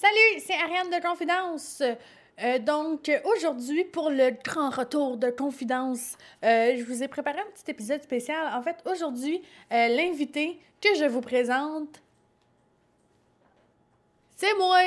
[0.00, 1.82] Salut, c'est Ariane de Confidence.
[2.42, 7.50] Euh, donc, aujourd'hui, pour le grand retour de Confidence, euh, je vous ai préparé un
[7.52, 8.50] petit épisode spécial.
[8.54, 12.00] En fait, aujourd'hui, euh, l'invité que je vous présente,
[14.36, 14.80] c'est moi.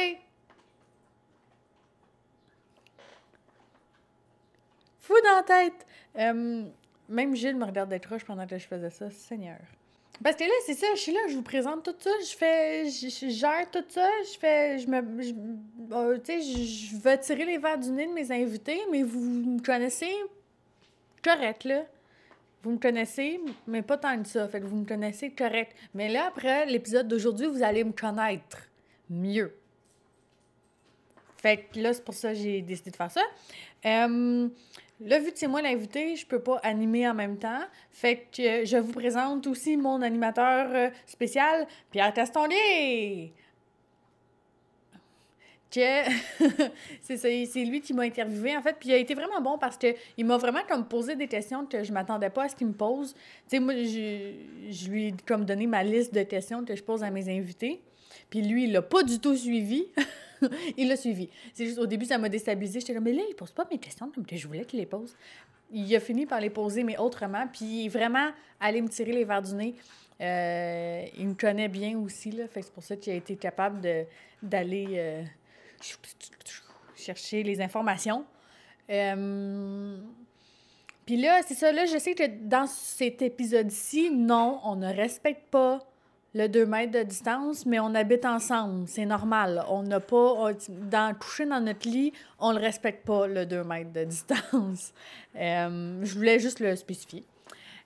[5.01, 5.85] Fou dans la tête.
[7.07, 9.11] Même Gilles me regarde d'être roche pendant que je faisais ça.
[9.11, 9.59] Seigneur.
[10.21, 12.89] Parce que là, c'est ça, je suis là, je vous présente tout ça, je fais,
[12.89, 14.97] je, je gère tout ça, je fais, je me,
[15.91, 19.19] euh, tu sais, je, je tirer les verres du nez de mes invités, mais vous
[19.19, 20.13] me connaissez
[21.23, 21.85] correct, là.
[22.61, 25.75] Vous me connaissez, mais pas tant que ça, fait que vous me connaissez correct.
[25.93, 28.57] Mais là, après l'épisode d'aujourd'hui, vous allez me connaître
[29.09, 29.53] mieux.
[31.37, 33.21] Fait que là, c'est pour ça que j'ai décidé de faire ça.
[33.85, 34.47] Euh,
[35.01, 37.61] Là, vu que c'est moi l'invité, je peux pas animer en même temps.
[37.91, 43.33] Fait que je vous présente aussi mon animateur euh, spécial, Pierre Castondier!
[47.01, 49.77] C'est c'est lui qui m'a interviewé en fait, puis il a été vraiment bon parce
[49.77, 49.87] que
[50.17, 52.73] il m'a vraiment comme posé des questions que je m'attendais pas à ce qu'il me
[52.73, 53.13] pose.
[53.13, 54.33] Tu sais moi je,
[54.69, 57.81] je lui ai comme donné ma liste de questions que je pose à mes invités.
[58.33, 59.85] Puis lui, il l'a pas du tout suivi.
[60.77, 61.29] il l'a suivi.
[61.53, 62.79] C'est juste au début, ça m'a déstabilisé.
[62.79, 65.15] J'étais comme, mais là, il pose pas mes questions je voulais qu'il les pose.
[65.71, 67.47] Il a fini par les poser, mais autrement.
[67.53, 69.75] Puis vraiment allé me tirer les verres du nez.
[70.19, 72.47] Euh, il me connaît bien aussi, là.
[72.47, 73.87] Fait c'est pour ça qu'il a été capable
[74.41, 75.21] d'aller euh,
[76.95, 78.25] chercher les informations.
[78.89, 79.99] Euh,
[81.05, 81.71] Puis là, c'est ça.
[81.71, 85.87] Là, je sais que dans cet épisode-ci, non, on ne respecte pas
[86.35, 88.87] le 2 mètres de distance, mais on habite ensemble.
[88.87, 89.63] C'est normal.
[89.69, 90.15] On n'a pas.
[90.17, 94.03] on- dans, coucher dans notre lit, on ne le respecte pas, le 2 mètres de
[94.03, 94.93] distance.
[95.35, 97.25] Euh, je voulais juste le spécifier.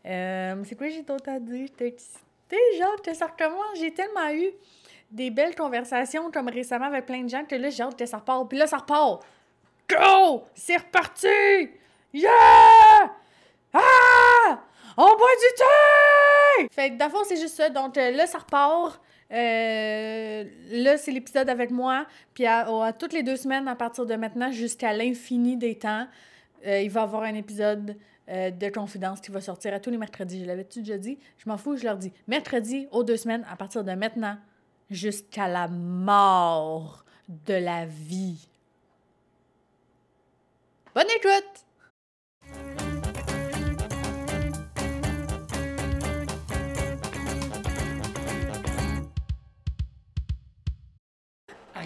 [0.06, 1.66] Euh, c'est quoi j'ai d'autre à dire?
[1.68, 3.80] J'étais excitée, genre, que ça recommence.
[3.80, 4.50] J'ai tellement eu
[5.10, 8.50] des belles conversations, comme récemment avec plein de gens, que là, que ça repart.
[8.50, 9.24] Puis là, ça repart.
[9.90, 10.44] Go!
[10.54, 11.70] C'est reparti!
[12.14, 12.30] Yeah!
[13.72, 14.60] Ah!
[15.00, 16.68] On boit du thé!
[16.72, 17.70] Fait que d'abord, c'est juste ça.
[17.70, 19.00] Donc euh, là, ça repart.
[19.32, 22.08] Euh, là, c'est l'épisode avec moi.
[22.34, 26.08] Puis à, à toutes les deux semaines, à partir de maintenant, jusqu'à l'infini des temps,
[26.66, 27.96] euh, il va y avoir un épisode
[28.30, 30.42] de confidence qui va sortir à tous les mercredis.
[30.42, 31.18] Je l'avais-tu déjà dit?
[31.38, 32.12] Je m'en fous, je leur dis.
[32.28, 34.38] Mercredi, aux deux semaines, à partir de maintenant,
[34.90, 38.50] jusqu'à la mort de la vie.
[40.94, 42.87] Bonne écoute!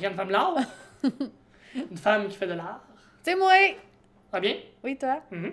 [0.01, 0.55] Ariane Femme l'art.
[1.91, 2.81] Une femme qui fait de l'art.
[3.21, 3.53] C'est moi!
[4.31, 4.55] Va bien?
[4.83, 5.21] Oui, toi?
[5.29, 5.51] Mhm.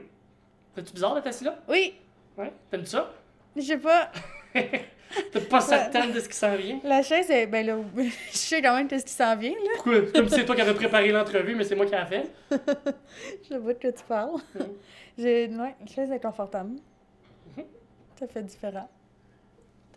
[0.75, 1.59] C'est-tu bizarre d'être assis là?
[1.69, 1.95] Oui!
[2.37, 2.53] Ouais.
[2.71, 3.13] T'aimes ça?
[3.55, 4.11] Je sais pas.
[4.55, 6.81] T'es pas certaine de ce qui s'en vient?
[6.85, 7.77] La chaise, est- ben là,
[8.31, 9.71] je sais quand même qu'est-ce qui s'en vient, là.
[9.75, 10.01] Pourquoi?
[10.15, 12.31] Comme si c'est toi qui avais préparé l'entrevue, mais c'est moi qui l'ai fait.
[12.51, 14.41] Je sais pas de quoi tu parles.
[14.55, 14.67] Mhm.
[15.19, 15.47] J'ai...
[15.49, 16.71] Ouais, la chaise est confortable.
[17.57, 17.65] Mhm.
[18.19, 18.89] Ça fait différent.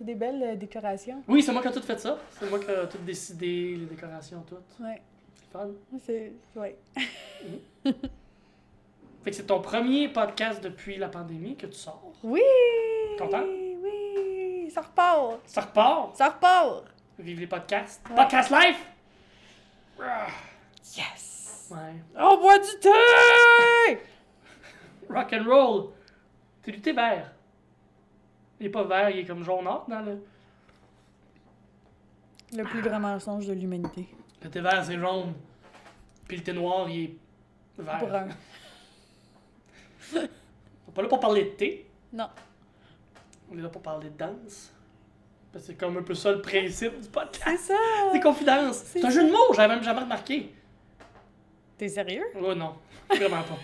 [0.02, 1.22] T'as des belles euh, décorations.
[1.28, 2.18] Oui, c'est moi qui ai tout fait ça.
[2.32, 4.58] C'est moi qui ai tout décidé, les décorations, tout.
[4.84, 5.00] Ouais.
[5.36, 5.68] C'est fun.
[6.04, 6.32] C'est...
[6.56, 6.76] Ouais.
[9.24, 12.14] Fait que c'est ton premier podcast depuis la pandémie que tu sors.
[12.24, 12.42] Oui!
[13.20, 13.44] Content?
[13.44, 14.72] Oui!
[14.72, 15.40] Ça repart!
[15.46, 16.16] Ça repart?
[16.16, 16.86] Ça repart!
[17.20, 18.02] Vive les podcasts.
[18.10, 18.16] Ouais.
[18.16, 18.84] Podcast life!
[20.98, 21.70] Yes!
[21.70, 22.02] Ouais.
[22.18, 24.00] On boit du thé!
[25.08, 25.90] Rock and roll.
[26.66, 27.32] C'est du thé vert.
[28.62, 30.24] Il est pas vert, il est comme jaunâtre dans le.
[32.56, 34.08] Le plus grand mensonge de l'humanité.
[34.44, 35.34] Le thé vert, c'est jaune.
[36.28, 37.18] Puis le thé noir, il est
[37.80, 38.06] vert.
[38.06, 38.28] Brun.
[40.16, 41.88] On est pas là pour parler de thé.
[42.14, 42.28] Non.
[43.52, 44.72] On est là pour parler de danse.
[45.52, 47.64] Parce que c'est comme un peu ça le principe du C'est podcast.
[47.66, 47.74] ça!
[48.12, 48.78] C'est confidence.
[48.86, 50.54] C'est C'est un jeu de mots, j'avais même jamais remarqué.
[51.80, 52.26] T'es sérieux?
[52.40, 52.76] Oh non,
[53.10, 53.58] vraiment pas.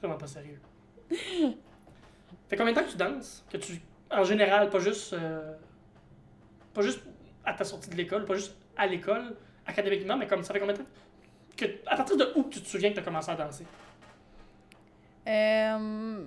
[0.00, 0.58] Vraiment pas sérieux.
[2.48, 3.44] Fait combien de temps que tu danses?
[3.50, 3.80] Que tu,
[4.10, 5.54] en général, pas juste, euh,
[6.74, 7.00] pas juste
[7.44, 10.74] à ta sortie de l'école, pas juste à l'école, académiquement, mais comme ça fait combien
[10.74, 10.88] de temps?
[11.56, 13.64] Que, à partir de où tu te souviens que tu as commencé à danser?
[15.26, 16.24] Euh,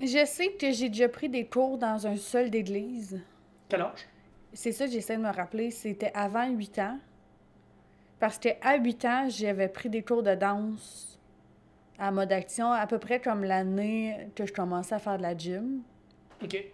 [0.00, 3.20] Je sais que j'ai déjà pris des cours dans un sol d'église.
[3.68, 4.06] Quel âge?
[4.52, 5.70] C'est ça que j'essaie de me rappeler.
[5.70, 6.98] C'était avant 8 ans.
[8.20, 11.13] Parce qu'à 8 ans, j'avais pris des cours de danse
[11.98, 15.36] à mode action, à peu près comme l'année que je commençais à faire de la
[15.36, 15.82] gym.
[16.42, 16.64] Ok.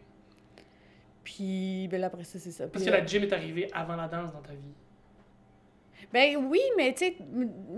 [1.24, 2.66] Puis, ben là, après ça, c'est ça.
[2.66, 4.58] Parce Puis, que euh, la gym est arrivée avant la danse dans ta vie.
[6.12, 7.16] Ben oui, mais tu sais,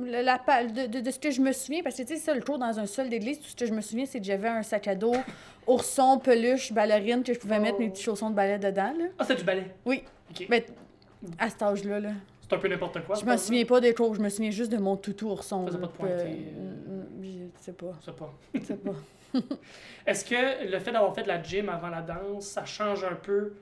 [0.07, 2.41] la, de, de- de ce que je me souviens, parce que tu sais, ça, le
[2.41, 4.63] tour dans un sol d'église, tout ce que je me souviens, c'est que j'avais un
[4.63, 5.15] sac à dos,
[5.67, 8.95] ourson, peluche, ballerine, que je pouvais mettre mes petits chaussons de ballet dedans.
[9.19, 9.67] Ah, c'est du ballet?
[9.85, 10.05] Oui.
[10.31, 10.47] Ok.
[10.49, 10.63] Ben,
[11.39, 12.11] à cet âge-là, là.
[12.53, 13.15] C'est un peu n'importe quoi.
[13.15, 15.65] Je me souviens pas des tours, je me souviens juste de mon toutou ourson.
[15.65, 16.91] Faisais pas de pointé, puis, euh.
[16.91, 18.31] euh, Je sais pas, Je sais pas.
[18.53, 18.93] je sais pas.
[20.07, 23.15] Est-ce que le fait d'avoir fait de la gym avant la danse, ça change un
[23.15, 23.55] peu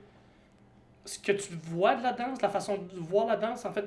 [1.05, 3.63] ce que tu vois de la danse, la façon de voir la danse?
[3.63, 3.85] En fait,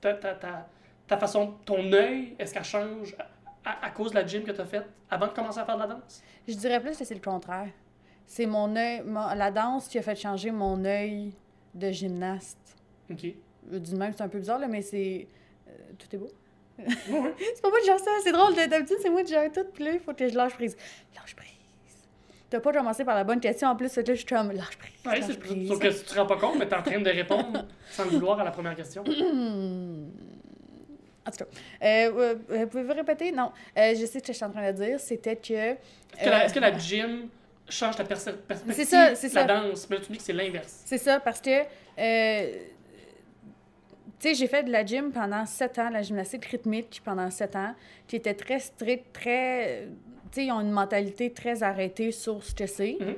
[0.00, 0.68] ta, ta, ta,
[1.08, 3.16] ta façon, ton œil, est-ce qu'elle change
[3.64, 5.80] à, cause de la gym que tu as faite avant de commencer à faire de
[5.80, 6.22] la danse?
[6.46, 7.70] Je dirais plus que c'est le contraire.
[8.26, 9.02] C'est mon œil,
[9.34, 11.32] la danse qui a fait changer mon œil
[11.74, 12.76] de gymnaste.
[13.10, 13.34] Ok.
[13.72, 15.26] Euh, Du même, c'est un peu bizarre, là, mais c'est.
[15.68, 16.30] euh, tout est beau.
[16.78, 18.54] C'est pas moi qui gère ça, c'est drôle.
[18.54, 20.76] D'habitude, c'est moi qui gère tout, puis là, il faut que je lâche prise.
[21.16, 21.48] Lâche prise.
[22.48, 24.92] T'as pas commencé par la bonne question en plus, là, je suis comme lâche prise.
[25.04, 25.66] Ouais, lâche c'est prise.
[25.68, 28.04] sauf que tu te rends pas compte, mais tu es en train de répondre sans
[28.04, 29.02] le vouloir à la première question.
[31.26, 31.50] En tout cas,
[31.82, 33.32] euh, euh, pouvez-vous répéter?
[33.32, 33.52] Non.
[33.76, 34.98] Euh, je sais ce que je suis en train de dire.
[34.98, 35.52] C'était que.
[35.52, 37.28] Est-ce que, la- est-ce que la gym
[37.68, 39.46] change ta perspective C'est ça, c'est de la ça.
[39.46, 39.90] danse?
[39.90, 40.80] Mais là, tu dis que c'est l'inverse.
[40.86, 41.50] C'est ça, parce que.
[44.20, 47.54] Tu sais, j'ai fait de la gym pendant sept ans, la gymnastique rythmique pendant sept
[47.56, 47.74] ans,
[48.06, 49.88] qui était très strict, très.
[50.30, 52.96] Tu sais, ils ont une mentalité très arrêtée sur ce que c'est.
[53.00, 53.14] Mhm.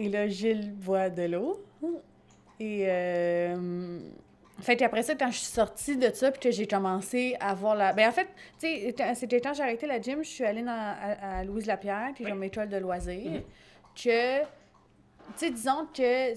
[0.00, 1.60] Et là, Gilles boit de l'eau.
[2.60, 2.84] Et.
[2.88, 3.98] Euh,
[4.60, 7.74] fait qu'après ça, quand je suis sortie de ça, puis que j'ai commencé à voir
[7.76, 7.92] la.
[7.92, 8.26] Ben, en fait,
[8.60, 11.66] tu sais, c'était quand j'ai arrêté la gym, je suis allée dans, à, à Louise
[11.66, 12.32] Lapierre, qui est Oui.
[12.32, 13.30] comme école de loisirs.
[13.30, 13.42] Mhm.
[13.94, 14.42] Que.
[15.36, 16.34] Tu sais, disons que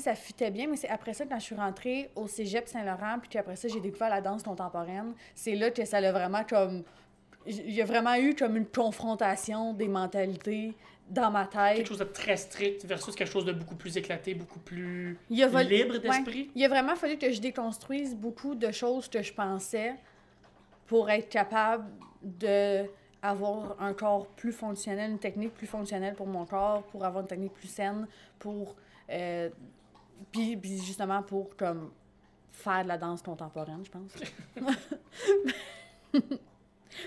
[0.00, 3.28] ça fitait bien, mais c'est après ça, quand je suis rentrée au cégep Saint-Laurent, puis
[3.28, 6.84] qu'après ça, j'ai découvert la danse contemporaine, c'est là que ça l'a vraiment comme.
[7.46, 10.74] Il y a vraiment eu comme une confrontation des mentalités
[11.08, 11.76] dans ma tête.
[11.76, 15.40] Quelque chose de très strict versus quelque chose de beaucoup plus éclaté, beaucoup plus Il
[15.42, 16.50] a vol- libre d'esprit.
[16.56, 19.94] Il a vraiment fallu que je déconstruise beaucoup de choses que je pensais
[20.86, 21.84] pour être capable
[22.22, 22.84] de
[23.28, 27.28] avoir un corps plus fonctionnel, une technique plus fonctionnelle pour mon corps, pour avoir une
[27.28, 28.06] technique plus saine,
[28.38, 28.76] pour
[29.10, 29.50] euh,
[30.32, 31.90] puis, puis justement pour comme
[32.52, 34.12] faire de la danse contemporaine, je pense.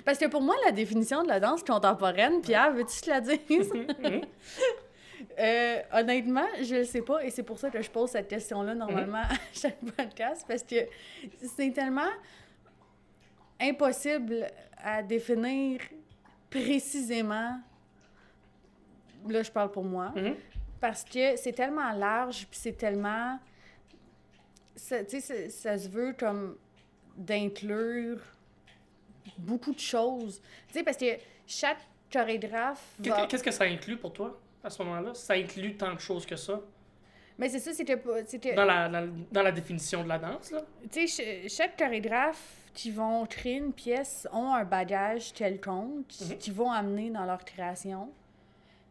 [0.05, 3.09] Parce que pour moi, la définition de la danse contemporaine, Pierre, veux-tu que je te
[3.09, 3.71] la dise?
[5.37, 8.73] Euh, honnêtement, je le sais pas et c'est pour ça que je pose cette question-là
[8.73, 10.75] normalement à chaque podcast parce que
[11.41, 12.09] c'est tellement
[13.59, 14.47] impossible
[14.81, 15.81] à définir
[16.49, 17.59] précisément.
[19.27, 20.11] Là, je parle pour moi.
[20.15, 20.35] Mhm.
[20.79, 23.37] Parce que c'est tellement large puis c'est tellement.
[24.75, 26.57] ça- Tu sais, ça, se veut comme
[27.17, 28.19] d'inclure
[29.37, 30.41] beaucoup de choses.
[30.67, 31.79] Tu sais, parce que chaque
[32.11, 32.95] chorégraphe.
[32.99, 35.13] Va- Qu'est-ce que ça inclut pour toi à ce moment-là?
[35.13, 36.61] Ça inclut tant de choses que ça?
[37.37, 40.51] Mais c'est ça, c'était dans la, la- dans la définition de la danse.
[40.51, 40.61] Là?
[40.91, 46.25] Tu sais, ch- chaque chorégraphe qui vont créer une pièce ont un bagage quelconque qui-
[46.31, 46.37] Mhm.
[46.37, 48.09] qui vont amener dans leur création.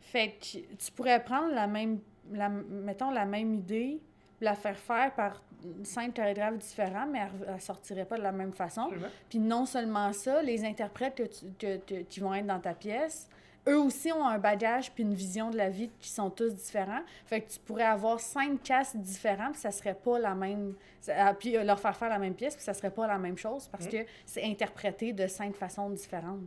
[0.01, 2.01] Fait que tu pourrais prendre la même,
[2.33, 4.01] la, mettons, la même idée,
[4.41, 5.43] la faire faire par
[5.83, 8.89] cinq chorégraphes différents, mais elle, elle sortirait pas de la même façon.
[9.29, 12.75] Puis non seulement ça, les interprètes que tu- que- que- qui vont être dans ta
[12.75, 13.29] pièce,
[13.67, 17.03] eux aussi ont un bagage puis une vision de la vie qui sont tous différents.
[17.27, 20.75] Fait que tu pourrais avoir cinq castes différents, puis ça serait pas la même...
[21.09, 23.37] ah, Puis euh, leur faire faire la même pièce, puis ça serait pas la même
[23.37, 23.91] chose parce Mhm.
[23.91, 26.41] que c'est interprété de cinq façons différentes.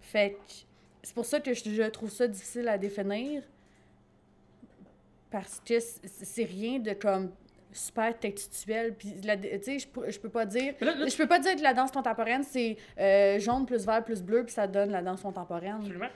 [0.00, 0.52] Fait que
[1.02, 3.42] c'est pour ça que je, je trouve ça difficile à définir
[5.30, 7.30] parce que c'est rien de comme
[7.78, 11.62] super textuel puis la- tu sais je peux- pas dire je peux pas dire que
[11.62, 15.22] la danse contemporaine, c'est euh, jaune plus vert plus bleu, puis ça donne la danse
[15.22, 15.76] contemporaine.
[15.76, 16.08] Absolument.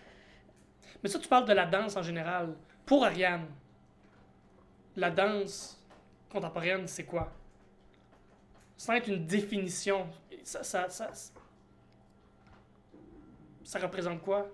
[1.02, 2.54] Mais ça, tu parles de la danse en général.
[2.84, 3.46] Pour Ariane,
[4.96, 5.78] la danse
[6.30, 7.32] contemporaine, c'est quoi?
[8.76, 10.06] Sans être une définition,
[10.42, 11.10] ça, ça, ça,
[13.64, 14.48] ça représente quoi?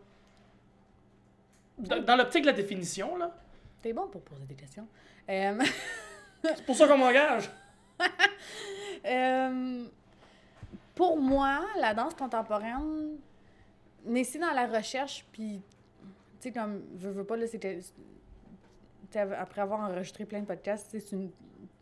[1.79, 3.35] Dans, dans l'optique de la définition, là,
[3.83, 4.89] T'es bon pour poser des questions.
[5.29, 5.59] Euh,
[6.55, 7.51] c'est pour ça qu'on m'engage.
[9.07, 9.85] euh,
[10.95, 13.17] pour moi, la danse contemporaine,
[14.05, 15.61] mais c'est dans la recherche, puis,
[16.41, 17.81] tu sais, comme, veux, veux pas, là, c'était...
[19.39, 21.17] Après avoir enregistré plein de podcasts, c'est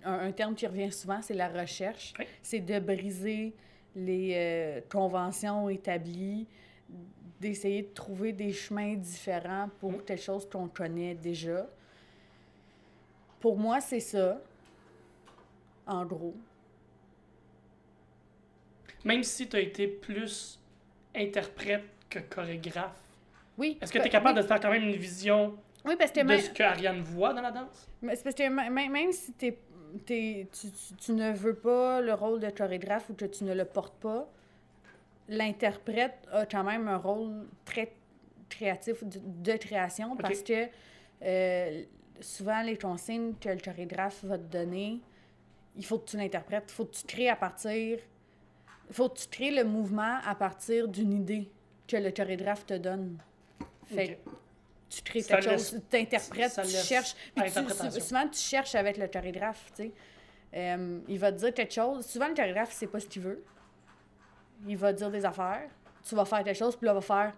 [0.04, 2.12] un, un terme qui revient souvent, c'est la recherche.
[2.18, 2.26] Oui.
[2.42, 3.54] C'est de briser
[3.96, 6.46] les euh, conventions établies,
[7.40, 10.02] d'essayer de trouver des chemins différents pour Mm.
[10.02, 11.66] quelque chose qu'on connaît déjà.
[13.40, 14.40] Pour moi, c'est ça,
[15.86, 16.34] en gros.
[19.04, 20.58] Même si tu as été plus
[21.14, 22.92] interprète que chorégraphe,
[23.58, 23.78] Oui.
[23.80, 24.42] est-ce que tu es capable oui.
[24.42, 27.34] de faire quand même une vision Oui, parce que de même, ce que Ariane voit
[27.34, 27.88] dans la danse?
[28.02, 29.58] mais parce que même, même- si t'es
[30.06, 33.54] t'es- tu, tu- tu ne veux pas le rôle de chorégraphe ou que tu ne
[33.54, 34.28] le portes pas,
[35.28, 37.92] l'interprète a quand même un rôle très
[38.48, 40.66] créatif de, de création parce que
[41.22, 41.82] euh,
[42.20, 45.00] souvent les consignes que le chorégraphe va te donner,
[45.76, 47.98] il faut que tu l'interprètes, il faut que tu crées à partir,
[48.88, 51.50] il faut que tu crées le mouvement à partir d'une idée
[51.86, 53.18] que le chorégraphe te donne.
[53.86, 54.18] Fait
[54.88, 57.14] tu crées Ça quelque chose, tu interprètes, tu cherches.
[57.34, 59.92] Puis tu- souvent, tu cherches avec le chorégraphe, tu sais.
[60.54, 62.06] Euh, il va te dire quelque chose.
[62.06, 63.42] Souvent, le chorégraphe, c'est pas ce qu'il veut.
[64.68, 65.68] Il va te dire des affaires.
[66.06, 67.32] Tu vas faire quelque chose, puis là, il va faire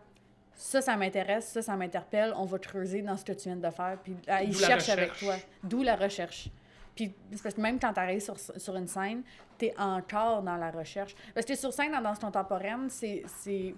[0.54, 2.32] ça, ça m'intéresse, ça, ça m'interpelle.
[2.36, 3.98] On va creuser dans ce que tu viens de faire.
[4.02, 5.36] Puis ah, il cherche avec toi.
[5.62, 6.48] D'où la recherche.
[6.96, 9.22] Puis parce que même quand tu arrives sur, sur une scène,
[9.58, 11.14] tu es encore dans la recherche.
[11.34, 13.74] Parce que sur scène, en danse contemporaine, c'est.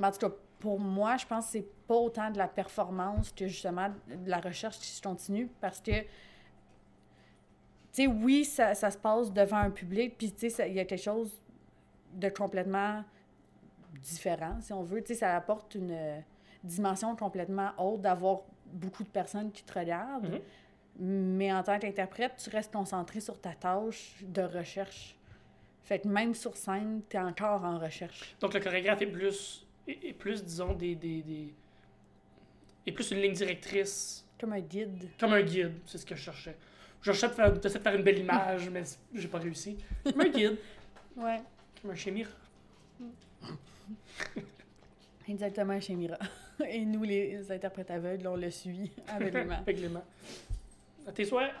[0.00, 0.30] En tout cas,
[0.60, 4.38] pour moi, je pense que c'est pas autant de la performance que justement de la
[4.38, 6.02] recherche qui se continue parce que.
[7.92, 10.80] Tu sais, oui, ça, ça se passe devant un public, puis tu sais, il y
[10.80, 11.34] a quelque chose
[12.12, 13.02] de complètement
[14.02, 15.00] différent, si on veut.
[15.00, 16.22] Tu sais, ça apporte une
[16.62, 20.30] dimension complètement autre d'avoir beaucoup de personnes qui te regardent.
[20.30, 20.40] Mhm.
[20.98, 25.14] Mais en tant qu'interprète, tu restes concentré sur ta tâche de recherche.
[25.84, 28.34] Fait que même sur scène, tu es encore en recherche.
[28.40, 31.54] Donc le chorégraphe est plus, est, plus disons, des, des, des-
[32.86, 35.08] est plus une ligne directrice, Comme un guide.
[35.20, 36.56] comme un guide, c'est ce que je cherchais.
[37.02, 38.82] Je cherchais de faire, de faire une belle image, mais
[39.14, 39.76] j'ai pas réussi.
[40.04, 40.56] Comme un guide,
[41.16, 41.40] Ouais.
[41.82, 42.28] comme un chémir.
[45.28, 46.18] Exactement chez Mira.
[46.68, 49.56] Et nous, les interprètes aveugles, on le suit aveuglément.
[49.56, 50.04] Aveuglément.
[51.06, 51.52] À tes souhaits.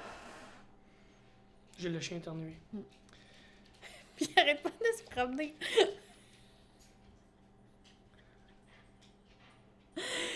[1.78, 2.54] J'ai le chien éternué.
[4.16, 5.54] Puis il arrête pas de se promener.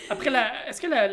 [0.09, 0.67] Après la.
[0.67, 1.07] Est-ce que la,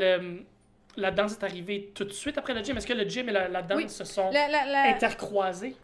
[0.96, 2.76] la danse est arrivée tout de suite après le gym?
[2.76, 3.88] Est-ce que le gym et la, la danse Oui.
[3.88, 5.76] se sont La, intercroisés?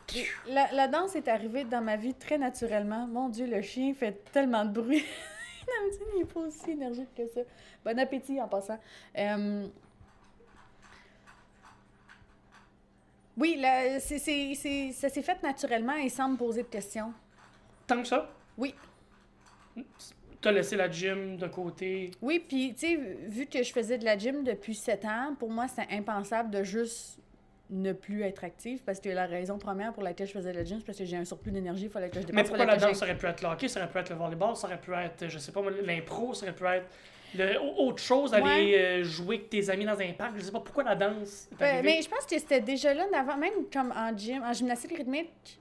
[0.48, 3.06] la, la danse est arrivée dans ma vie très naturellement.
[3.06, 5.04] Mon Dieu, le chien fait tellement de bruit.
[6.14, 7.40] Il n'est pas aussi énergique que ça.
[7.84, 8.78] Bon appétit en passant.
[9.16, 9.66] Euh,
[13.36, 13.60] Oui,
[14.00, 14.18] c'est-
[14.54, 17.12] c'est- ça s'est fait naturellement et sans me poser de questions.
[17.86, 18.30] Tant que ça?
[18.56, 18.74] Oui.
[20.40, 22.10] T'as laissé la gym de côté?
[22.22, 25.50] Oui, puis, tu sais, vu que je faisais de la gym depuis sept ans, pour
[25.50, 27.18] moi, c'était impensable de juste
[27.70, 30.64] ne plus être active parce que la raison première pour laquelle je faisais de la
[30.64, 32.34] gym, c'est parce que j'ai un surplus d'énergie, il fallait que je dépense.
[32.36, 32.98] Mais pourquoi la danse?
[32.98, 34.92] Ça aurait pu être le hockey, ça aurait pu être le volleyball, ça aurait pu
[34.92, 36.86] être, je sais pas, l'impro, ça aurait pu être
[37.36, 38.78] le- au- autre chose, aller Ouais.
[38.78, 40.36] euh, jouer avec tes amis dans un parc.
[40.36, 41.82] Je sais pas pourquoi la danse arrivée.
[41.82, 45.58] mais je pense que c'était déjà là d'avant, même comme en gym, en gymnastique rythmique,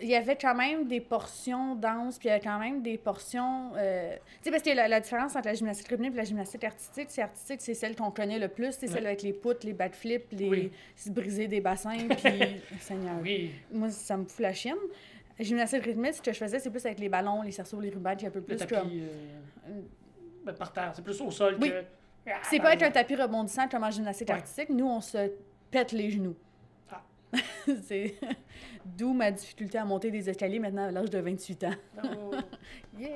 [0.00, 2.96] il y avait quand même des portions danse, puis il y avait quand même des
[2.98, 3.72] portions.
[3.76, 6.62] euh, Tu sais, parce que la, la différence entre la gymnastique rythmique et la gymnastique
[6.62, 9.06] artistique, c'est artistique, c'est celle qu'on connaît le plus, c'est celle Ouais.
[9.08, 10.70] avec les poutres, les backflips, les Oui.
[10.94, 12.32] se briser des bassins, puis.
[12.78, 13.16] Seigneur.
[13.22, 14.76] Oui, Moi, ça me fout la chienne.
[15.40, 18.10] Gymnastique rythmique, ce que je faisais, c'est plus avec les ballons, les cerceaux, les rubans,
[18.10, 18.90] un peu le plus tapis comme.
[18.92, 19.80] euh,
[20.44, 21.70] ben, par terre, c'est plus au sol Oui.
[21.70, 21.84] que.
[22.30, 24.34] Ah, C'est pas être un tapis rebondissant comme en gymnastique Ouais.
[24.34, 24.68] artistique.
[24.70, 25.30] Nous, on se
[25.70, 26.36] pète les genoux.
[26.90, 27.02] Ah.
[27.84, 28.14] c'est
[28.84, 31.74] d'où ma difficulté à monter des escaliers maintenant à l'âge de 28 ans.
[32.04, 32.34] Oh.
[32.98, 33.08] Yeah!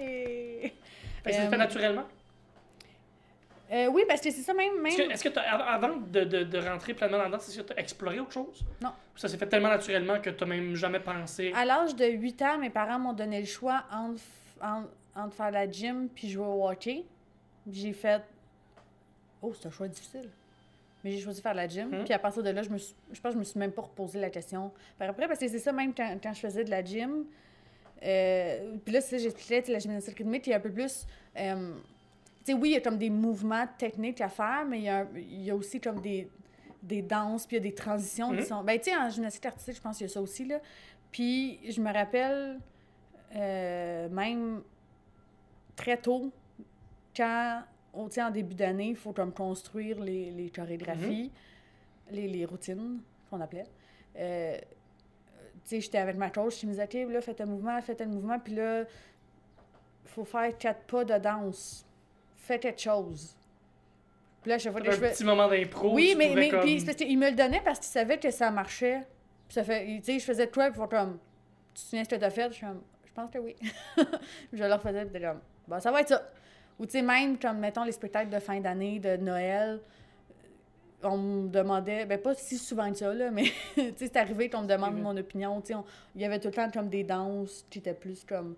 [1.24, 2.04] Fait que c'est Euh, fait naturellement?
[3.72, 4.74] Euh, oui, parce que c'est ça même.
[4.82, 4.86] même...
[4.86, 7.66] Est-ce que, est-ce que avant de, de, de rentrer pleinement dans la danse, est-ce que
[7.66, 8.64] tu as exploré autre chose?
[8.82, 8.90] Non.
[9.16, 11.52] Ça s'est fait tellement naturellement que tu même jamais pensé.
[11.56, 14.84] À l'âge de 8 ans, mes parents m'ont donné le choix entre, f- en-
[15.14, 17.04] entre faire la gym puis jouer au hockey.
[17.70, 18.22] J'ai fait.
[19.40, 20.28] Oh, c'est un choix difficile.
[21.04, 21.88] Mais j'ai choisi de faire la gym.
[21.90, 22.04] Mhm.
[22.04, 23.72] Puis à partir de là, je, me suis- je pense que je me suis même
[23.72, 24.70] pas reposé la question.
[24.98, 27.24] Par après, parce que c'est ça, même quand, quand je faisais de la gym.
[28.04, 31.06] euh, puis là, c'est ça, j'expliquais, la gymnastique rythmique, il y a un peu plus.
[31.36, 31.72] euh,
[32.44, 34.88] tu sais, oui, il y a comme des mouvements techniques à faire, mais il y
[34.88, 36.28] a, il y a aussi comme des,
[36.82, 38.42] des danses, puis il y a des transitions qui Mhm.
[38.44, 38.62] sont.
[38.64, 40.58] Ben, tu sais, en gymnastique artistique, je pense qu'il y a ça aussi, là.
[41.12, 42.58] Puis je me rappelle
[43.36, 44.62] euh, même
[45.76, 46.32] très tôt,
[47.16, 47.62] quand,
[47.94, 51.30] tu sais, en début d'année, il faut comme construire les, les chorégraphies,
[52.10, 53.00] les, les routines
[53.30, 53.66] qu'on appelait.
[54.16, 57.80] Euh, tu sais, j'étais avec ma coach, je me disais, OK, là, faites un mouvement,
[57.80, 61.86] faites un mouvement, puis là, il faut faire quatre pas de danse.
[62.36, 63.36] Faites quelque chose.
[64.42, 65.94] Puis là, je vois T'avais que un je fais- petit moment d'impro.
[65.94, 69.00] oui, mais, mais comme- puis qu'il me le donnait parce qu'il savait que ça marchait.
[69.46, 71.18] Puis ça fait, tu sais, je faisais de quoi, puis comme,
[71.72, 72.48] tu te souviens ce que t'as fait?
[72.48, 73.54] Je suis comme, je pense que oui.
[74.52, 76.22] je leur faisais, puis comme, bon, ça va être ça.
[76.78, 79.80] Ou tu sais, même, comme, mettons, les spectacles de fin d'année, de Noël,
[81.02, 84.48] on me demandait, ben pas si souvent que ça, là, mais tu sais, c'est arrivé
[84.48, 85.78] qu'on me demande mon opinion, tu sais,
[86.14, 88.54] il y avait tout le temps comme des danses qui étaient plus comme...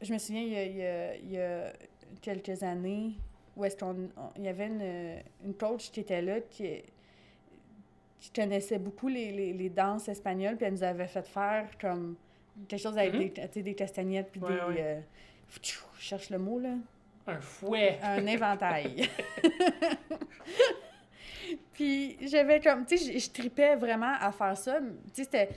[0.00, 1.72] Je me souviens, il y a, il y a- il y a
[2.20, 3.12] quelques années,
[3.56, 3.90] où est-ce qu'on...
[4.16, 6.82] on- Il y avait une, une coach qui était là, qui...
[8.20, 12.14] Qui connaissait beaucoup les, les, les danses espagnoles, puis elle nous avait fait faire comme
[12.68, 13.48] quelque chose avec Mhm.
[13.52, 14.54] des, des castagnettes, puis Ouais, des...
[14.54, 14.76] ouais.
[14.80, 15.00] euh,
[15.62, 16.74] je cherche le mot, là.
[17.26, 17.98] Un fouet.
[18.02, 18.86] Un inventaire.
[21.72, 22.84] puis j'avais comme...
[22.86, 24.78] Tu sais, je- je tripais vraiment à faire ça.
[24.80, 25.48] Tu sais, c'était...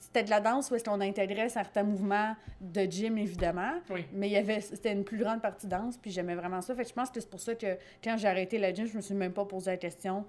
[0.00, 3.72] C'était de la danse où est-ce qu'on intégrait certains mouvements de gym, évidemment.
[3.90, 4.06] Oui.
[4.12, 6.74] Mais il y avait, c'était une plus grande partie danse, puis j'aimais vraiment ça.
[6.74, 8.96] Fait que je pense que c'est pour ça que quand j'ai arrêté la gym, je
[8.96, 10.24] me suis même pas posé la question,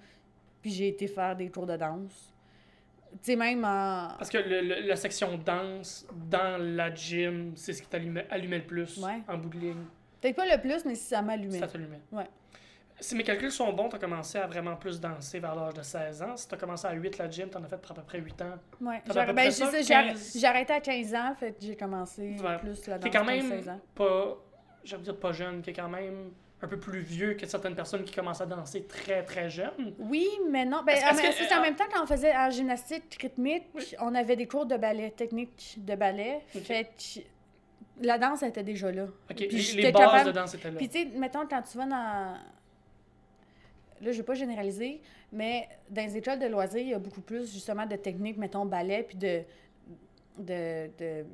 [0.62, 2.34] puis j'ai été faire des cours de danse.
[3.24, 4.10] Tu sais, même en...
[4.18, 8.58] Parce que le- le- la section danse dans la gym, c'est ce qui t'allumait allumait
[8.60, 9.22] le plus Ouais.
[9.28, 9.86] en bout de ligne.
[10.22, 11.60] Peut-être pas le plus, mais si ça m'allumait.
[11.60, 12.02] Ça t'allumait.
[12.12, 12.28] Ouais.
[13.00, 15.82] Si mes calculs sont bons, tu as commencé à vraiment plus danser vers l'âge de
[15.82, 16.38] 16 ans.
[16.38, 18.02] Si tu as commencé à 8 la gym, tu en as fait pour à peu
[18.04, 18.56] près 8 ans.
[18.82, 19.02] Ouais.
[19.06, 19.52] T'as ben,
[19.84, 20.38] j'ai arr- 15.
[20.40, 22.58] j'ai arrêté à 15 ans, fait j'ai commencé Ouais.
[22.60, 23.80] plus la T'es danse quand à même 16 ans.
[23.94, 24.38] pas,
[24.96, 26.32] veux dire pas jeune, est quand même
[26.62, 29.94] un peu plus vieux que certaines personnes qui commencent à danser très très jeunes.
[30.00, 30.84] Oui, mais non.
[30.86, 31.62] Ben, en, c'est en ah.
[31.62, 33.94] même temps, quand on faisait en gymnastique rythmique, Oui.
[34.00, 36.42] on avait des cours de ballet, technique de ballet.
[36.56, 36.62] Ok.
[36.64, 37.22] Fait que
[38.02, 39.04] la danse était déjà là.
[39.30, 40.78] Ok, Puis les, les bases capable- de danse étaient là.
[40.78, 42.38] Puis, tu sais, mettons, quand tu vas dans.
[44.02, 47.22] Là, je vais pas généraliser, mais dans les écoles de loisirs, il y a beaucoup
[47.22, 49.42] plus, justement, de techniques, mettons, ballet, puis de.
[50.38, 51.26] de, de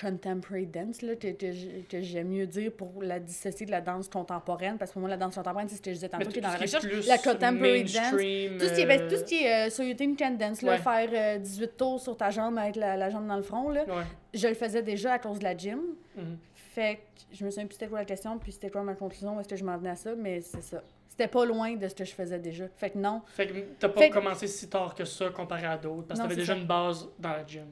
[0.00, 4.08] contemporary dance, là, que, que que j'aime mieux dire pour la dissocier de la danse
[4.08, 6.38] contemporaine, parce que pour moi, la danse contemporaine, c'est ce que je disais tantôt, qui
[6.38, 6.84] est dans la recherche.
[7.06, 8.10] La contemporary dance.
[8.10, 10.62] Tout ce qui est, ben, euh, tout ce qui est euh, sur YouTube Can Dance,
[10.62, 10.78] là, Ouais.
[10.78, 13.84] faire euh, 18 tours sur ta jambe avec la, la jambe dans le front, là,
[13.84, 14.04] Ouais.
[14.34, 15.80] je le faisais déjà à cause de la gym.
[16.16, 16.38] Mhm.
[16.54, 19.38] Fait que je me souviens plus c'était quoi la question, puis c'était quoi ma conclusion,
[19.40, 20.82] est-ce que je m'en venais à ça, mais c'est ça.
[21.08, 22.64] C'était pas loin de ce que je faisais déjà.
[22.76, 23.20] Fait que non.
[23.34, 26.24] Fait que t'as pas Fait commencé si tard que ça comparé à d'autres, parce que
[26.24, 26.58] t'avais déjà ça.
[26.60, 27.66] une base dans la gym.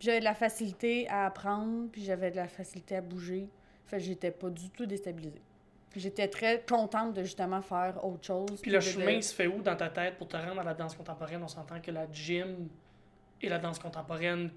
[0.00, 3.48] J'avais de la facilité à apprendre, puis j'avais de la facilité à bouger.
[3.86, 5.40] Fait que j'étais pas du tout déstabilisée.
[5.96, 8.60] J'étais très contente de justement faire autre chose.
[8.60, 10.74] Puis le chemin de- se fait où dans ta tête pour te rendre à la
[10.74, 11.42] danse contemporaine?
[11.42, 12.68] On s'entend que la gym
[13.40, 14.50] et la danse contemporaine,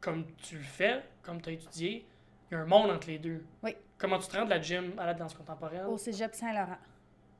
[0.00, 2.06] comme tu le fais, comme tu as étudié,
[2.50, 3.42] il y a un monde entre les deux.
[3.62, 3.74] Oui.
[3.96, 5.86] Comment tu te rends de la gym à la danse contemporaine?
[5.86, 6.76] Au cégep Saint-Laurent,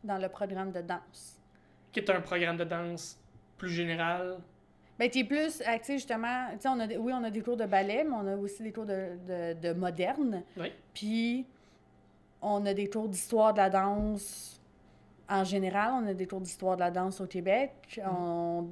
[0.02, 1.38] dans le programme de danse.
[1.92, 3.20] Qui est un programme de danse
[3.58, 4.38] plus général.
[4.98, 7.40] Ben, tu es plus, sais, justement, tu sais, on a des- oui, on a des
[7.40, 10.42] cours de ballet, mais on a aussi des cours de, de, de moderne.
[10.56, 10.72] Oui.
[10.92, 11.46] Puis,
[12.40, 14.60] on a des cours d'histoire de la danse
[15.28, 15.92] en général.
[16.02, 17.72] On a des cours d'histoire de la danse au Québec.
[17.98, 18.08] Mm.
[18.08, 18.68] On,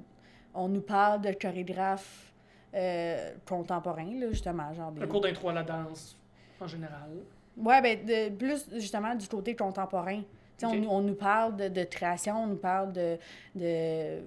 [0.55, 2.33] on nous parle de chorégraphes
[2.75, 4.73] euh, contemporains, là, justement.
[4.75, 5.03] Genre des...
[5.03, 6.17] Un cours d'intro à la danse,
[6.61, 7.11] en général.
[7.57, 10.23] Ouais, ben, de, plus justement du côté contemporain.
[10.71, 13.17] On, nous- on nous parle de, de création, on nous parle de,
[13.55, 14.19] de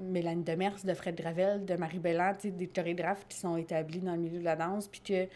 [0.00, 4.18] Mélanie Demers, de Fred Gravel, de Marie Belland, des chorégraphes qui sont établis dans le
[4.20, 5.26] milieu de la danse, puis que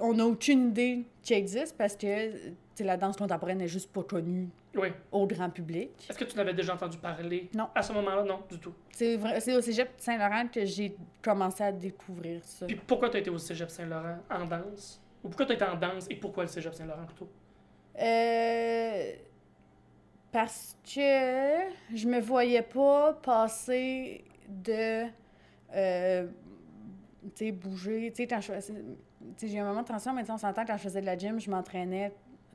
[0.00, 2.30] on n'a aucune idée qui existe parce que
[2.80, 4.88] la danse contemporaine n'est juste pas connue Oui.
[5.10, 5.90] au grand public.
[6.10, 7.48] Est-ce que tu n'avais déjà entendu parler?
[7.54, 7.68] Non.
[7.74, 8.74] À ce moment-là, non, du tout.
[8.92, 9.16] C'est
[9.56, 12.66] au cégep Saint-Laurent que j'ai commencé à découvrir ça.
[12.66, 15.00] Puis pourquoi tu as été au cégep Saint-Laurent en danse?
[15.24, 17.28] Ou pourquoi tu as été en danse et pourquoi le cégep Saint-Laurent plutôt?
[17.98, 19.12] Euh,
[20.30, 25.06] parce que je me voyais pas passer de
[25.74, 26.26] euh,
[27.34, 28.52] tu sais bouger tu sais quand je
[29.42, 31.50] j'ai un moment de transition mais on s'entend quand je faisais de la gym je
[31.50, 32.12] m'entraînais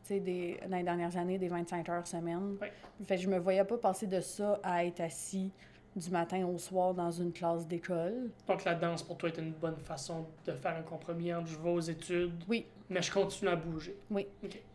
[0.10, 2.72] des dans les dernières années des 25 heures semaine Ouais.
[3.06, 5.52] fait que je me voyais pas passer de ça à être assis
[5.96, 9.52] du matin au soir dans une classe d'école Donc la danse pour toi est une
[9.52, 13.50] bonne façon de faire un compromis entre je vais aux études, oui mais je continue
[13.50, 13.96] à bouger.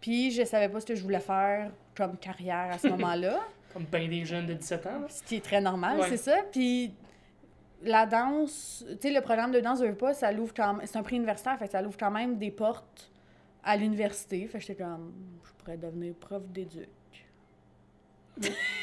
[0.01, 3.41] puis je savais pas ce que je voulais faire comme carrière à ce moment-là
[3.73, 5.01] Comme bien des jeunes de 17 ans.
[5.01, 5.07] là.
[5.09, 6.09] Ce qui est très normal, Ouais.
[6.09, 6.37] c'est ça.
[6.51, 6.95] Puis
[7.83, 10.87] la danse, tu sais, le programme de danse, veux pas, ça l'ouvre quand même.
[10.87, 13.11] C'est un prix universitaire, fait que ça l'ouvre quand même des portes
[13.63, 14.47] à l'université.
[14.47, 15.13] Fait que j'étais comme,
[15.45, 16.89] je pourrais devenir prof d'éduc.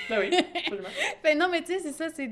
[0.09, 0.89] Ben oui, absolument.
[1.23, 2.31] Ben non, mais tu sais, c'est ça, c'est.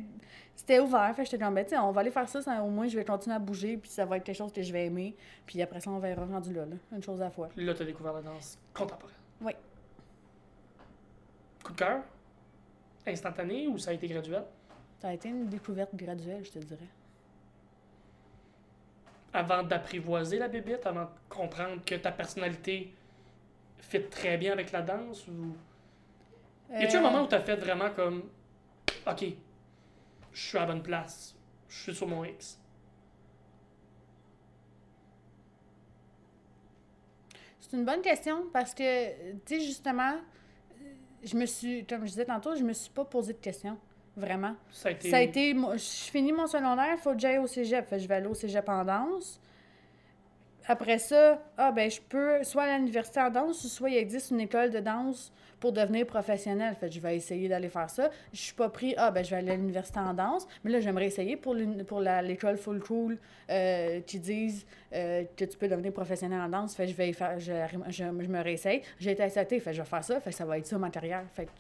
[0.54, 2.62] C'était ouvert, fait que j'étais comme, ben, tu sais, on va aller faire ça, ça,
[2.62, 4.72] au moins je vais continuer à bouger, puis ça va être quelque chose que je
[4.72, 5.16] vais aimer.
[5.46, 7.50] Puis après ça, on verra rendu là, là, une chose à la fois.
[7.56, 9.16] Là, tu as découvert la danse contemporaine.
[9.42, 9.54] Oui.
[11.64, 12.02] Coup de cœur?
[13.08, 14.44] Instantané ou ça a été graduel?
[15.00, 16.90] Ça a été une découverte graduelle, je te dirais.
[19.34, 22.94] Avant d'apprivoiser la bébête, avant de comprendre que ta personnalité
[23.80, 25.28] fit très bien avec la danse?
[25.28, 25.56] Ou...
[26.72, 28.24] Y a-tu un Euh, moment où tu as fait vraiment comme
[29.08, 29.26] OK,
[30.32, 31.36] je suis à la bonne place,
[31.68, 32.58] je suis sur mon X?
[37.60, 40.86] C'est une bonne question parce que, tu sais, justement, euh,
[41.24, 43.78] je me suis, comme je disais tantôt, je me suis pas posé de questions.
[44.18, 44.56] Vraiment.
[44.72, 45.10] Ça a été.
[45.10, 45.54] Ça a été.
[45.54, 47.88] moi, Je finis mon secondaire, il faut que j'aille au cégep.
[47.88, 49.40] Fait je vais aller au cégep en danse.
[50.68, 54.32] Après ça, ah ben je peux soit à l'université en danse, ou soit il existe
[54.32, 56.76] une école de danse pour devenir professionnel.
[56.76, 58.10] Fait que je vais essayer d'aller faire ça.
[58.34, 60.80] Je suis pas pris, ah ben je vais aller à l'université en danse, mais là
[60.80, 61.56] j'aimerais essayer pour
[61.88, 63.18] pour l'école full cool
[63.50, 66.76] euh, qui disent euh, que tu peux devenir professionnel en danse.
[66.76, 67.54] Fait je vais y faire, je,
[67.90, 68.82] je, je me réessaye.
[69.00, 71.24] J'ai été SAT, fait je vais faire ça, fait ça va être ça ma carrière.
[71.34, 71.52] Fait que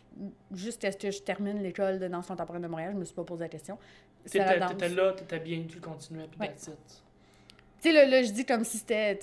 [0.53, 3.23] juste est-ce que je termine l'école de danse contemporaine de Montréal, je me suis pas
[3.23, 3.77] posé la question.
[4.25, 6.53] C'est la T'étais là, t'étais bien, tu le continuais, puis Ouais.
[7.81, 9.17] Tu sais, là, là, je dis comme si c'était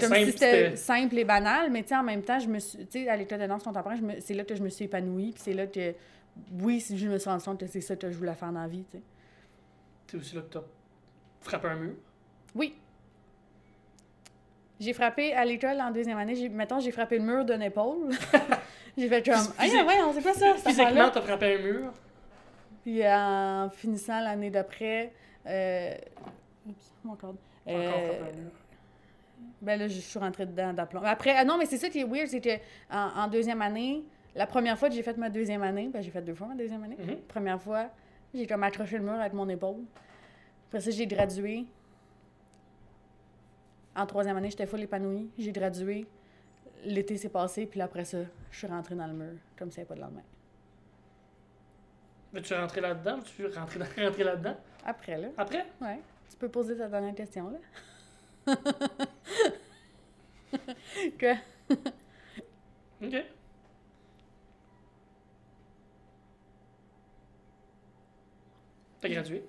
[0.00, 2.78] simple, si c'était simple et banal, mais tu sais, en même temps, je me suis,
[2.86, 5.30] tu sais, à l'école de danse contemporaine, me- c'est là que je me suis épanouie,
[5.32, 5.94] puis c'est là que,
[6.60, 8.62] oui, si je me suis rendu compte que c'est ça que je voulais faire dans
[8.62, 9.02] la vie, tu sais.
[10.08, 10.62] C'est aussi là que t'as
[11.40, 11.94] frappé un mur?
[12.56, 12.74] Oui.
[14.80, 18.10] J'ai frappé à l'école en deuxième année, mettons, j'ai frappé le mur d'une épaule.
[18.98, 21.92] j'ai fait comme, ah, Physi- ouais, on sait pas ça, Physiquement, t'as frappé un mur?
[22.82, 25.12] Puis en finissant l'année d'après,
[25.46, 25.94] euh...
[26.66, 27.36] Oups, mon corde.
[27.68, 28.32] Euh.
[29.62, 31.02] Ben là, je suis rentrée dedans d'aplomb.
[31.04, 32.56] Après, ah non, mais c'est ça qui est weird, c'est que
[32.90, 34.02] en, en deuxième année,
[34.34, 36.54] la première fois que j'ai fait ma deuxième année, ben j'ai fait deux fois ma
[36.54, 36.96] deuxième année.
[36.98, 37.16] Mhm.
[37.28, 37.90] Première fois,
[38.34, 39.82] j'ai comme accroché le mur avec mon épaule.
[40.68, 41.66] Après ça, j'ai gradué.
[43.94, 45.30] En troisième année, j'étais full épanouie.
[45.36, 46.06] J'ai gradué.
[46.84, 48.18] L'été s'est passé, puis après ça,
[48.50, 50.22] je suis rentrée dans le mur, comme ça, pas de lendemain.
[52.32, 53.16] Veux-tu rentrer là-dedans?
[53.16, 54.56] Veux-tu rentrer, dans- rentrer là-dedans?
[54.86, 55.66] Après, là, Après?
[55.82, 56.00] ouais.
[56.30, 57.58] Tu peux poser ta dernière question, là.
[61.18, 61.34] que?
[63.02, 63.24] OK.
[69.00, 69.44] T'as gradué?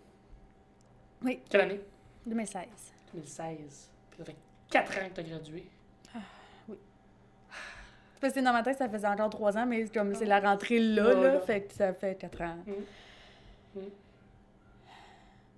[1.23, 1.39] Oui.
[1.49, 1.81] Quelle année?
[2.25, 2.65] 2016.
[3.13, 3.89] 2016.
[4.09, 4.35] Puis ça fait
[4.69, 5.65] 4 ans que t'as gradué.
[8.21, 10.79] Parce que dans ma tête, ça faisait encore trois ans, mais comme c'est la rentrée
[10.79, 11.39] là, là, là.
[11.41, 12.57] fait que ça fait quatre ans.
[12.67, 12.75] Mhm.
[13.75, 13.89] Mhm.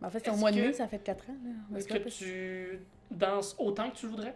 [0.04, 1.36] En fait, c'est au mois de que- mai, ça fait quatre ans.
[1.76, 4.36] Est-ce que tu danses autant que tu voudrais?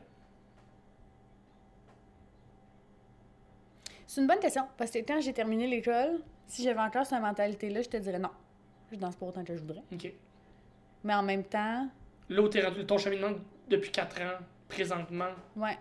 [4.06, 4.68] C'est une bonne question.
[4.78, 8.30] Parce que quand j'ai terminé l'école, si j'avais encore cette mentalité-là, je te dirais non.
[8.92, 9.84] Je danse pas autant que je voudrais.
[9.92, 10.14] OK.
[11.04, 11.90] Mais en même temps,
[12.30, 13.32] Là où rendu, ton cheminement
[13.70, 15.78] depuis 4 ans, présentement, ouais,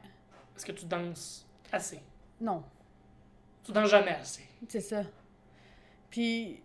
[0.56, 2.00] est-ce que tu danses assez?
[2.40, 2.62] non.
[3.64, 4.44] Tu danses jamais assez.
[4.68, 5.02] C'est ça.
[6.08, 6.62] Puis,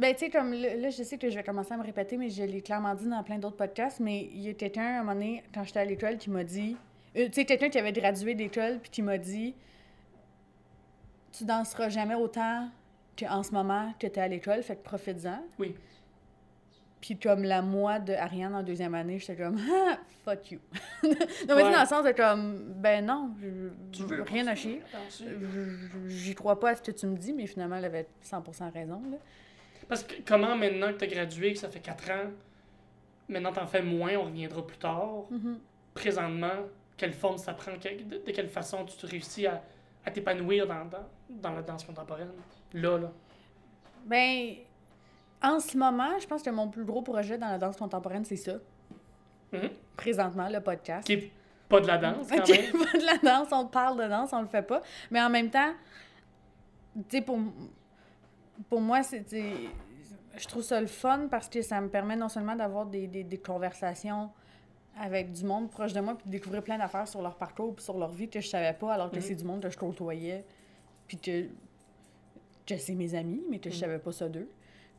[0.00, 2.16] ben, tu sais, comme là, là, je sais que je vais commencer à me répéter,
[2.16, 5.00] mais je l'ai clairement dit dans plein d'autres podcasts, mais il y a quelqu'un, à
[5.00, 6.76] un moment donné, quand j'étais à l'école, qui m'a dit.
[7.16, 9.54] euh, tu sais, quelqu'un qui avait gradué d'école, puis qui m'a dit
[11.32, 12.68] Tu danseras jamais autant
[13.18, 15.42] qu'en ce moment que tu es à l'école, fait que profites-en.
[15.58, 15.74] Oui.
[17.00, 20.58] Puis comme la moi de Ariane en deuxième année, j'étais comme ah, fuck you.
[21.02, 21.10] non,
[21.48, 21.72] mais Ouais.
[21.72, 23.48] dans le sens de comme ben non, je,
[23.92, 24.82] Tu veux rien à chier.
[26.08, 29.00] J'y crois pas à ce que tu me dis, mais finalement, elle avait 100% raison.
[29.10, 29.16] Là.
[29.90, 32.30] Parce que comment maintenant que tu as gradué, que ça fait 4 ans,
[33.28, 35.24] maintenant t'en fais moins, on reviendra plus tard.
[35.30, 35.58] Mhm.
[35.92, 39.60] Présentement, quelle forme ça prend, de, de quelle façon tu te réussis à,
[40.06, 42.30] à t'épanouir dans, dans, dans la danse contemporaine?
[42.72, 43.10] Là, là.
[44.06, 44.54] Ben,
[45.42, 48.36] en ce moment, je pense que mon plus gros projet dans la danse contemporaine, c'est
[48.36, 48.58] ça.
[49.52, 49.70] Mhm.
[49.96, 51.04] Présentement, le podcast.
[51.04, 51.32] Qui est
[51.68, 52.72] pas de la danse, quand même.
[52.72, 54.82] pas de la danse, on parle de danse, on le fait pas.
[55.10, 55.72] Mais en même temps,
[56.94, 57.40] tu sais, pour,
[58.68, 59.24] pour moi, c'est.
[60.36, 63.24] Je trouve ça le fun parce que ça me permet non seulement d'avoir des, des,
[63.24, 64.30] des conversations
[64.98, 67.84] avec du monde proche de moi, puis de découvrir plein d'affaires sur leur parcours, puis
[67.84, 69.22] sur leur vie que je savais pas, alors que Mhm.
[69.22, 70.44] c'est du monde que je côtoyais,
[71.08, 71.46] puis que,
[72.66, 73.80] que c'est mes amis, mais que je Mhm.
[73.80, 74.48] savais pas ça d'eux.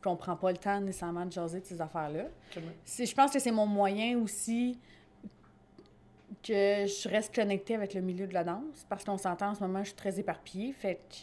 [0.02, 2.24] Qu'on prend pas le temps nécessairement de jaser de ces affaires-là.
[2.86, 4.78] Je pense que c'est mon moyen aussi
[6.42, 9.60] que je reste connectée avec le milieu de la danse parce qu'on s'entend en ce
[9.60, 10.72] moment, je suis très éparpillée.
[10.72, 11.14] Fait que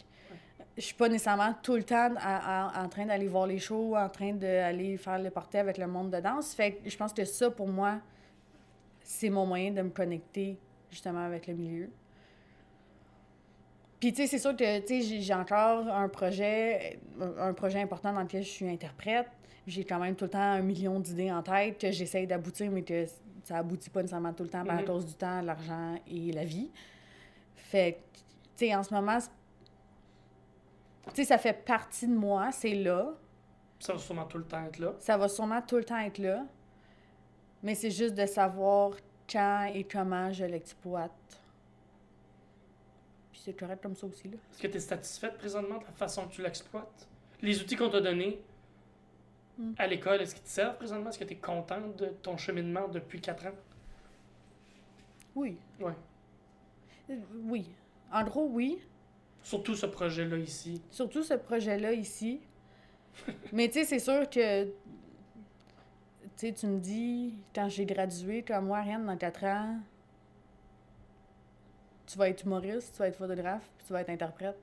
[0.80, 3.94] je suis pas nécessairement tout le temps à- à- en train d'aller voir les shows,
[3.96, 6.54] en train d'aller faire le porté avec le monde de danse.
[6.54, 7.98] Fait que je pense que ça, pour moi,
[9.02, 10.56] c'est mon moyen de me connecter
[10.90, 11.90] justement avec le milieu.
[14.00, 17.80] Puis, tu sais, c'est sûr que, tu sais, j'ai- encore un projet, un un projet
[17.82, 19.26] important dans lequel je suis interprète.
[19.66, 22.82] J'ai quand même tout le temps un million d'idées en tête que j'essaye d'aboutir, mais
[22.82, 23.04] que
[23.44, 24.84] ça aboutit pas nécessairement tout le temps à Mhm.
[24.86, 26.70] cause du temps, l'argent et la vie.
[27.56, 28.18] Fait que,
[28.56, 29.30] tu sais, en ce moment, c'est-
[31.08, 33.12] tu sais, ça fait partie de moi, c'est là.
[33.78, 34.94] Ça va sûrement tout le temps être là.
[34.98, 36.44] Ça va sûrement tout le temps être là.
[37.62, 38.92] Mais c'est juste de savoir
[39.30, 41.10] quand et comment je l'exploite.
[43.32, 44.36] Puis c'est correct comme ça aussi, là.
[44.52, 47.08] Est-ce que tu es satisfaite présentement de la façon que tu l'exploites?
[47.42, 48.40] Les outils qu'on t'a donnés
[49.58, 49.72] Mm.
[49.78, 51.10] à l'école, est-ce qu'ils te servent présentement?
[51.10, 53.54] Est-ce que tu es contente de ton cheminement depuis 4 ans?
[55.34, 55.58] Oui.
[55.80, 55.92] Ouais.
[57.10, 57.70] Euh, Oui.
[58.12, 58.78] En gros, oui.
[59.42, 60.82] Surtout ce projet-là ici.
[60.90, 62.40] Surtout ce projet-là ici.
[63.52, 64.64] Mais tu sais, c'est sûr que.
[64.64, 69.78] Tu sais, tu me dis, quand j'ai gradué, comme moi, rien dans 4 ans,
[72.06, 74.56] tu vas être humoriste, tu vas être photographe, puis tu vas être interprète.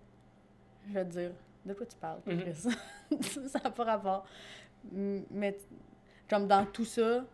[0.88, 1.32] Je vais te dire,
[1.66, 2.40] de quoi tu parles, Mhm.
[2.42, 2.68] Chris?
[3.50, 4.26] ça n'a pas rapport.
[4.92, 5.58] Mais,
[6.30, 7.26] comme dans tout ça,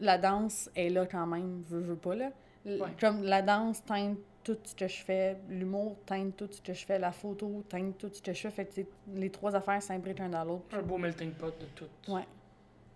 [0.00, 2.30] la danse est là quand même, veux, veux pas, là.
[2.64, 2.78] Ouais.
[3.00, 6.84] Comme la danse teinte tout ce que je fais, l'humour teinte tout ce que je
[6.86, 8.50] fais, la photo teinte tout ce que je fais.
[8.50, 8.80] Fait que
[9.14, 10.64] les trois affaires s'imbriquent un dans l'autre.
[10.76, 12.12] Un beau melting pot de tout.
[12.12, 12.26] Ouais.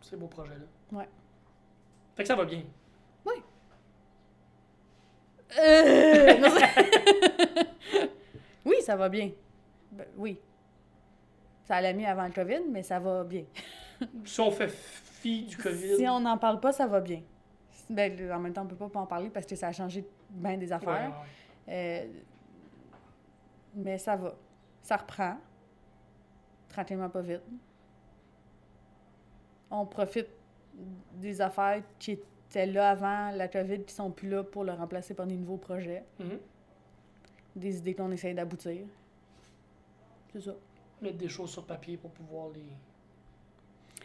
[0.00, 0.98] Ces beaux projets-là.
[0.98, 1.08] Ouais.
[2.16, 2.62] Fait que ça va bien.
[5.58, 8.08] Euh, non, c'est-
[8.64, 9.30] oui, ça va bien.
[9.90, 10.38] Ben, oui.
[11.66, 13.44] Ça allait mieux avant le COVID, mais ça va bien.
[14.24, 15.96] Si on fait fi du COVID.
[15.96, 17.20] Si on n'en parle pas, ça va bien.
[17.90, 20.56] Ben, en même temps, on peut pas en parler parce que ça a changé bien
[20.56, 21.12] des affaires.
[21.68, 22.04] ouais.
[22.04, 22.06] Euh,
[23.74, 24.34] mais ça va.
[24.82, 25.36] Ça reprend.
[26.68, 27.42] Tranquillement, pas vite.
[29.70, 30.28] On profite
[31.14, 35.14] des affaires qui étaient là avant la COVID qui sont plus là pour le remplacer
[35.14, 36.04] par des nouveaux projets.
[36.18, 36.38] Mhm.
[37.56, 38.86] Des idées qu'on essaye d'aboutir.
[40.32, 40.54] C'est ça.
[41.00, 42.64] Mettre des choses sur papier pour pouvoir les.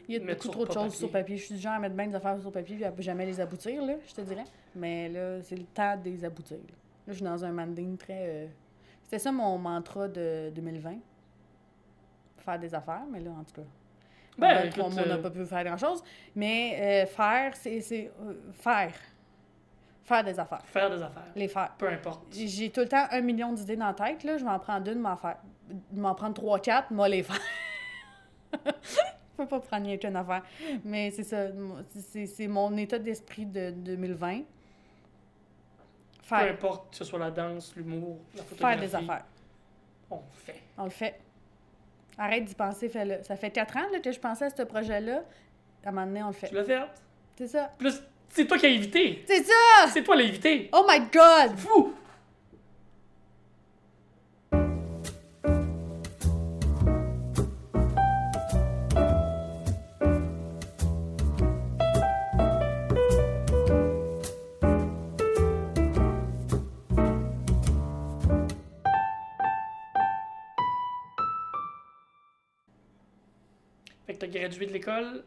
[0.08, 0.98] Il y a beaucoup trop de choses papier.
[0.98, 1.38] sur papier.
[1.38, 3.40] Je suis du genre à mettre bien des affaires sur papier et à jamais les
[3.40, 4.46] aboutir, là, je te dirais.
[4.76, 6.58] Mais là, c'est le temps de les aboutir.
[6.58, 6.74] Là,
[7.08, 8.28] Là, je suis dans un manding très.
[8.28, 8.48] euh,
[9.04, 10.96] C'était ça mon mantra de 2020.
[12.38, 13.68] Faire des affaires, mais là, en tout cas.
[14.38, 16.04] Ben, on n'a euh, pas pu faire grand-chose.
[16.36, 17.82] Mais euh, faire, c'est.
[17.82, 18.94] c'est, euh, faire.
[20.04, 20.62] Faire des affaires.
[20.66, 21.28] Faire des affaires.
[21.36, 21.74] Les faire.
[21.78, 22.24] Peu importe.
[22.32, 24.38] J'ai tout le temps un million d'idées dans la tête, là.
[24.38, 25.38] Je vais en prendre une, m'en faire.
[25.92, 27.42] M'en prendre trois, quatre, moi les faire.
[29.38, 30.44] Je peux pas prendre rien qu'une affaire.
[30.84, 31.48] Mais c'est ça.
[32.26, 34.40] c'est- mon état d'esprit de 2020.
[34.40, 36.52] Peu Faire.
[36.54, 38.80] importe que ce soit la danse, l'humour, la Faire photographie.
[38.82, 39.26] des affaires.
[40.12, 40.62] On fait.
[40.78, 41.20] On le fait.
[42.18, 43.22] Arrête d'y penser, fais-le.
[43.24, 45.22] Ça fait quatre ans là, que je pensais à ce projet-là.
[45.86, 46.50] À un moment donné, on le fait.
[46.50, 46.80] Tu l'as fait?
[47.38, 47.72] C'est ça.
[47.78, 49.24] Plus, c'est toi qui as invité.
[49.28, 49.88] C'est ça!
[49.94, 50.70] C'est toi l'invité.
[50.74, 51.56] Oh my god!
[51.58, 51.94] Fou!
[74.38, 75.24] Que t'as gradué de l'école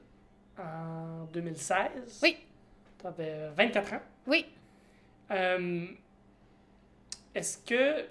[0.59, 2.21] en 2016.
[2.23, 2.37] Oui.
[2.99, 4.01] T'avais 24 ans.
[4.27, 4.47] Oui.
[5.33, 5.87] Euh,
[7.35, 8.07] Est-ce que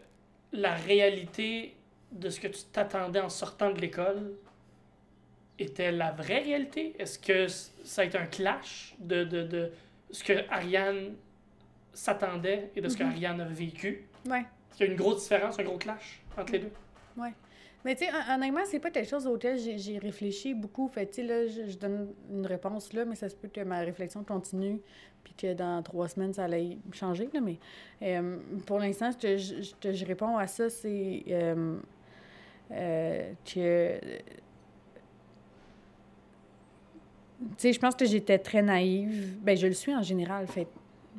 [0.52, 1.76] la réalité
[2.12, 4.34] de ce que tu t'attendais en sortant de l'école
[5.58, 6.96] était la vraie réalité?
[7.00, 9.72] Est-ce que ça a été un clash de, de, de
[10.12, 11.16] ce que Ariane
[11.94, 13.12] s'attendait et de ce que Mhm.
[13.12, 14.06] Ariane a vécu?
[14.26, 14.40] Ouais.
[14.40, 16.72] Est-ce qu'il y a une grosse différence, un gros clash entre les deux?
[17.86, 20.88] Mais tu sais, hon- honnêtement, c'est pas quelque chose auquel j'ai réfléchi beaucoup.
[20.90, 23.62] Fait tu sais, là, je, je donne une réponse là, mais ça se peut que
[23.62, 24.82] ma réflexion continue,
[25.24, 27.40] puis que dans trois semaines, ça allait changer, là.
[27.40, 27.58] Mais
[28.02, 31.78] euh, pour l'instant, je, je- que je réponds à ça, c'est euh,
[32.72, 34.00] euh, que.
[37.40, 39.38] Tu sais, je pense que j'étais très naïve.
[39.42, 40.68] Ben, je le suis en général, fait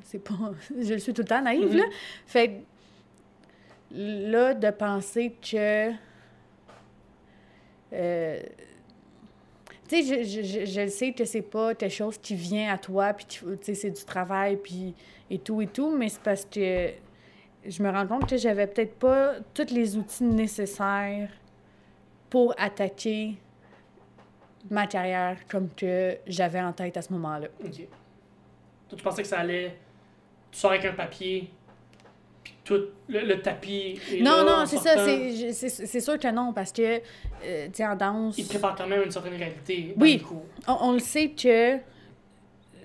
[0.02, 0.34] c'est pas...
[0.78, 1.76] je le suis tout le temps naïve, Mhm.
[1.78, 1.84] là.
[2.26, 2.60] Fait
[3.92, 5.90] là, de penser que...
[7.92, 8.40] euh,
[9.88, 12.78] tu sais, je, je, je, le sais que c'est pas quelque chose qui vient à
[12.78, 14.94] toi, puis tu sais, c'est du travail, puis
[15.30, 16.90] et tout et tout, mais c'est parce que
[17.64, 21.30] je me rends compte que j'avais peut-être pas tous les outils nécessaires
[22.28, 23.36] pour attaquer
[24.70, 27.48] ma carrière comme que j'avais en tête à ce moment-là.
[27.64, 27.76] OK.
[28.88, 29.76] Toi, tu pensais que ça allait...
[30.50, 31.50] Tu sors avec un papier,
[32.42, 36.52] puis tout le, le tapis est Non, là, non, c'est ça, c'est sûr que non,
[36.52, 36.82] parce que,
[37.44, 38.38] euh, tu sais, en danse...
[38.38, 40.22] Il prépare quand même une certaine réalité Oui.
[40.66, 41.78] On, on le sait que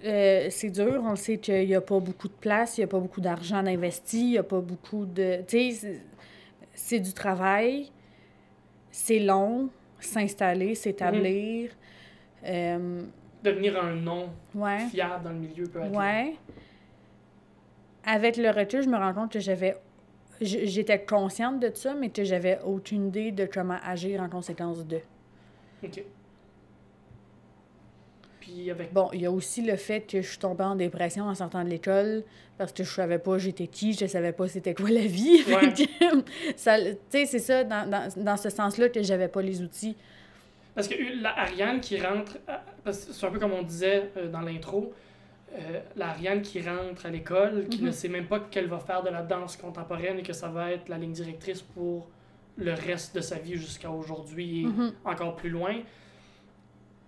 [0.03, 2.85] euh, c'est dur, on le sait qu'il n'y a pas beaucoup de place, il n'y
[2.85, 5.39] a pas beaucoup d'argent investi, il n'y a pas beaucoup de...
[5.47, 6.01] Tu sais,
[6.73, 7.89] c'est- du travail,
[8.91, 11.71] c'est long, s'installer, s'établir.
[12.45, 13.01] euh,
[13.43, 16.35] Devenir un nom ouais, fiable dans le milieu peut être ouais.
[18.05, 19.77] Avec le recul, je me rends compte que j'avais...
[20.41, 24.99] J'étais consciente de ça, mais que j'avais aucune idée de comment agir en conséquence de.
[25.81, 26.03] OK.
[28.41, 28.91] Puis avec...
[28.91, 31.63] Bon, il y a aussi le fait que je suis tombée en dépression en sortant
[31.63, 32.23] de l'école
[32.57, 35.43] parce que je savais pas j'étais qui, je savais pas c'était quoi la vie.
[35.47, 35.73] Ouais.
[35.73, 35.87] Tu
[36.57, 39.95] sais, c'est ça, dans, dans, dans ce sens-là, que j'avais pas les outils.
[40.75, 42.37] Parce que euh, la Ariane qui rentre...
[42.83, 44.93] que C'est un peu comme on disait euh, dans l'intro.
[45.55, 47.85] Euh, la Ariane qui rentre à l'école, qui Mhm.
[47.87, 50.71] ne sait même pas qu'elle va faire de la danse contemporaine et que ça va
[50.71, 52.09] être la ligne directrice pour
[52.57, 54.93] le reste de sa vie jusqu'à aujourd'hui et Mhm.
[55.05, 55.75] encore plus loin.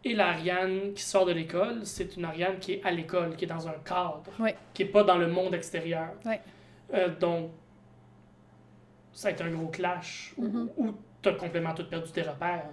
[0.03, 3.47] Et l'Ariane qui sort de l'école, c'est une Ariane qui est à l'école, qui est
[3.47, 4.51] dans un cadre, Oui.
[4.73, 6.09] qui n'est pas dans le monde extérieur.
[6.25, 6.35] Oui.
[6.93, 7.51] Euh, donc,
[9.11, 10.69] ça a été un gros clash où- Mhm.
[10.77, 12.69] où tu as complètement tout perdu tes repères.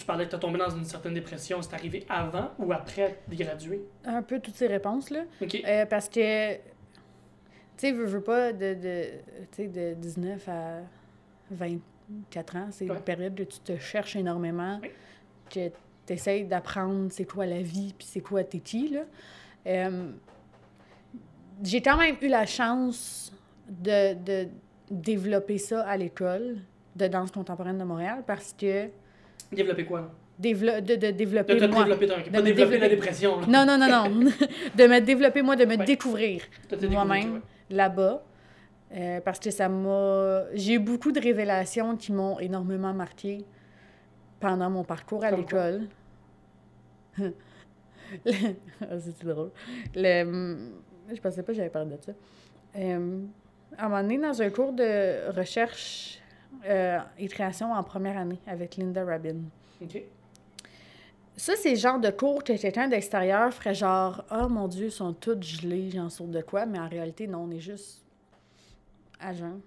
[0.00, 1.60] Tu parlais que tu as tombé dans une certaine dépression.
[1.60, 3.82] C'est arrivé avant ou après de graduer?
[4.06, 5.24] Un peu toutes ces réponses, là.
[5.42, 5.54] OK.
[5.62, 6.60] Euh, parce que, tu
[7.76, 8.72] sais, veux, veux pas, de,
[9.58, 10.78] de, de 19 à
[11.50, 12.96] 24 ans, c'est Ouais.
[12.96, 14.88] une période où tu te cherches énormément, Oui.
[15.50, 15.68] que
[16.06, 19.00] tu essaies d'apprendre c'est quoi la vie, puis c'est quoi t'es qui, là.
[19.66, 20.12] Euh,
[21.62, 23.34] J'ai quand même eu la chance
[23.68, 24.48] de, de
[24.90, 26.56] développer ça à l'école
[26.96, 28.88] de danse contemporaine de Montréal parce que
[29.52, 30.10] Développer quoi?
[30.38, 31.84] de, de De développer te moi.
[31.84, 33.40] développer, ton- De pas me développer la dépression.
[33.40, 33.46] là.
[33.46, 34.30] Non, non, non, non.
[34.76, 35.84] de me développer, moi, de me Ouais.
[35.84, 36.42] découvrir
[36.90, 37.40] moi-même ouais.
[37.70, 38.22] là-bas.
[38.92, 40.44] euh, parce que ça m'a.
[40.54, 43.44] J'ai eu beaucoup de révélations qui m'ont énormément marqué
[44.40, 45.82] pendant mon parcours à l'école.
[47.18, 47.32] Le-
[48.82, 49.50] Ah, C'est drôle.
[49.94, 50.56] Le...
[51.14, 52.12] Je pensais pas que j'avais parlé de ça.
[52.76, 53.20] Euh,
[53.76, 56.19] à un moment donné, dans un cours de recherche
[56.66, 59.36] euh, et création en première année avec Linda Rabin.
[59.82, 60.02] OK.
[61.36, 64.92] Ça, c'est le genre de cours que quelqu'un d'extérieur ferait genre «Oh mon Dieu, ils
[64.92, 68.04] sont tous gelés, j'en saute de quoi?» Mais en réalité, non, on est juste
[69.18, 69.60] à jeun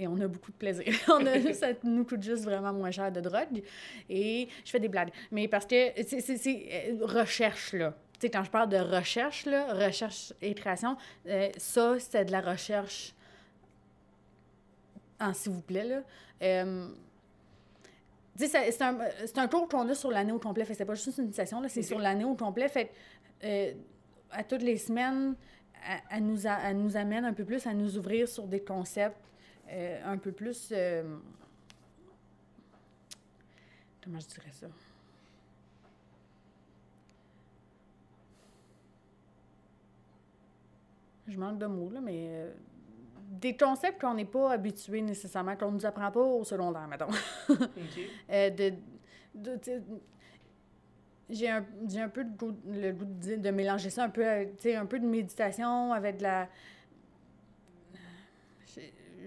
[0.00, 0.86] et on a beaucoup de plaisir.
[1.08, 3.62] on a, ça nous coûte juste vraiment moins cher de drogue
[4.08, 5.10] et je fais des blagues.
[5.30, 7.94] Mais parce que c'est, euh, recherche, là.
[8.14, 12.32] Tu sais, quand je parle de recherche, là, recherche et création, euh, ça, c'est de
[12.32, 13.14] la recherche
[15.20, 16.02] en s'il vous plaît, là.
[16.42, 16.88] Euh,
[18.36, 20.64] c'est un, c'est un cours qu'on a sur l'année au complet.
[20.64, 22.68] Fait c'est pas juste une session, là, c'est sur l'année au complet.
[22.68, 22.90] Fait
[23.44, 23.72] euh,
[24.30, 25.34] à toutes les semaines,
[25.86, 28.60] elle, elle nous a- elle nous amène un peu plus à nous ouvrir sur des
[28.60, 29.16] concepts
[29.70, 30.68] euh, un peu plus.
[30.72, 31.02] euh,
[34.02, 34.68] comment je dirais ça?
[41.28, 42.46] Je manque de mots, là, mais.
[43.30, 47.06] Des concepts qu'on n'est pas habitué nécessairement, qu'on ne nous apprend pas au secondaire, mettons.
[48.30, 48.72] Euh, de,
[49.34, 49.58] de-
[51.28, 54.98] j'ai un, j'ai un peu goût- le goût de, mélanger ça un peu, un peu
[54.98, 56.48] de méditation avec de la...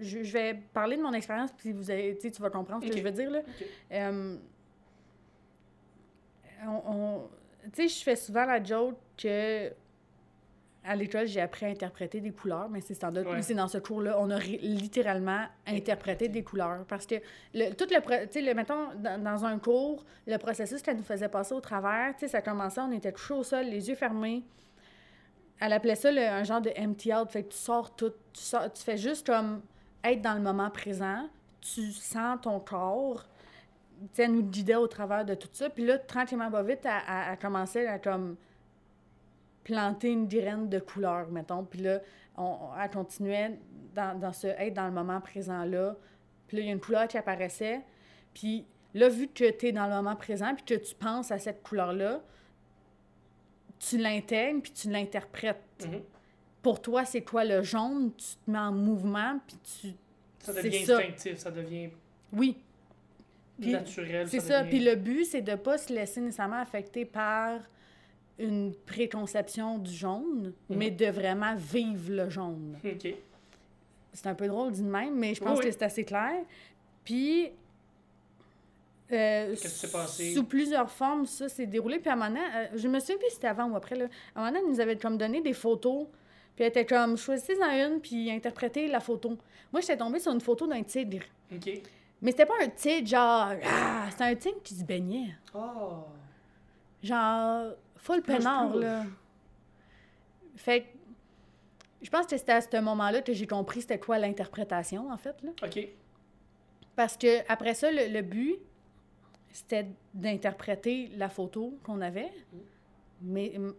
[0.02, 3.04] Je, vais parler de mon expérience, puis vous avez, tu vas comprendre ce que je
[3.04, 3.40] veux dire, là.
[3.92, 4.36] Euh,
[6.66, 7.30] on, on-
[7.74, 9.72] tu sais, je fais souvent la joke que
[10.86, 13.42] à l'école, j'ai appris à interpréter des couleurs, mais c'est dans, Ouais.
[13.42, 16.84] c'est dans ce cours-là, on a littéralement interprété des couleurs.
[16.88, 17.16] Parce que,
[17.54, 21.30] le, tout le, tu sais, mettons, dans, dans un cours, le processus qu'elle nous faisait
[21.30, 24.44] passer au travers, tu sais, ça commençait, on était couchés au sol, les yeux fermés.
[25.60, 28.42] Elle appelait ça le- un genre de empty out, fait que tu sors tout, tu,
[28.42, 29.62] sors, tu fais juste comme
[30.04, 31.30] être dans le moment présent,
[31.62, 33.24] tu sens ton corps,
[34.02, 35.70] tu sais, elle nous guidait au travers de tout ça.
[35.70, 38.36] Puis là, tranquillement, pas vite, elle, elle- elle commençait à comme
[39.64, 41.64] planter une graine de couleur, mettons.
[41.64, 42.02] Puis là,
[42.38, 43.60] on, on- elle continuait
[43.96, 45.96] dans, dans ce être dans le moment présent-là.
[46.48, 47.82] Puis là, il y a une couleur qui apparaissait.
[48.34, 51.40] Puis là, vu que tu es dans le moment présent, puis que tu penses à
[51.40, 52.22] cette couleur-là,
[53.80, 55.62] tu l'intègres, puis tu l'interprètes.
[55.86, 56.02] Mhm.
[56.62, 58.12] Pour toi, c'est quoi le jaune?
[58.16, 59.94] Tu te mets en mouvement, puis tu...
[60.40, 61.90] Ça devient instinctif, ça devient
[62.34, 62.58] Oui,
[63.60, 64.28] Puis, naturel.
[64.30, 64.60] C'est ça.
[64.64, 67.60] devient- Puis le but, c'est de ne pas se laisser nécessairement affecter par
[68.40, 70.78] une préconception du jaune, Mhm.
[70.78, 72.78] mais de vraiment vivre le jaune.
[74.14, 75.66] C'est un peu drôle dit de même, mais je pense Oui, oui.
[75.66, 76.44] que c'est assez clair.
[77.04, 77.52] Puis,
[79.12, 79.56] euh,
[79.92, 80.34] passé?
[80.34, 82.00] sous plusieurs formes, ça s'est déroulé.
[82.00, 83.96] Puis à un moment donné, euh, je me souviens plus si c'était avant ou après,
[83.96, 84.06] là.
[84.36, 86.08] à un moment donné, elle nous avait comme donné des photos.
[86.56, 89.38] Puis elle était comme, choisissez-en une, puis interprétez la photo.
[89.72, 91.24] Moi, j'étais tombée sur une photo d'un tigre.
[91.52, 91.82] OK.
[92.22, 95.36] Mais c'était pas un tigre, genre, ah, c'était un tigre qui se baignait.
[95.56, 96.04] Oh.
[97.02, 99.06] Genre, full peinard, là.
[100.56, 100.86] Fait que,
[102.02, 105.42] je pense que c'était à ce moment-là que j'ai compris c'était quoi l'interprétation, en fait,
[105.42, 105.52] là.
[105.64, 105.88] OK.
[106.96, 108.60] Parce que après ça, le, le but,
[109.52, 112.32] c'était d'interpréter la photo qu'on avait.
[113.22, 113.74] Mais mm,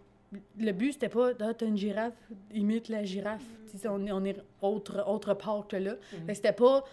[0.59, 2.15] le but, c'était pas, ah, t'as une girafe,
[2.53, 3.45] imite la girafe.
[3.85, 5.95] On est, on est autre, autre part que là.
[6.27, 6.85] Que C'était pas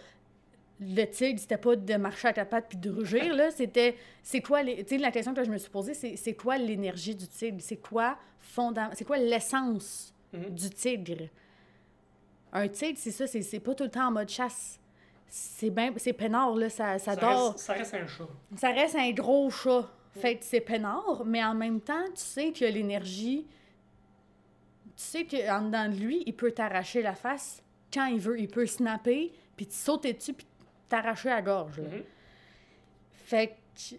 [0.82, 3.50] le tigre, c'était pas de marcher à quatre pattes puis de rugir, là.
[3.50, 6.34] C'était, c'est quoi, les- tu sais, la question que je me suis posée, c'est, c'est
[6.34, 7.58] quoi l'énergie du tigre?
[7.60, 8.16] C'est quoi
[8.56, 10.50] fondam- c'est quoi l'essence Mhm.
[10.50, 11.28] du tigre?
[12.52, 14.78] Un tigre, c'est ça, c'est, c'est pas tout le temps en mode chasse.
[15.28, 17.52] C'est ben, c'est peinard, là, ça, ça, Ça dort.
[17.52, 18.28] reste, ça reste un chat.
[18.56, 19.88] Ça reste un gros chat.
[20.14, 23.46] Fait que c'est peinard, mais en même temps, tu sais que l'énergie.
[24.84, 27.62] Tu sais qu'en dedans de lui, il peut t'arracher la face
[27.92, 28.38] quand il veut.
[28.38, 30.46] Il peut snapper, puis te sauter dessus, puis
[30.92, 31.78] t'arracher la gorge.
[31.80, 31.88] là.
[31.88, 32.02] Mhm.
[33.24, 33.96] Fait que.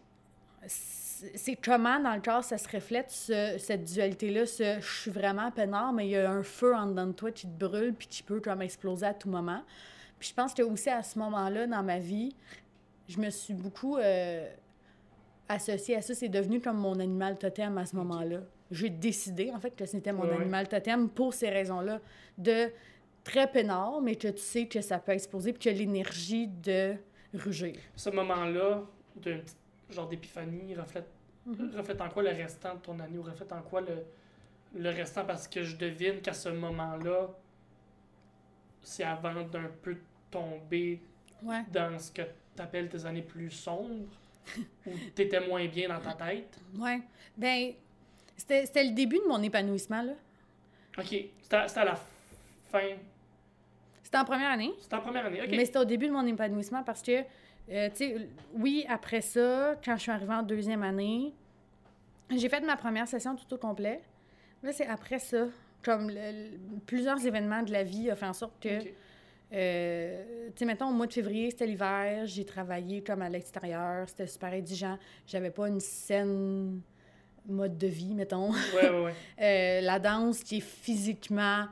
[0.68, 5.50] c'est comment dans le corps ça se reflète, ce- cette dualité-là, ce je suis vraiment
[5.52, 8.08] peinard, mais il y a un feu en dedans de toi qui te brûle, puis
[8.08, 9.64] qui peut comme exploser à tout moment.
[10.20, 12.36] Puis je pense que aussi à ce moment-là dans ma vie,
[13.08, 14.48] je me suis beaucoup euh,
[15.50, 16.14] associée à ça.
[16.14, 18.40] C'est devenu comme mon animal totem à ce moment-là.
[18.72, 20.36] J'ai décidé, en fait, que c'était mon ouais.
[20.36, 22.00] animal totem pour ces raisons-là.
[22.38, 22.72] De
[23.24, 26.96] très peinard, mais que tu sais que ça peut exploser, puis que l'énergie de
[27.34, 27.76] rugir.
[27.96, 28.82] Ce moment-là,
[29.16, 29.56] d'un petit
[29.90, 31.08] genre d'épiphanie, reflète,
[31.76, 34.04] reflète en quoi le restant de ton année ou reflète en quoi le,
[34.76, 37.30] le restant parce que je devine qu'à ce moment-là,
[38.82, 39.98] c'est avant d'un peu
[40.32, 41.02] tomber
[41.44, 41.64] Ouais.
[41.74, 42.22] dans ce que
[42.56, 44.08] tu appelles tes années plus sombres
[44.86, 46.58] où tu étais moins bien dans ta tête.
[46.78, 47.02] Ouais.
[47.36, 47.74] Ben,
[48.38, 50.14] c'était le début de mon épanouissement, là.
[50.98, 51.08] Ok,
[51.42, 51.96] c'était à la
[52.72, 52.96] fin.
[54.14, 55.42] C'était en première année, C'était en première année.
[55.42, 55.50] Ok.
[55.50, 57.24] mais c'était au début de mon épanouissement parce que,
[57.72, 58.16] euh, tu sais,
[58.54, 61.34] oui, après ça, quand je suis arrivée en deuxième année,
[62.30, 64.02] j'ai fait ma première session tout au complet.
[64.62, 65.46] Là, c'est après ça,
[65.82, 68.70] comme le- plusieurs événements de la vie ont fait en sorte que,
[69.52, 74.08] euh, tu sais, mettons, au mois de février, c'était l'hiver, j'ai travaillé comme à l'extérieur,
[74.08, 75.00] c'était super exigeant.
[75.26, 76.82] J'avais pas une saine
[77.48, 78.52] mode de vie, mettons.
[78.52, 79.14] Ouais, ouais, ouais.
[79.42, 81.66] Euh, la danse qui est physiquement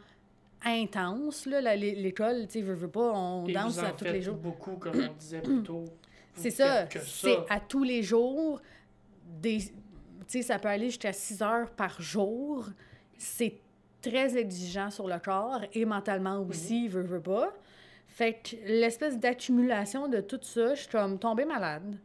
[0.66, 4.36] intense, l'école, tu sais, pas, on Et danse vous en à tous les jours.
[4.36, 5.86] beaucoup, comme on disait plus tôt.
[6.34, 8.62] C'est ça, c'est à tous les jours.
[9.42, 9.72] Des, tu
[10.28, 12.70] sais, ça peut aller jusqu'à 6 heures par jour.
[13.18, 13.60] C'est
[14.02, 17.54] très exigeant sur le corps et mentalement aussi, veut, veut pas.
[18.08, 21.98] Fait que l'espèce d'accumulation de tout ça, je suis comme tombée malade.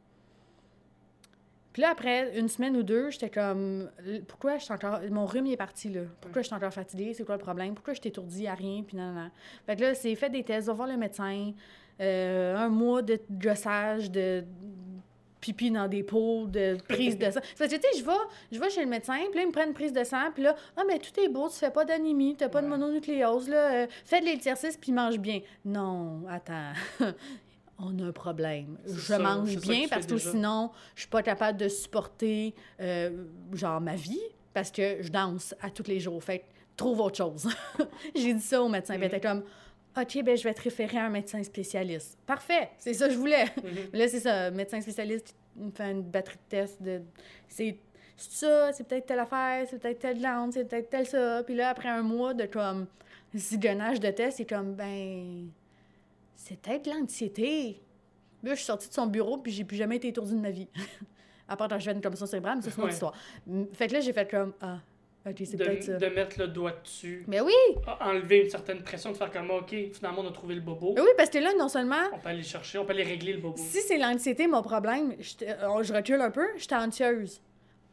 [1.76, 3.90] Puis là, après une semaine ou deux, j'étais comme,
[4.28, 5.00] pourquoi je suis encore.
[5.10, 6.04] Mon rhume il est parti, là?
[6.22, 7.12] Pourquoi je suis encore fatiguée?
[7.12, 7.74] C'est quoi le problème?
[7.74, 8.82] Pourquoi je suis étourdie à rien?
[8.82, 9.30] Puis non, non, non.
[9.66, 11.52] Fait que là, c'est fait des tests, va voir le médecin.
[12.00, 14.42] Euh, un mois de gossage, de
[15.42, 17.40] pipi dans des pots, de prise de sang.
[17.56, 18.12] Fait que, tu sais, je vais,
[18.52, 20.44] je vais chez le médecin, puis là, il me prend une prise de sang, puis
[20.44, 23.72] là, ah, mais tout est beau, tu fais pas d'anémie, t'as pas de mononucléose, là,
[23.72, 25.40] euh, fais de l'exercice, puis mange bien.
[25.62, 26.72] Non, attends.
[27.78, 28.78] On a un problème.
[28.86, 30.30] Je ça, mange bien parce que déjà.
[30.30, 34.20] sinon, je suis pas capable de supporter, euh, genre, ma vie
[34.54, 36.22] parce que je danse à tous les jours.
[36.22, 36.44] Fait
[36.76, 37.48] trouve autre chose.
[38.14, 38.94] J'ai dit ça au médecin.
[38.94, 39.42] puis elle était comme,
[39.98, 42.18] OK, ben je vais te référer à un médecin spécialiste.
[42.26, 43.44] Parfait, c'est ça que je voulais.
[43.62, 43.92] Mhm.
[43.98, 47.02] Là, c'est ça, médecin spécialiste il me fait une batterie de tests de.
[47.48, 47.78] C'est
[48.16, 51.42] ça, c'est peut-être telle affaire, c'est peut-être telle glande, c'est peut-être tel ça.
[51.44, 52.86] Puis là, après un mois de comme
[53.34, 55.48] zigonnage de tests, c'est comme, ben.
[56.36, 57.80] C'est peut-être de l'anxiété.
[58.42, 60.50] Là, je suis sortie de son bureau, puis j'ai plus jamais été étourdie de ma
[60.50, 60.68] vie.
[61.48, 62.92] à part quand je fais une commotion cérébrale, mais ça, c'est une autre Ouais.
[62.94, 63.14] histoire.
[63.72, 64.78] Fait que là, j'ai fait comme, ah,
[65.28, 65.96] ok, c'est peut-être ça.
[65.96, 67.52] De, mettre le doigt dessus, Mais oui!
[67.86, 70.92] a- enlever une certaine pression, de faire comme OK, finalement on a trouvé le bobo.
[70.94, 73.32] Mais oui, parce que là, non seulement On peut aller chercher, on peut aller régler
[73.32, 73.56] le bobo.
[73.56, 77.40] Si c'est l'anxiété, mon problème, je, euh, je recule un peu, je suis anxieuse.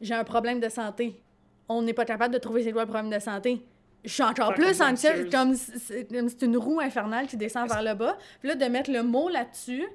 [0.02, 1.22] J'ai un problème de santé.
[1.70, 3.62] On n'est pas capable de trouver c'est quoi le problème de santé.
[4.04, 8.18] Je suis encore plus anxieuse, comme c'est une roue infernale qui descend vers le bas.
[8.40, 9.86] Puis là, de mettre le mot là-dessus,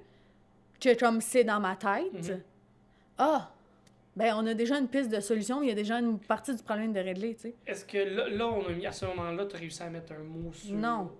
[0.81, 2.41] que comme c'est dans ma tête, Mhm.
[3.19, 3.51] ah,
[4.17, 6.63] ben on a déjà une piste de solution, il y a déjà une partie du
[6.63, 7.55] problème de régler, tu sais.
[7.67, 10.13] Est-ce que là, là, on a mis, à ce moment-là, tu as réussi à mettre
[10.13, 10.75] un mot sur.
[10.75, 11.11] Non.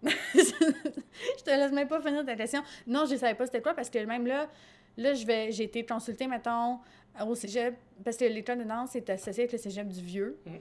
[0.02, 2.62] je te laisse même pas finir ta question.
[2.86, 4.48] Non, je savais pas c'était quoi parce que même là,
[4.96, 6.78] là je vais, j'ai été consultée, mettons,
[7.26, 7.74] au cégep,
[8.04, 10.38] parce que l'école de danse est associée avec le cégep du Vieux.
[10.46, 10.58] Mhm.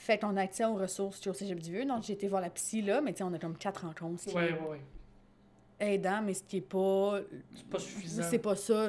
[0.00, 1.84] Fait qu'on a accès aux ressources au cégep du Vieux.
[1.84, 4.28] Donc, j'ai été voir la psy là, mais tu sais, on a comme quatre rencontres.
[4.28, 4.80] est ouais, ouais.
[5.78, 7.20] aidant, mais ce qui est pas.
[7.54, 8.22] C'est pas suffisant.
[8.30, 8.88] C'est pas ça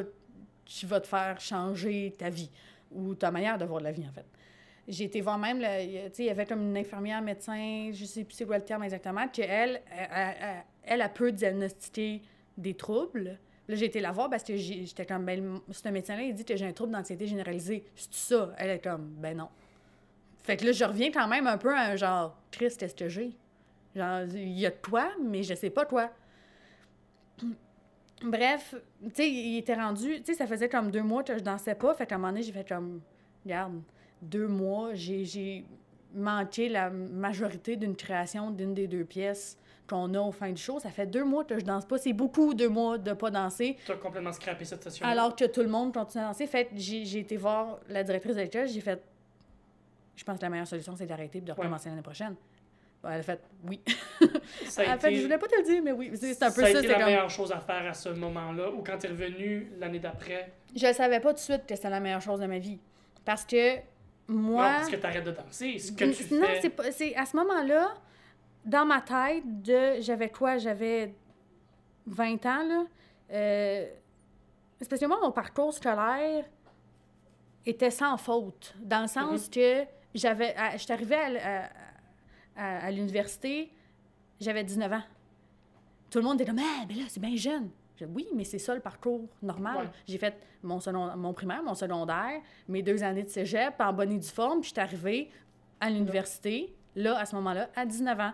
[0.64, 2.50] qui va te faire changer ta vie
[2.94, 4.26] ou ta manière de voir la vie, en fait.
[4.88, 6.78] J'ai été voir même, le- il y a- tu sais, il y avait comme une
[6.78, 11.14] infirmière, médecin, je sais plus c'est quoi le terme exactement, qu'elle, elle, elle, elle, elle
[11.14, 12.22] peut diagnostiquer
[12.58, 13.38] des troubles.
[13.68, 16.56] Là, j'ai été la voir parce que j'étais comme, ben, ce médecin-là, il dit que
[16.56, 17.84] j'ai un trouble d'anxiété généralisée.
[17.96, 18.54] C'est ça?
[18.58, 19.50] Elle est comme, ben non.
[20.44, 23.08] Fait que là, je reviens quand même un peu à un genre, Chris, qu'est-ce que
[23.10, 23.32] j'ai?
[23.96, 26.10] Genre, il y a de toi, mais je sais pas quoi.
[28.24, 31.44] Bref, tu sais, il était rendu, tu sais, ça faisait comme deux mois que je
[31.44, 31.94] dansais pas.
[31.96, 33.02] Fait qu'à un moment donné, j'ai fait comme,
[33.44, 33.82] regarde,
[34.22, 35.66] deux mois, j'ai-
[36.14, 40.78] manqué la majorité d'une création d'une des deux pièces qu'on a au fin du show.
[40.78, 41.98] Ça fait deux mois que je danse pas.
[41.98, 43.78] C'est beaucoup, deux mois de pas danser.
[43.86, 45.06] Tu as complètement scrappé cette session.
[45.06, 46.48] Alors que tout le monde continue à danser.
[46.48, 49.02] Fait j'ai j'ai été voir la directrice de l'école, j'ai fait,
[50.22, 52.36] je pense que la meilleure solution, c'est d'arrêter et de recommencer l'année prochaine.
[53.02, 53.82] Bon, elle a fait, oui.
[54.68, 56.12] ça Elle a a fait, été, je voulais pas te le dire, mais oui.
[56.14, 56.78] C'est un peu ça a ça.
[56.78, 57.06] été la comme...
[57.06, 60.54] meilleure chose à faire à ce moment-là, ou quand tu es revenu l'année d'après?
[60.76, 62.78] Je ne savais pas tout de suite que c'était la meilleure chose de ma vie.
[63.26, 63.78] Parce que
[64.28, 64.64] moi.
[64.68, 65.80] Non, parce que tu arrêtes de danser.
[65.80, 66.92] Ce que tu non, fais.
[66.92, 67.96] c'est à ce moment-là,
[68.64, 70.02] dans ma tête, de.
[70.02, 70.60] J'avais quoi?
[70.60, 71.16] J'avais
[72.06, 72.86] 20 ans, là.
[73.32, 73.88] Euh,
[74.80, 76.46] C'est parce que moi, mon parcours scolaire
[77.66, 78.76] était sans faute.
[78.80, 80.56] Dans le sens que j'avais.
[80.56, 81.70] à- J'étais arrivée à, à-
[82.56, 83.72] à- à l'université,
[84.40, 85.04] j'avais 19 ans.
[86.10, 87.70] Tout le monde était comme Ah, mais là, c'est bien jeune.
[87.98, 89.78] Je dis, oui, mais c'est ça le parcours normal.
[89.86, 89.92] Ouais.
[90.08, 94.12] J'ai fait mon, second- mon primaire, mon secondaire, mes deux années de cégep en bonne
[94.12, 95.30] et due forme, puis j'étais arrivée
[95.80, 98.34] à l'université, là, à ce moment-là, à 19 ans.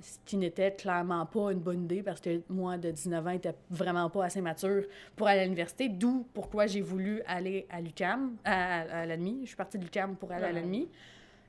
[0.00, 3.54] Ce qui n'était clairement pas une bonne idée parce que moi, de 19 ans, j'étais
[3.68, 4.84] vraiment pas assez mature
[5.16, 9.40] pour aller à l'université, d'où pourquoi j'ai voulu aller à l'UQAM, à, à, l'ADMI.
[9.42, 10.88] Je suis partie de l'UQAM pour aller à l'ADMI.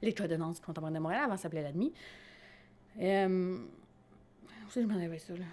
[0.01, 1.93] L'École de danse contemporaine de Montréal, avant ça s'appelait l'ADMI.
[3.01, 3.57] Euh...
[3.57, 5.45] Où est-ce que je m'en avais ça, là?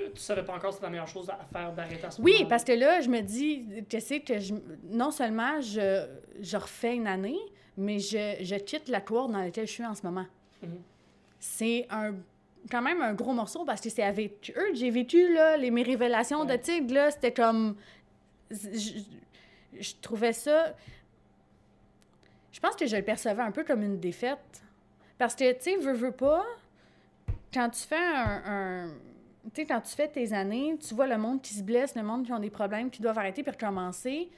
[0.00, 2.20] Euh, Tu savais pas encore si c'était la meilleure chose à faire d'arrêter à ce
[2.20, 4.54] Oui, parce que là, je me dis, tu sais, que je,
[4.90, 6.06] non seulement je,
[6.40, 7.38] je refais une année,
[7.76, 10.26] mais je, je quitte la cour dans laquelle je suis en ce moment.
[10.62, 10.78] Mhm.
[11.38, 12.14] C'est un
[12.70, 15.70] quand même un gros morceau parce que c'est avec eux que j'ai vécu là, les,
[15.70, 16.56] mes révélations Ouais.
[16.56, 16.94] de tigre.
[16.94, 17.76] Là, c'était comme.
[18.50, 20.74] Je, trouvais ça.
[22.52, 24.62] Je pense que je le percevais un peu comme une défaite.
[25.18, 26.44] Parce que, tu sais, veux, veux pas,
[27.52, 28.42] quand tu fais un.
[28.46, 28.90] un-
[29.54, 32.02] tu sais, quand tu fais tes années, tu vois le monde qui se blesse, le
[32.02, 34.28] monde qui ont des problèmes, qui doivent arrêter puis recommencer.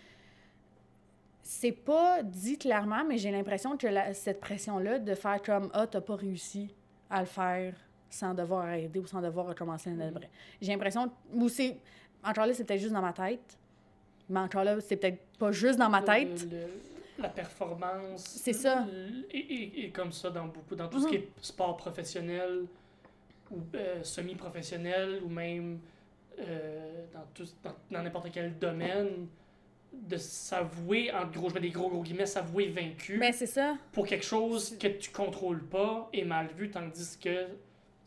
[1.43, 5.87] C'est pas dit clairement, mais j'ai l'impression que la- cette pression-là de faire comme Ah,
[5.87, 6.75] t'as pas réussi
[7.09, 7.75] à le faire
[8.11, 10.31] sans devoir arrêter ou sans devoir recommencer l'année d'après.
[10.61, 11.11] J'ai l'impression.
[11.35, 11.77] Ou c'est.
[12.25, 13.57] Encore là, c'est peut-être juste dans ma tête.
[14.29, 16.47] Mais encore là, c'est peut-être pas juste dans ma tête.
[16.51, 18.23] le- la performance.
[18.25, 18.87] C'est ça.
[19.33, 21.11] Et, et- et comme ça dans beaucoup, dans tout ce Mhm.
[21.11, 22.67] qui est sport professionnel
[23.51, 25.81] ou euh, semi-professionnel ou même
[26.41, 29.27] euh, dans tout- dans dans n'importe quel domaine,
[29.93, 33.77] de s'avouer, entre gros, je mets des gros gros guillemets, s'avouer vaincu Ben, c'est ça.
[33.91, 37.47] pour quelque chose que tu contrôles pas est mal vu, tandis que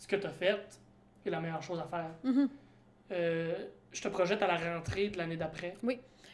[0.02, 0.80] ce que tu as fait
[1.26, 2.10] est la meilleure chose à faire.
[2.24, 2.50] Mhm.
[3.12, 3.54] Euh,
[3.92, 5.76] je te projette à la rentrée de l'année d'après.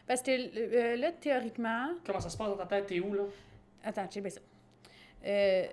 [0.08, 1.90] Parce que euh, là, théoriquement.
[2.06, 2.86] Comment ça se passe dans ta tête?
[2.88, 3.24] T'es où, là?
[3.84, 4.40] Attends, j'ai bien ça.
[5.26, 5.66] Euh,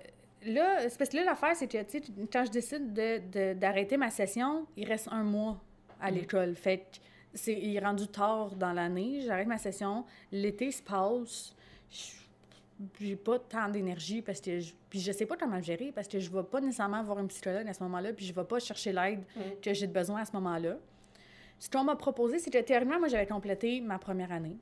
[0.47, 3.97] là, parce que là, l'affaire, c'est que, tu sais, quand je décide de- de- d'arrêter
[3.97, 5.61] ma session, il reste un mois
[6.01, 6.16] à Mhm.
[6.18, 6.55] l'école.
[6.57, 6.84] Fait que
[7.34, 9.20] c'est, il est rendu tard dans l'année.
[9.20, 10.05] J'arrête ma session.
[10.32, 11.55] L'été se passe.
[11.92, 12.23] Je-
[13.00, 16.08] J'ai pas tant d'énergie parce que je, puis je sais pas comment le gérer parce
[16.08, 18.58] que je vais pas nécessairement voir un psychologue à ce moment-là puis je vais pas
[18.58, 19.42] chercher l'aide Mhm.
[19.62, 20.76] que j'ai besoin à ce moment-là.
[21.60, 24.56] Ce qu'on m'a proposé, c'est que théoriquement, moi, j'avais complété ma première année,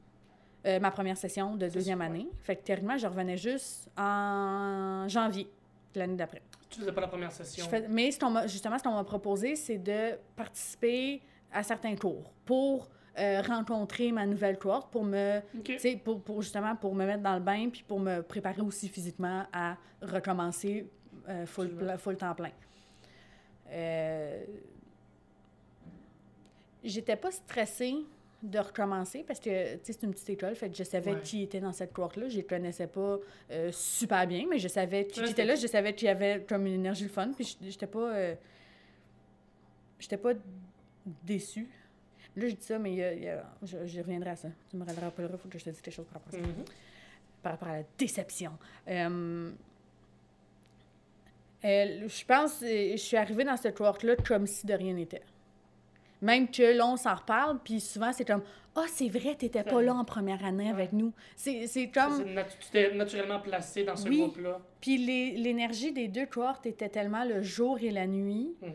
[0.66, 2.10] euh, ma première session de deuxième ça, ouais.
[2.10, 2.28] année.
[2.42, 5.48] Fait que théoriquement, je revenais juste en janvier
[5.94, 6.42] de l'année d'après.
[6.68, 7.66] Tu faisais pas la première session?
[7.66, 11.96] Fais- mais ce qu'on m'a- justement, ce qu'on m'a proposé, c'est de participer à certains
[11.96, 12.88] cours pour
[13.18, 15.64] euh, rencontrer ma nouvelle cohorte, pour me OK.
[15.64, 18.62] tu sais, pour, pour justement pour me mettre dans le bain puis pour me préparer
[18.62, 20.88] aussi physiquement à recommencer
[21.28, 22.50] euh, full, full temps plein.
[23.70, 24.44] Euh,
[26.84, 27.94] J'étais pas stressée
[28.42, 31.20] de recommencer parce que c'est une petite école, fait que je savais Ouais.
[31.22, 32.28] qui était dans cette cohorte-là.
[32.28, 33.18] Je les connaissais pas
[33.52, 36.44] euh, super bien, mais je savais qui Ouais, était là, je savais qu'il y avait
[36.48, 38.12] comme une énergie fun, puis j'étais pas.
[38.16, 38.34] euh,
[40.00, 40.32] j'étais pas
[41.22, 41.68] déçue.
[42.36, 44.36] Là, je dis ça, mais il y a- il y a- je, je reviendrai à
[44.36, 44.48] ça.
[44.70, 46.48] Tu me rappelleras, il faut que je te dise quelque chose par rapport à ça.
[46.48, 46.64] Mhm.
[47.42, 48.52] Par rapport à la déception.
[48.88, 49.50] Euh,
[51.64, 55.22] euh, je pense euh, je suis arrivée dans cette cohorte-là comme si de rien n'était.
[56.20, 58.42] Même que là, on s'en reparle, puis souvent, c'est comme
[58.76, 62.24] «Ah, c'est vrai, t'étais pas là en première année avec nous.» C'est comme...
[62.24, 64.18] Tu t'es naturellement placé dans ce Oui.
[64.20, 64.60] groupe-là.
[64.80, 68.72] Puis l'énergie des deux cohortes était tellement le jour et la nuit Mhm.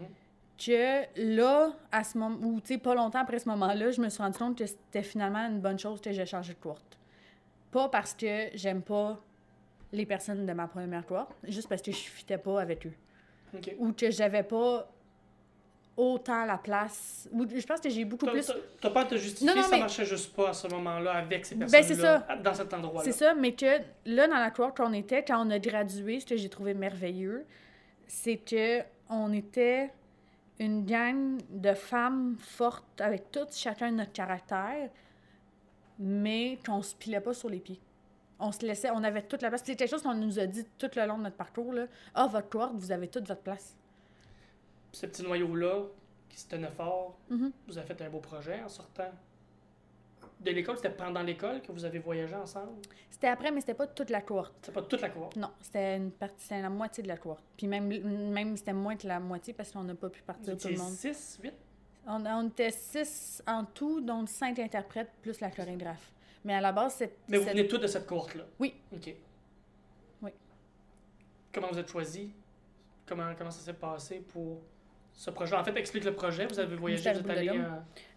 [0.57, 1.03] Que
[1.35, 4.21] là, à ce moment, ou tu sais, pas longtemps après ce moment-là, je me suis
[4.21, 6.97] rendu compte que c'était finalement une bonne chose que j'ai changé de cohorte.
[7.71, 9.19] Pas parce que j'aime pas
[9.91, 12.93] les personnes de ma première cohorte, juste parce que je fitais pas avec eux.
[13.55, 13.75] OK.
[13.79, 14.89] Ou que j'avais pas
[15.95, 17.27] autant la place.
[17.31, 18.51] Ou je pense que j'ai beaucoup plus.
[18.81, 21.13] t'as- pas à te justifier, Non, non, ça mais- marchait juste pas à ce moment-là
[21.13, 23.03] avec ces Ben, personnes-là, c'est dans cet endroit-là.
[23.11, 26.25] C'est ça, mais que là, dans la cohorte qu'on était, quand on a gradué, ce
[26.25, 27.45] que j'ai trouvé merveilleux,
[28.07, 29.89] c'est que on était
[30.59, 34.89] une gang de femmes fortes avec toutes chacun notre caractère,
[35.99, 37.79] mais qu'on se pilait pas sur les pieds.
[38.39, 39.63] On se laissait, on avait toute la place.
[39.65, 41.73] C'est quelque chose qu'on nous a dit tout le long de notre parcours.
[41.73, 41.87] Là.
[42.13, 43.75] Ah, votre cohorte, vous avez toute votre place.
[44.91, 45.83] Ce petit noyau-là,
[46.29, 47.51] qui se tenait fort, Mhm.
[47.67, 49.09] vous avez fait un beau projet en sortant
[50.39, 50.77] de l'école.
[50.77, 52.73] C'était pendant l'école que vous avez voyagé ensemble?
[53.09, 54.53] C'était après, mais c'était pas toute la cohorte.
[54.61, 55.29] C'est pas toute la cour.
[55.35, 57.43] Non, c'était une partie, c'était la moitié de la cohorte.
[57.57, 57.87] Puis même,
[58.31, 60.91] même c'était moins que la moitié parce qu'on n'a pas pu partir tout le monde.
[60.91, 61.53] 6, 8.
[62.09, 66.13] On, on était six en tout, dont cinq interprètes plus la chorégraphe.
[66.45, 67.17] Mais à la base, c'est.
[67.27, 68.45] Mais vous venez tous de cette cohorte-là?
[68.59, 68.75] Oui.
[68.93, 69.13] OK.
[70.21, 70.31] Oui.
[71.51, 72.31] Comment vous êtes choisi?
[73.05, 74.61] Comment, comment ça s'est passé pour
[75.17, 75.55] ce projet.
[75.55, 76.45] En fait, explique le projet.
[76.45, 77.63] Vous avez voyagé, vous êtes allé euh,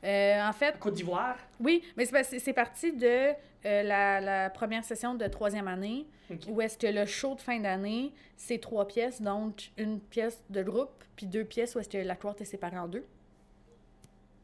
[0.05, 1.37] Euh, en fait, à Côte d'Ivoire.
[1.59, 6.07] oui, mais c'est parti de euh, la, la première session de troisième année,
[6.47, 10.63] où est-ce que le show de fin d'année, c'est trois pièces, donc une pièce de
[10.63, 13.05] groupe, puis deux pièces où est-ce que la cour est séparée en deux.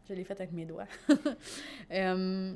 [0.08, 0.86] Je l'ai fait avec mes doigts.
[1.92, 2.52] Euh,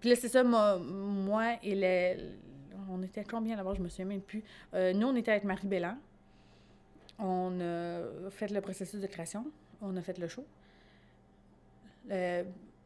[0.00, 2.16] puis là, c'est ça, moi, moi et les...
[2.90, 3.74] On était combien là-bas?
[3.76, 4.42] Je me souviens même plus.
[4.72, 5.96] Nous, on était avec Marie Bellan.
[7.20, 9.44] On a fait le processus de création.
[9.82, 10.44] On a fait le show.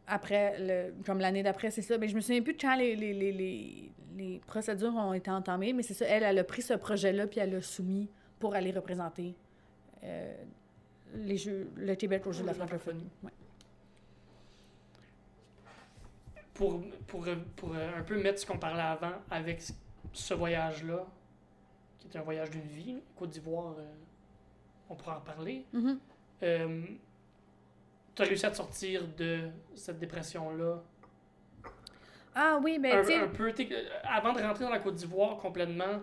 [0.06, 1.96] Après, le, comme l'année d'après, c'est ça.
[1.98, 5.72] Mais je me souviens plus de quand les, les, les, les, procédures ont été entamées,
[5.72, 6.04] mais c'est ça.
[6.06, 8.08] Elle, elle a pris ce projet-là, puis elle l'a soumis
[8.38, 9.34] pour aller représenter
[10.02, 10.34] euh,
[11.14, 13.08] les jeux, le Québec aux Jeux de la francophonie.
[13.22, 13.30] Ouais.
[16.52, 17.26] Pour, pour,
[17.56, 19.72] pour un peu mettre ce qu'on parlait avant avec ce-
[20.12, 21.06] ce voyage-là,
[21.98, 23.82] qui est un voyage d'une vie, Côte d'Ivoire, euh,
[24.88, 25.64] on pourra en parler.
[25.72, 25.98] Mhm.
[26.42, 26.82] Euh,
[28.14, 30.82] tu as réussi à te sortir de cette dépression-là?
[32.34, 33.48] Ah oui, mais un, sais, un peu.
[33.48, 36.00] euh, Avant de rentrer dans la Côte d'Ivoire complètement,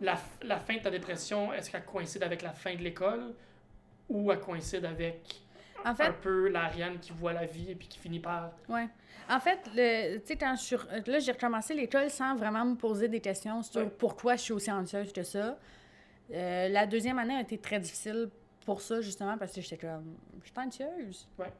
[0.00, 3.34] la, fin de ta dépression, est-ce qu'elle coïncide avec la fin de l'école
[4.08, 5.40] ou elle coïncide avec
[5.84, 8.50] en un peu l'Ariane qui voit la vie et puis qui finit par.
[8.68, 8.88] ouais.
[9.30, 10.76] En fait, tu sais, quand je suis...
[11.06, 13.90] Là, j'ai recommencé l'école sans vraiment me poser des questions sur Ouais.
[13.98, 15.58] pourquoi je suis aussi anxieuse que ça.
[16.32, 18.28] Euh, la deuxième année a été très difficile
[18.64, 20.16] pour ça, justement, parce que j'étais comme...
[20.42, 21.28] Je suis anxieuse.
[21.38, 21.52] Ouais.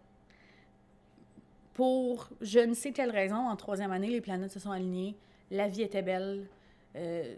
[1.73, 5.17] Pour je ne sais quelle raison, en troisième année, les planètes se sont alignées.
[5.51, 6.47] La vie était belle.
[6.97, 7.37] Euh,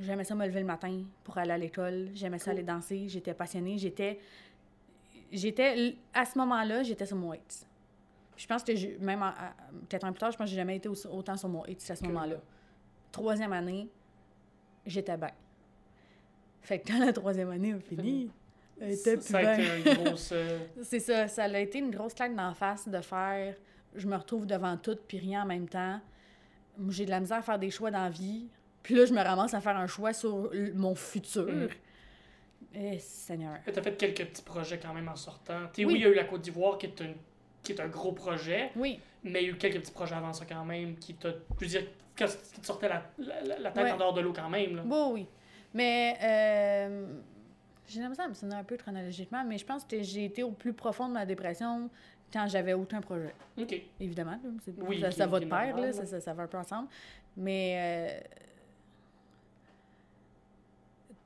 [0.00, 2.08] J'aimais ça me lever le matin pour aller à l'école.
[2.14, 3.08] J'aimais ça aller danser.
[3.08, 3.78] J'étais passionnée.
[3.78, 4.18] J'étais...
[5.30, 5.96] J'étais...
[6.12, 7.66] À ce moment-là, j'étais sur mon hate.
[8.36, 9.20] Je pense que même
[9.88, 11.88] peut-être un peu plus tard, je pense que j'ai jamais été autant sur mon hate
[11.88, 12.36] à ce moment-là.
[13.12, 13.88] Troisième année,
[14.84, 15.30] j'étais bien.
[16.64, 18.30] Fait que quand la troisième année a fini,
[18.80, 19.92] elle était plus Ça a été bien.
[19.92, 20.16] un gros.
[20.32, 23.54] euh, C'est ça, ça a été une grosse claque d'en face de faire
[23.96, 26.00] je me retrouve devant tout puis rien en même temps.
[26.88, 28.48] J'ai de la misère à faire des choix dans la vie.
[28.82, 31.46] Puis là, je me ramasse à faire un choix sur mon futur.
[31.46, 31.68] Mhm.
[32.74, 33.58] Eh, Seigneur.
[33.72, 35.60] Tu as fait quelques petits projets quand même en sortant.
[35.78, 35.84] Oui.
[35.84, 37.12] oui, il y a eu la Côte d'Ivoire qui est, un,
[37.62, 40.32] qui est un gros projet, Oui, mais il y a eu quelques petits projets avant
[40.32, 41.28] ça quand même qui te.
[41.60, 41.82] Je veux dire,
[42.16, 43.92] qui te sortait la, la, la- tête Ouais.
[43.92, 44.74] en dehors de l'eau quand même.
[44.76, 44.82] Là.
[44.84, 45.26] oui, oui.
[45.74, 47.06] Mais euh,
[47.88, 50.52] j'ai l'impression de me sonner un peu chronologiquement, mais je pense que j'ai été au
[50.52, 51.90] plus profond de ma dépression
[52.32, 53.34] quand j'avais aucun projet.
[53.58, 53.80] Ok.
[54.00, 54.38] Évidemment,
[54.78, 56.88] Oui, ça, va de pair, là, ça, ça, ça va un peu ensemble.
[57.36, 58.20] Mais...
[58.20, 58.20] Euh,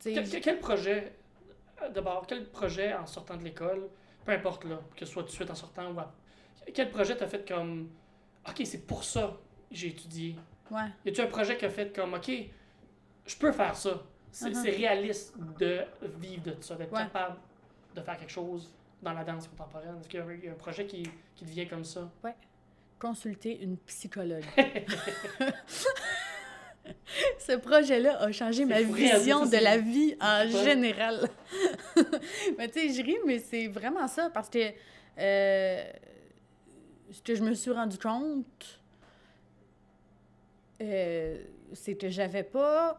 [0.03, 1.13] Quel, projet,
[1.83, 3.89] euh, d'abord, quel projet en sortant de l'école,
[4.25, 6.15] peu importe là, que ce soit tout de suite en sortant ou à-
[6.73, 7.89] quel projet t'as fait comme,
[8.49, 9.37] ok, c'est pour ça
[9.71, 10.37] que j'ai étudié?
[10.71, 10.87] ouais.
[11.05, 12.31] Y a-tu un projet qui a fait comme, ok,
[13.27, 14.03] je peux faire ça?
[14.31, 14.63] C'est Uh-huh.
[14.63, 15.81] c'est réaliste de
[16.21, 17.03] vivre de ça, d'être Ouais.
[17.03, 17.37] capable
[17.95, 18.73] de faire quelque chose
[19.03, 19.97] dans la danse contemporaine.
[20.01, 21.03] Est-ce qu'il y a un- projet qui,
[21.35, 22.09] qui devient comme ça?
[22.99, 24.43] consulter une psychologue.
[27.39, 30.65] Ce projet-là a changé C'est ma vision de la vie en Ouais.
[30.65, 31.29] général.
[32.59, 34.73] mais tu sais, je ris, mais c'est vraiment ça parce que
[35.19, 35.85] euh,
[37.11, 38.81] ce que je me suis rendu compte,
[40.81, 41.43] euh,
[41.75, 42.99] c'est que j'avais pas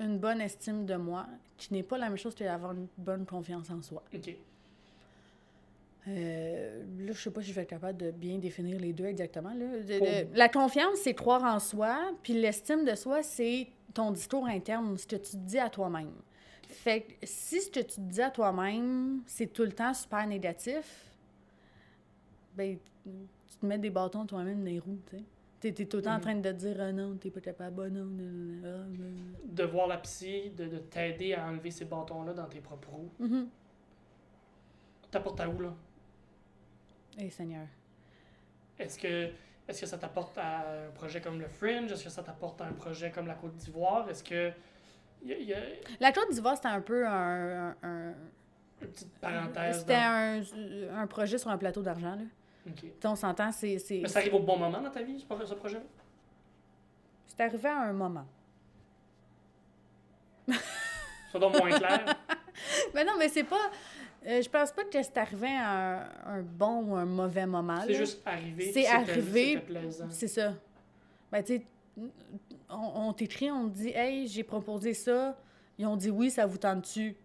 [0.00, 1.26] une bonne estime de moi,
[1.56, 4.02] qui n'est pas la même chose que d'avoir une bonne confiance en soi.
[4.14, 4.34] Ok.
[6.08, 9.06] Euh, là, je sais pas si je vais être capable de bien définir les deux
[9.06, 9.50] exactement.
[9.54, 9.80] Là.
[9.80, 14.12] De- Pour- de- la confiance, c'est croire en soi, puis l'estime de soi, c'est ton
[14.12, 16.12] discours interne, ce que tu te dis à toi-même.
[16.68, 20.26] Fait que si ce que tu te dis à toi-même, c'est tout le temps super
[20.28, 21.06] négatif,
[22.54, 25.22] ben, tu te mets des bâtons toi-même dans les roues, tu sais.
[25.58, 26.20] T'es, tout le temps en Mhm.
[26.20, 28.08] train de te dire ah non, t'es pas capable, ah non,
[28.64, 29.52] ah, non.
[29.54, 33.10] De voir la psy, de, de t'aider à enlever ces bâtons-là dans tes propres roues.
[33.18, 33.48] Mhm.
[35.10, 35.74] T'apportes à où, là?
[37.18, 37.66] Eh, Seigneur.
[38.78, 39.06] Est-ce que,
[39.68, 41.90] est que ça t'apporte à un projet comme le Fringe?
[41.90, 44.08] Est-ce que ça t'apporte à un projet comme la Côte d'Ivoire?
[44.10, 44.52] Est-ce que.
[45.24, 45.58] Y a, il y a
[46.00, 48.14] La Côte d'Ivoire, c'était un peu un- un- un,
[48.82, 49.78] une petite parenthèse.
[49.78, 52.14] C'était dans- un, un projet sur un plateau d'argent.
[52.16, 52.24] Là.
[52.66, 52.74] Ok.
[52.80, 53.78] Tu sais, On s'entend, c'est.
[53.90, 55.82] Mais ça arrive au bon moment dans ta vie, ce pro- ce projet-là?
[57.28, 58.26] C'est arrivé à un moment.
[61.32, 62.16] Ça donne moins clair.
[62.94, 63.70] Mais non, mais c'est pas.
[64.26, 67.82] euh, je pense pas que c'est arrivé à un, un bon ou un mauvais moment.
[67.86, 68.72] C'est juste arrivé.
[68.72, 69.62] C'est arrivé.
[70.10, 70.54] C'est ça.
[71.30, 71.66] Ben, tu sais,
[72.70, 75.36] on, on t'écrit, on te dit, hey, j'ai proposé ça.
[75.78, 77.16] Ils ont dit oui, ça vous tente-tu?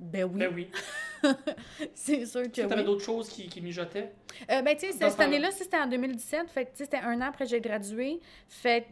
[0.00, 0.38] Ben oui.
[0.38, 0.70] Ben oui.
[1.94, 2.84] c'est sûr que t'avais oui.
[2.84, 4.12] d'autres choses qui, qui mijotaient?
[4.50, 7.26] Euh, ben, tu sais, Dans cette année-là, c'était en 2017, fait tu c'était un an
[7.28, 8.20] après que j'ai gradué.
[8.48, 8.86] Fait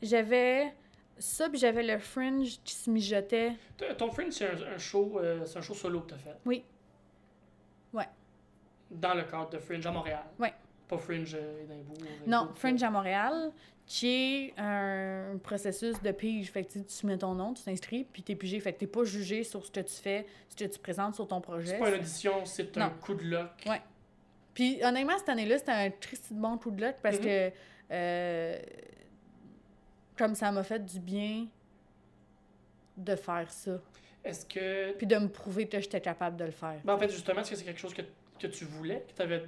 [0.00, 0.72] j'avais
[1.18, 3.52] ça, puis j'avais le fringe qui se mijotait.
[3.96, 6.36] Ton Fringe, c'est un, un show, euh, c'est un show solo que t'as fait?
[6.44, 6.64] Oui.
[7.92, 8.08] Ouais.
[8.90, 10.24] Dans le cadre de Fringe à Montréal?
[10.38, 10.52] Ouais.
[10.88, 11.96] Pas Fringe euh, Édimbourg.
[12.26, 12.50] Non.
[12.54, 13.52] Fringe à Montréal,
[13.86, 16.50] qui est un processus de pige.
[16.50, 18.58] Fait que tu mets ton nom, tu t'inscris, puis t'es pigé.
[18.60, 21.26] Fait que t'es pas jugé sur ce que tu fais, ce que tu présentes sur
[21.28, 21.72] ton projet.
[21.72, 23.50] C'est pas une audition, c'est un coup de lock.
[23.66, 23.82] Ouais.
[24.54, 27.24] Puis honnêtement, cette année-là, c'était un triste bon coup de luck parce Mhm.
[27.24, 27.52] que
[27.90, 28.58] euh,
[30.16, 31.46] comme ça m'a fait du bien
[32.96, 33.78] de faire ça.
[34.24, 34.92] Est-ce que.
[34.92, 36.80] Puis de me prouver que j'étais capable de le faire.
[36.84, 38.02] Ben, en fait, justement, est-ce que c'est quelque chose que,
[38.38, 39.42] que tu voulais, que tu avais.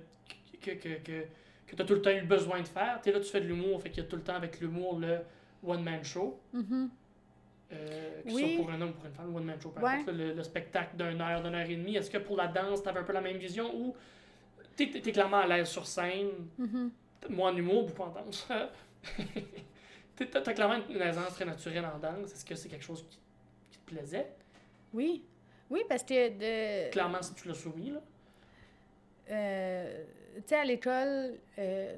[0.60, 1.24] que, que, que,
[1.66, 3.00] que tu as tout le temps eu besoin de faire?
[3.02, 4.98] Tu là, tu fais de l'humour, fait qu'il y a tout le temps avec l'humour
[4.98, 5.18] le
[5.66, 6.38] one-man show.
[6.52, 6.90] Mhm.
[7.72, 8.42] Euh, que Oui.
[8.42, 10.04] ce soit pour un homme ou pour une femme, one-man show, peu Ouais.
[10.04, 11.96] là, le, le spectacle d'une heure, d'une heure et demie.
[11.96, 13.94] Est-ce que pour la danse, tu avais un peu la même vision ou
[14.76, 16.30] tu es, clairement à l'aise sur scène?
[16.58, 16.90] Mhm.
[17.30, 18.46] Moi en humour, ou pas en danse.
[20.16, 22.32] tu as, clairement une aisance très naturelle en danse.
[22.32, 23.18] Est-ce que c'est quelque chose qui,
[23.70, 24.30] qui te plaisait?
[24.92, 25.24] Oui.
[25.70, 26.90] Oui, parce que de.
[26.90, 28.00] Clairement, si tu l'as soumis, là.
[29.30, 30.04] Euh,
[30.36, 31.94] tu sais, à l'école, euh,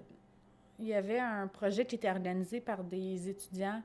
[0.79, 3.83] il y avait un projet qui était organisé par des étudiants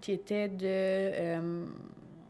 [0.00, 0.64] qui était de.
[0.66, 1.64] euh,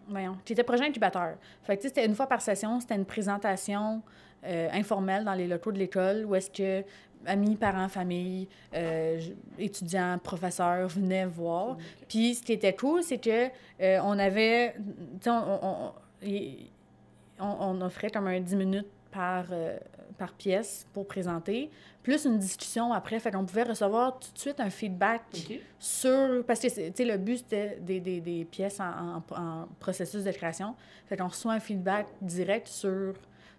[0.08, 1.36] voyons, qui était projet incubateur.
[1.62, 4.02] Fait que, c'était une fois par session, c'était une présentation
[4.44, 6.84] euh, informelle dans les locaux de l'école où est-ce que
[7.24, 9.20] amis, parents, famille, euh,
[9.58, 11.76] étudiants, professeurs venaient voir.
[12.08, 13.46] Puis ce qui était cool, c'est que
[13.80, 14.82] euh, on avait, tu
[15.22, 15.92] sais, on, on, on-
[17.40, 19.78] on- on offrait comme un 10 minutes par, euh,
[20.18, 21.70] par pièce pour présenter,
[22.02, 23.18] plus une discussion après.
[23.20, 25.22] Fait qu'on pouvait recevoir tout de suite un feedback
[25.78, 26.44] sur...
[26.46, 30.24] Parce que, tu sais, le but, c'était des, des, des pièces en, en- en processus
[30.24, 30.74] de création.
[31.06, 33.14] Fait qu'on reçoit un feedback direct sur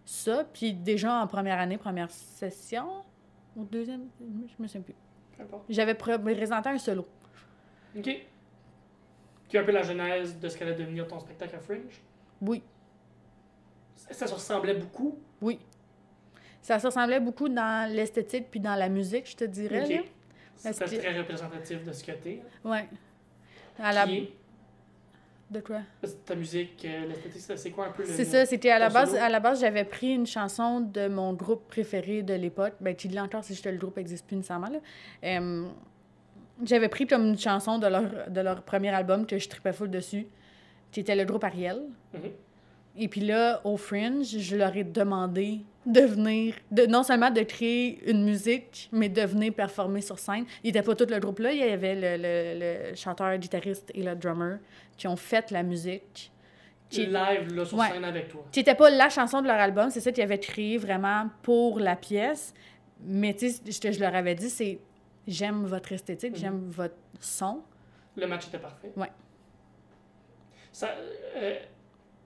[0.05, 0.43] ça.
[0.53, 2.87] Puis déjà, en première année, première session,
[3.55, 4.95] ou deuxième, je me souviens plus.
[5.69, 7.05] J'avais pré- présenté un solo.
[7.97, 8.03] OK.
[8.03, 12.01] Qui est un peu la genèse de ce qu'allait devenir ton spectacle à Fringe?
[12.41, 12.63] Oui,
[13.95, 15.17] Ça, ça se ressemblait beaucoup?
[15.41, 15.59] oui.
[16.63, 19.81] Ça se ressemblait beaucoup dans l'esthétique puis dans la musique, je te dirais.
[19.87, 19.95] là.
[19.99, 20.05] OK.
[20.63, 22.41] Parce C'était que- très représentatif de ce que t'es.
[22.63, 22.87] Ouais.
[23.79, 24.05] À la...
[24.05, 24.33] Qui est-
[25.51, 25.81] De quoi?
[26.25, 28.09] ta musique, euh, l'esthétique, c'est- c'est quoi un peu le...
[28.09, 31.33] C'est ça, c'était à la base, à la base, j'avais pris une chanson de mon
[31.33, 34.69] groupe préféré de l'époque, ben qui l'est encore si juste le groupe n'existe plus nécessairement
[34.69, 34.79] là.
[35.25, 35.67] Euh,
[36.63, 39.91] j'avais pris comme une chanson de leur, de leur premier album que je tripais full
[39.91, 40.27] dessus,
[40.91, 41.81] qui était le groupe Ariel.
[42.13, 42.21] Mhm.
[42.97, 47.41] Et puis là, au Fringe, je leur ai demandé de venir, de, non seulement de
[47.41, 50.45] créer une musique, mais de venir performer sur scène.
[50.63, 53.37] Il n'était pas tout le groupe là, il y avait le, le, le chanteur, le
[53.37, 54.59] guitariste et le drummer
[54.95, 56.31] qui ont fait la musique.
[56.89, 57.89] Qui, Live, là, sur Ouais.
[57.89, 58.45] scène avec toi.
[58.51, 61.79] qui n'était pas la chanson de leur album, c'est ça qu'ils avaient créé vraiment pour
[61.79, 62.53] la pièce.
[63.03, 64.79] Mais tu sais, ce que je leur avais dit, c'est
[65.27, 67.61] j'aime votre esthétique, j'aime votre son.
[68.15, 68.91] Le match était parfait.
[68.95, 69.09] Ouais.
[70.71, 70.89] Ça,
[71.37, 71.55] euh,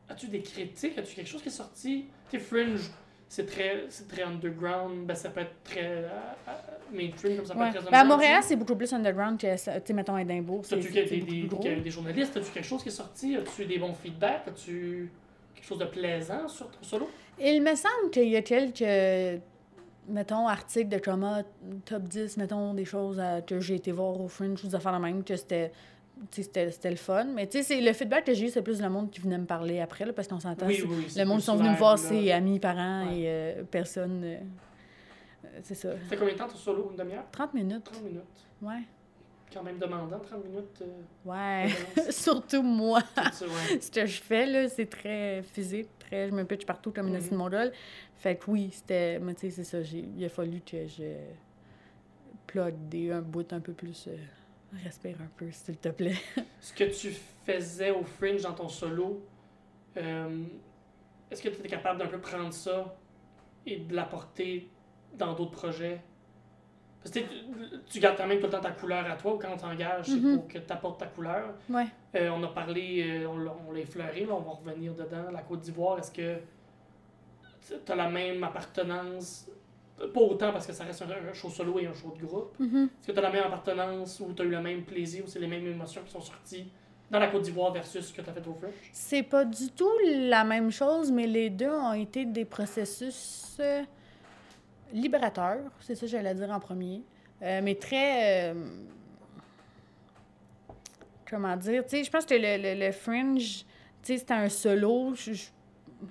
[0.10, 0.98] as-tu des critiques?
[0.98, 2.06] As-tu quelque chose qui est sorti?
[2.30, 2.82] Tu Fringe,
[3.30, 3.88] c'est très,
[4.24, 5.06] underground.
[5.06, 6.08] Ben, ça peut être très euh,
[6.48, 6.52] euh,
[6.94, 7.70] mainstream, comme ça peut Ouais.
[7.70, 8.04] être très Ben, à.
[8.06, 9.48] Montréal, c'est beaucoup plus underground que,
[9.94, 10.16] mettons.
[10.64, 12.38] C'est As-tu des, des, des, journalistes?
[12.38, 13.36] As-tu quelque chose qui est sorti?
[13.36, 14.48] As-tu des bons feedbacks?
[14.48, 15.12] As-tu
[15.56, 17.10] quelque chose de plaisant sur ton solo?
[17.40, 19.42] Il me semble qu'il y a quelques,
[20.08, 21.44] mettons, articles de coma,
[21.86, 25.00] top 10, mettons, des choses à- que j'ai été voir au Fringe, des affaires de
[25.04, 25.72] même, que c'était.
[26.32, 27.26] C'était c'était le fun.
[27.26, 29.38] Mais tu sais, c'est- le feedback que j'ai eu, c'est plus le monde qui venait
[29.38, 30.66] me parler après, là, parce qu'on s'entend.
[30.68, 33.20] Oui, oui, Le monde plus sont venus me voir, c'est amis, parents Ouais.
[33.20, 34.22] et euh, personne.
[34.24, 34.38] euh,
[35.46, 35.92] euh, c'est ça.
[35.92, 36.90] Ça fait combien de temps ton solo?
[36.92, 37.26] Une demi-heure?
[37.32, 37.84] 30 minutes.
[37.84, 38.24] 30 minutes.
[38.62, 38.82] Ouais.
[39.54, 40.82] Quand même demandant, 30 minutes.
[40.82, 40.86] euh,
[41.26, 41.70] Ouais.
[42.12, 43.02] Surtout moi.
[43.02, 43.80] Tout ça, ouais.
[43.82, 45.88] Ce que je fais, là, c'est très physique.
[46.00, 47.18] Très, je me pitch partout comme une Mhm.
[47.18, 47.72] assiette de mongole.
[48.18, 49.20] Fait que oui, c'était.
[49.20, 49.82] Mais tu sais, c'est ça.
[49.84, 51.04] j'ai- Il a fallu que je
[52.46, 54.10] plug des, un bout un peu plus.
[54.84, 56.16] Respire un peu, s'il te plaît.
[56.62, 57.14] Ce que tu
[57.46, 59.26] faisais au Fringe dans ton solo,
[59.98, 60.44] euh,
[61.32, 62.96] est-ce que tu étais capable d'un peu prendre ça
[63.66, 64.70] et de l'apporter
[65.14, 66.02] dans d'autres projets?
[67.04, 67.20] Parce que
[67.90, 70.08] tu gardes quand même tout le temps ta couleur à toi ou quand on t'engage,
[70.08, 70.38] c'est Mhm.
[70.40, 71.54] pour que tu apportes ta couleur.
[71.70, 71.86] Ouais.
[72.16, 75.32] Euh, on a parlé, euh, on l'a on l'a effleuré, là, on va revenir dedans.
[75.32, 76.38] La Côte d'Ivoire, est-ce que
[77.86, 79.50] tu as la même appartenance?
[80.14, 82.54] Pas autant parce que ça reste un, show solo et un show de groupe.
[82.60, 82.90] Mhm.
[83.00, 85.28] Est-ce que tu as la même appartenance ou tu as eu le même plaisir ou
[85.28, 86.68] c'est les mêmes émotions qui sont sorties
[87.10, 88.74] dans la Côte d'Ivoire versus ce que tu as fait au French?
[88.92, 93.82] C'est pas du tout la même chose, mais les deux ont été des processus euh,
[94.94, 95.72] libérateurs.
[95.80, 97.02] C'est ça que j'allais dire en premier.
[97.42, 98.52] Euh, mais très.
[98.52, 98.54] euh,
[101.30, 101.84] comment dire?
[101.86, 103.66] Tu sais, je pense que le, le, le Fringe,
[104.04, 105.14] tu sais, c'était un solo.
[105.16, 105.48] Je, je-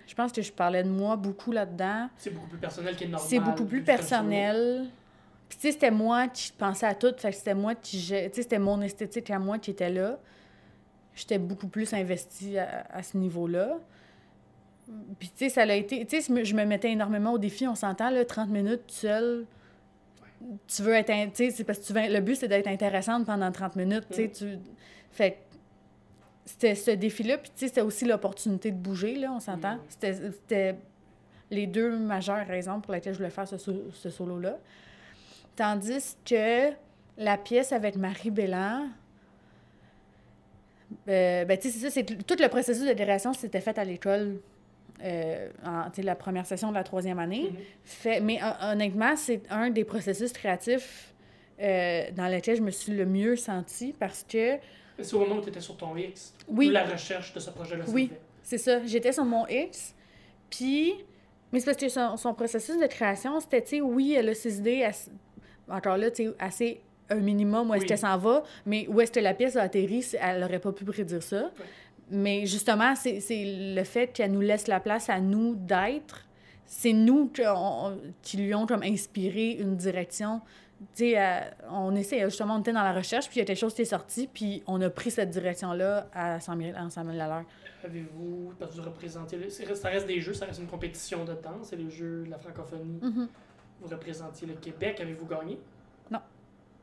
[0.07, 2.09] je pense que je parlais de moi beaucoup là-dedans.
[2.17, 3.29] C'est beaucoup plus personnel qui normal.
[3.29, 4.87] C'est beaucoup plus personnel.
[5.49, 7.15] Puis, tu sais, c'était moi qui pensais à tout.
[7.19, 7.99] Fait que c'était moi qui.
[7.99, 10.19] Tu sais, c'était mon esthétique à moi qui était là.
[11.15, 13.79] J'étais beaucoup plus investie à, à ce niveau-là.
[15.19, 16.05] Puis, tu sais, ça a été.
[16.05, 19.47] Tu sais, je me mettais énormément au défi, on s'entend, là, 30 minutes seul.
[20.67, 21.13] Tu veux être.
[21.13, 24.07] Tu sais, c'est parce que tu veux, le but, c'est d'être intéressante pendant 30 minutes.
[24.11, 24.59] Tu sais, tu.
[25.13, 25.37] Fait que
[26.47, 27.37] c'était ce défi-là.
[27.39, 29.79] Puis, tu sais, c'était aussi l'opportunité de bouger, là, on s'entend.
[29.89, 30.77] C'était- C'était
[31.51, 34.57] les deux majeures raisons pour lesquelles je voulais faire ce, ce solo-là.
[35.57, 36.71] Tandis que
[37.19, 38.89] la pièce avec Marie Bellan,
[41.09, 43.85] euh, ben, tu sais, c'est ça, c'est tout le processus de direction s'était fait à
[43.85, 44.39] l'école,
[45.03, 47.51] euh, en, tu sais, la première session de la troisième année.
[47.51, 47.57] Mhm.
[47.85, 51.13] Fait, mais hon- honnêtement, c'est un des processus créatifs
[51.61, 54.57] euh, dans lequel je me suis le mieux sentie parce que,
[55.01, 56.35] C'est au moment où tu étais sur ton X.
[56.49, 56.69] Oui.
[56.69, 58.11] Où la recherche de ce projet-là Oui.
[58.43, 59.95] c'est ça, j'étais sur mon X,
[60.51, 60.95] puis...
[61.53, 64.35] Mais c'est parce que son, son processus de création, c'était, tu sais, oui, elle a
[64.35, 65.11] ses idées, assez-
[65.71, 67.89] encore là, tu sais, assez un minimum où est-ce Oui.
[67.89, 70.85] qu'elle s'en va, mais où est-ce que la pièce a atterri, elle n'aurait pas pu
[70.85, 71.51] prédire ça.
[72.11, 76.27] Mais justement, c'est le fait qu'elle nous laisse la place à nous d'être.
[76.67, 80.41] C'est nous on- qui lui ont comme inspiré une direction.
[80.95, 83.45] Tu sais, euh, on essaie, justement, on était dans la recherche, puis il y a
[83.47, 86.91] quelque chose qui est sorti, puis on a pris cette direction-là à 100 000, à
[86.91, 87.45] 100 000 à l'heure.
[87.85, 91.33] Avez-vous, parce que vous représentez, le- ça reste des jeux, ça reste une compétition de
[91.35, 92.99] danse, c'est les jeux de la francophonie.
[93.01, 93.29] Mhm.
[93.81, 95.59] Vous représentiez le Québec, avez-vous gagné?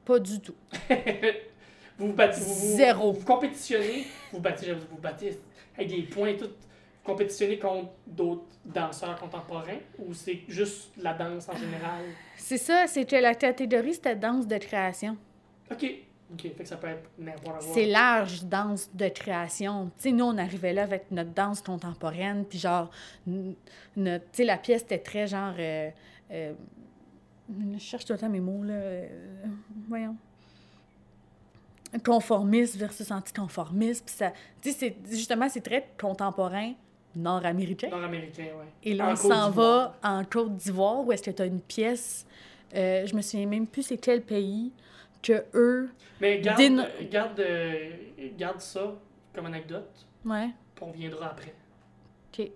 [0.06, 0.56] Pas du tout.
[1.98, 3.14] Vous vous battez, vous, vous- Zéro.
[3.14, 5.40] Vous compétitionnez, vous battez, vous battez
[5.78, 6.50] avec des points tout.
[7.04, 12.02] Vous compétitionnez contre d'autres danseurs contemporains ou c'est juste la danse en général?
[12.38, 15.18] C'est ça, c'est que la catégorie, c'était danse de création.
[15.70, 15.86] Ok.
[16.32, 17.74] Ok, fait que ça peut être n'importe quoi.
[17.74, 19.92] C'est large, danse de création.
[19.98, 22.90] Tu sais, nous, on arrivait là avec notre danse contemporaine, puis genre,
[23.28, 25.54] notre, tu sais, la pièce était très genre.
[25.60, 25.90] euh,
[26.32, 26.54] euh,
[27.74, 28.74] je cherche tout le temps mes mots, là.
[28.74, 29.08] euh,
[29.90, 30.16] voyons.
[32.04, 34.06] Conformiste versus anticonformiste.
[34.06, 34.32] Puis ça.
[35.12, 36.74] Justement, c'est très contemporain
[37.16, 37.90] nord-américain.
[37.90, 38.68] Nord-américain, ouais.
[38.84, 41.62] Et là, En on s'en va en Côte d'Ivoire, où est-ce que tu as une
[41.62, 42.26] pièce.
[42.76, 44.72] euh, je me souviens même plus c'est quel pays
[45.22, 45.90] que eux.
[46.20, 46.60] Mais garde,
[47.12, 47.90] garde, euh,
[48.38, 48.94] garde ça
[49.34, 49.90] comme anecdote,
[50.26, 50.50] Ouais.
[50.76, 51.54] puis on viendra après.
[52.40, 52.50] OK.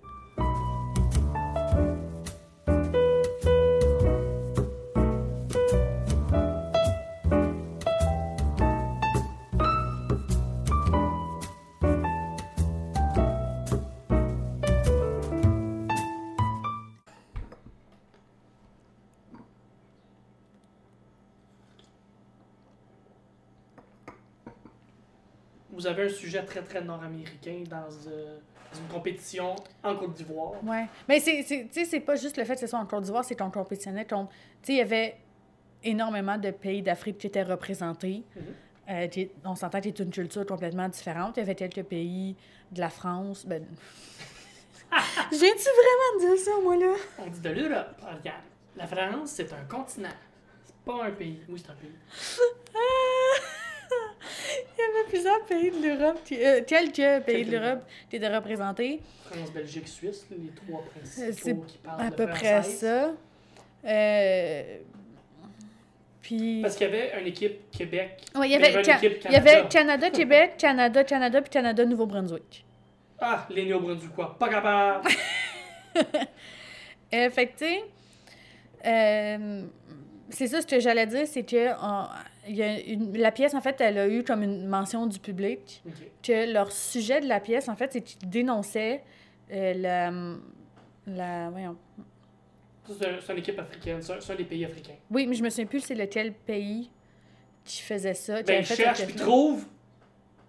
[25.88, 28.38] Vous avez un sujet très très nord-américain dans, euh,
[28.78, 30.62] une compétition en Côte d'Ivoire.
[30.62, 30.86] Ouais.
[31.08, 33.06] Mais c'est, c'est- tu sais, c'est pas juste le fait que ce soit en Côte
[33.06, 34.30] d'Ivoire, c'est qu'on compétitionnait contre.
[34.32, 35.16] Tu sais, il y avait
[35.86, 38.24] énormément de pays d'Afrique qui étaient représentés.
[38.36, 38.44] Mhm.
[38.90, 39.08] Euh,
[39.46, 41.38] on s'entend que c'est une culture complètement différente.
[41.38, 42.36] Il y avait quelques pays
[42.74, 43.46] de la France.
[43.46, 43.64] Ben...
[45.32, 46.96] J'ai-tu vraiment dit ça, moi, là?
[47.20, 47.96] On dit de l'Europe.
[48.06, 48.42] Ah, Regarde,
[48.76, 50.10] la France, c'est un continent.
[50.66, 51.40] C'est pas un pays.
[51.48, 51.96] Oui, c'est un pays.
[55.10, 59.00] Plusieurs pays de l'Europe, euh, quelques pays de l'Europe qui étaient représentés.
[59.26, 63.12] France, Belgique, Suisse, les trois principaux qui parlent À peu près ça.
[63.86, 64.78] Euh...
[66.22, 66.62] Puis...
[66.62, 68.22] Parce qu'il y avait une équipe Québec.
[68.36, 69.68] Ouais, il y avait, une Ca- équipe il y avait Canada.
[69.70, 72.66] Canada, Québec, Canada, Canada, puis Canada, Nouveau-Brunswick.
[73.20, 75.08] Ah, les Néo-Brunswickois, pas capable.
[77.14, 77.84] Euh, fait que, tu sais,
[78.86, 79.62] euh,
[80.30, 82.08] c'est ça ce que j'allais dire, c'est que on-
[82.48, 85.20] il y a une- la pièce, en fait, elle a eu comme une mention du
[85.20, 85.84] public
[86.24, 89.04] que leur sujet de la pièce, en fait, c'est qu'ils dénonçaient
[89.52, 90.12] euh, la,
[91.08, 91.50] la...
[91.50, 91.78] Voyons.
[92.88, 94.96] C'est un- c'est une équipe africaine, c'est un, des pays africains.
[95.12, 96.90] Oui, mais je me souviens plus c'est lequel pays
[97.66, 98.38] qui faisait ça.
[98.44, 99.66] qui Ben, fait cette puis trouvent.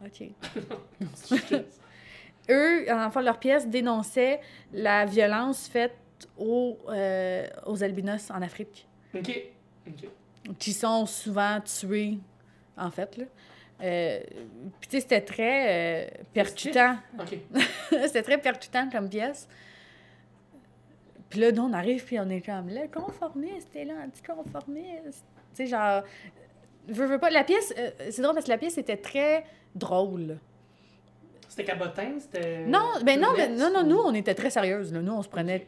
[0.04, 0.22] OK.
[2.50, 4.40] Eux, enfin, leur pièce dénonçait
[4.72, 5.96] la violence faite
[6.36, 9.42] aux, euh, aux albinos en Afrique, ok.
[9.86, 10.08] Ok.
[10.58, 12.18] Qui sont souvent tués,
[12.76, 13.16] en fait.
[13.16, 13.24] Là.
[13.82, 14.20] Euh,
[14.80, 16.96] puis, tu sais, c'était très euh, percutant.
[17.18, 17.38] Ok.
[17.90, 19.48] c'était très percutant comme pièce.
[21.28, 25.24] Puis là, nous, on arrive, puis on est comme, le conformiste, t'es là, anticonformiste.
[25.54, 26.02] Tu sais, genre,
[26.88, 27.30] veux, veux pas.
[27.30, 29.44] La pièce, euh, c'est drôle parce que la pièce était très
[29.74, 30.38] drôle.
[31.48, 32.66] C'était cabotin, c'était.
[32.66, 34.92] Non, ben non, mais Let's non, non, ou- nous, on était très sérieuses.
[34.92, 35.00] Là.
[35.00, 35.66] Nous, on se prenait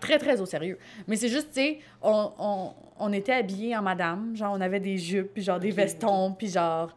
[0.00, 0.78] très, très au sérieux.
[1.06, 4.34] Mais c'est juste, tu sais, on, on, on était habillés en madame.
[4.34, 6.94] Genre, on avait des jupes, puis genre des vestons, puis genre...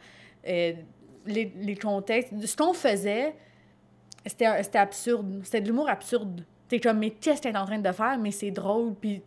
[0.48, 0.74] euh,
[1.26, 2.34] les, les contextes...
[2.46, 3.36] Ce qu'on faisait,
[4.26, 5.42] c'était absurde.
[5.44, 6.46] C'était de l'humour absurde.
[6.68, 8.18] T'es comme, mais qu'est-ce que t'es en train de faire?
[8.18, 9.22] Mais c'est drôle, puis...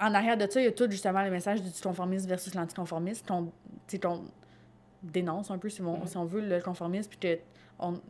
[0.00, 3.24] En arrière de ça, il y a tout, justement, le message du conformisme versus l'anticonformisme.
[3.26, 4.24] qu'on-
[5.02, 7.38] dénonce un peu, si on, si on veut, le conformisme, puis que
[7.78, 8.00] on,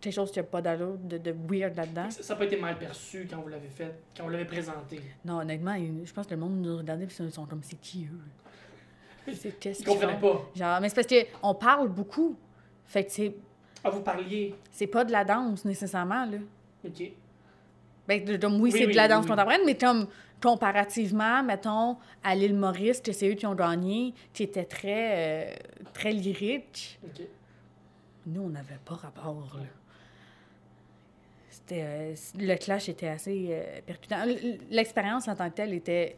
[0.00, 2.10] quelque chose qui n'a pas d'allure, de, de weird là-dedans.
[2.10, 5.00] Ça n'a pas été mal perçu quand vous l'avez fait, quand vous l'avez présenté.
[5.24, 5.74] Non, honnêtement,
[6.04, 9.32] je pense que le monde nous regardait et ils sont comme c'est qui eux?
[9.34, 10.20] C'est qu'est-ce Ils qu'ils font?
[10.20, 10.50] pas.
[10.54, 12.36] Genre, mais c'est parce qu'on parle beaucoup.
[12.84, 13.34] Fait que c'est,
[13.82, 14.54] Ah, vous parliez.
[14.70, 16.38] c'est pas de la danse nécessairement, là.
[16.84, 17.10] OK.
[18.06, 19.30] Ben, comme, oui, Oui, c'est oui, de la danse oui.
[19.30, 20.06] contemporaine, mais comme
[20.40, 25.54] comparativement, mettons, à l'île Maurice, que c'est eux qui ont gagné, qui étaient très, euh,
[25.92, 27.00] très lyriques.
[27.04, 27.22] OK.
[28.26, 29.64] Nous, on n'avait pas rapport, là.
[31.72, 34.18] Euh, le clash était assez euh, percutant.
[34.70, 36.16] L'expérience en tant que telle était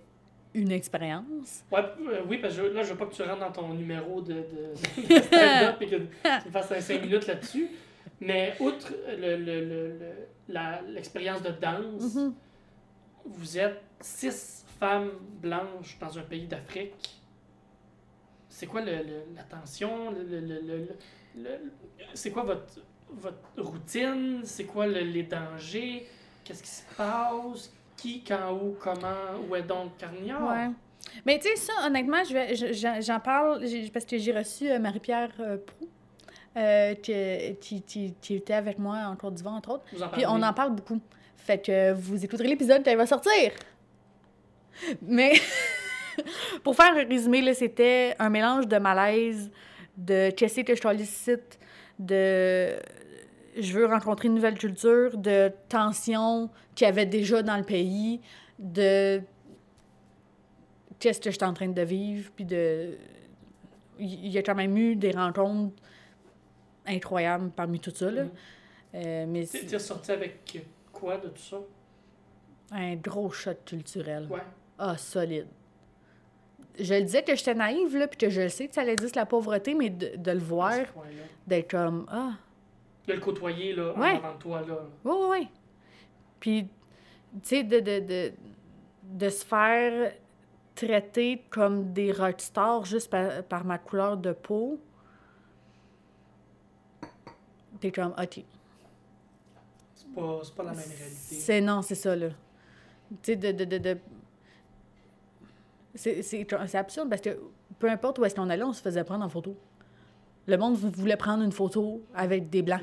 [0.55, 1.65] une expérience.
[1.71, 4.21] Ouais, euh, oui, parce que là, je veux pas que tu rentres dans ton numéro
[4.21, 4.43] de, de,
[5.09, 7.69] de stand-up et que tu fasses un 5 minutes là-dessus.
[8.21, 10.13] Mais outre le, le, le, le-
[10.49, 12.35] la- l'expérience de danse, Mhm.
[13.27, 17.21] vous êtes six femmes blanches dans un pays d'Afrique.
[18.49, 20.13] C'est quoi la tension?
[22.15, 22.81] C'est quoi votre,
[23.13, 24.41] votre routine?
[24.45, 26.07] C'est quoi le- les dangers?
[26.45, 27.71] Qu'est-ce qui se passe?
[27.97, 29.39] Qui, quand, où, comment?
[29.49, 30.49] Où est donc Carniard?
[30.49, 30.71] Ouais.
[31.27, 35.57] Mais tu sais, ça, honnêtement, je j'en parle parce que j'ai reçu euh, Marie-Pierre euh,
[35.57, 35.89] Proux,
[36.57, 39.85] euh, qui, qui, qui- était avec moi en Côte d'Ivoire, entre autres.
[40.03, 41.01] En Puis on en parle beaucoup.
[41.37, 43.53] Fait que vous écouterez l'épisode quand il va sortir.
[45.03, 45.33] Mais
[46.65, 49.51] pour faire un résumé, c'était un mélange de malaise,
[49.97, 51.59] de qu'est-ce que je sollicite,
[51.99, 52.77] de
[53.59, 58.21] je veux rencontrer une nouvelle culture, de tension qu'il y avait déjà dans le pays,
[58.59, 59.21] de
[60.99, 62.97] qu'est-ce que je suis en train de vivre, puis de...
[64.01, 65.75] Il y a quand même eu des rencontres
[66.87, 68.25] incroyables parmi tout ça, là.
[68.25, 68.31] Mhm.
[68.95, 71.59] Euh, mais T'es ressorti avec quoi de tout ça?
[72.71, 74.27] un gros shot culturel.
[74.31, 74.41] Ouais.
[74.79, 75.47] Ah, solide.
[76.79, 79.09] Je le disais que j'étais naïve, là, puis que je sais que ça allait dire
[79.15, 80.77] la pauvreté, mais de, de le voir,
[81.47, 82.33] d'être comme, ah,
[83.09, 84.17] De le côtoyer, là, en Ouais.
[84.17, 84.79] avant de toi, là.
[85.05, 85.49] oui, oui, oui.
[86.39, 86.71] Puis, tu
[87.43, 88.33] sais, de, de, de,
[89.03, 90.13] de se faire
[90.75, 94.79] traiter comme des rockstars juste par, par ma couleur de peau,
[97.81, 98.45] t'es comme, OK.
[99.95, 100.15] C'est
[100.55, 101.15] pas, la même réalité.
[101.15, 102.29] C'est non, c'est ça, là.
[103.23, 103.53] Tu sais, de.
[103.53, 103.99] de, de, de-
[105.95, 107.41] c'est absurde parce que
[107.79, 109.57] peu importe où est-ce qu'on allait, on se faisait prendre en photo.
[110.49, 112.81] Le monde vou- voulait prendre une photo avec des blancs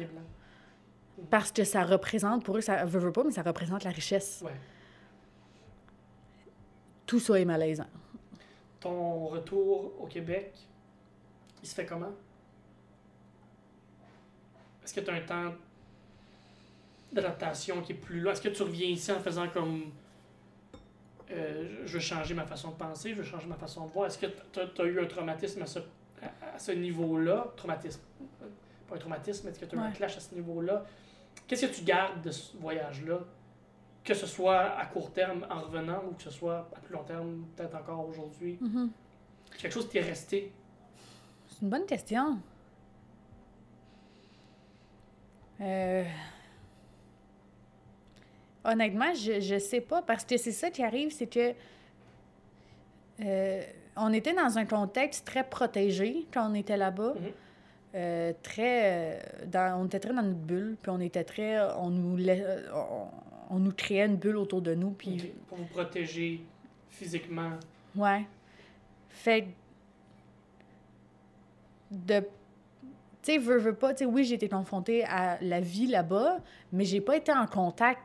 [1.31, 4.43] parce que ça représente, pour eux, ça veut, veut pas, mais ça représente la richesse.
[4.45, 4.51] Ouais.
[7.07, 7.87] Tout ça est malaisant.
[8.79, 10.53] Ton retour au Québec,
[11.63, 12.13] il se fait comment?
[14.83, 15.53] Est-ce que tu as un temps
[17.11, 18.29] d'adaptation qui est plus long?
[18.31, 19.85] Est-ce que tu reviens ici en faisant comme.
[21.31, 24.05] euh, je veux changer ma façon de penser, je veux changer ma façon de voir?
[24.05, 25.79] Est-ce que tu as, eu un traumatisme à ce,
[26.55, 27.53] à, ce niveau-là?
[27.57, 28.01] Traumatisme.
[28.41, 28.47] euh,
[28.87, 30.85] Pas un traumatisme, mais est-ce que tu as eu un clash à ce niveau-là?
[31.47, 33.19] Qu'est-ce que tu gardes de ce voyage-là?
[34.03, 37.03] Que ce soit à court terme en revenant ou que ce soit à plus long
[37.03, 38.59] terme, peut-être encore aujourd'hui?
[39.57, 40.51] Quelque chose qui est resté?
[41.49, 42.39] C'est une bonne question.
[45.61, 46.03] Euh,
[48.63, 51.53] Honnêtement, je, je sais pas, parce que c'est ça qui arrive, c'est que
[53.21, 53.63] euh,
[53.97, 57.13] on était dans un contexte très protégé quand on était là-bas.
[57.15, 57.31] Mhm.
[57.95, 61.89] Euh, très euh, dans- on était très dans notre bulle puis on était très on
[61.89, 62.21] nous
[62.73, 63.07] on,
[63.55, 66.41] on nous créait une bulle autour de nous puis Pour vous protéger
[66.89, 67.51] physiquement.
[67.95, 68.25] Ouais.
[69.09, 69.47] Fait
[71.91, 72.19] de.
[73.21, 73.93] Tu sais, veux, veux pas.
[73.93, 76.39] Tu sais, oui, j'ai été confrontée à la vie là-bas,
[76.71, 78.01] mais j'ai pas été en contact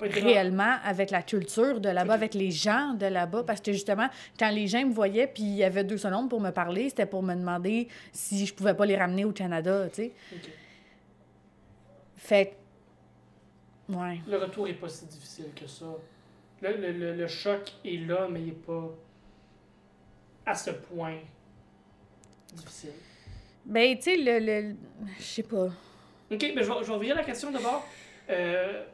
[0.00, 4.50] réellement avec la culture de là-bas, avec les gens de là-bas, parce que justement, quand
[4.50, 7.22] les gens me voyaient, puis il y avait deux secondes pour me parler, c'était pour
[7.22, 10.12] me demander si je pouvais pas les ramener au Canada, tu sais.
[12.16, 12.56] Fait.
[13.88, 14.20] Ouais.
[14.28, 15.86] Le retour est pas si difficile que ça.
[16.62, 18.88] Le, le, le, le choc est là, mais il est pas
[20.46, 21.18] à ce point
[22.52, 22.92] difficile.
[23.64, 24.38] Ben, tu sais, le.
[24.38, 24.74] le...
[25.18, 25.66] Je sais pas.
[26.30, 27.86] Ok, ben je vais, je vais à la question d'abord.
[28.30, 28.84] Euh,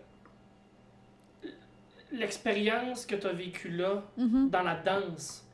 [2.11, 4.51] L'expérience que tu as vécue là, Mhm.
[4.51, 5.45] dans la danse,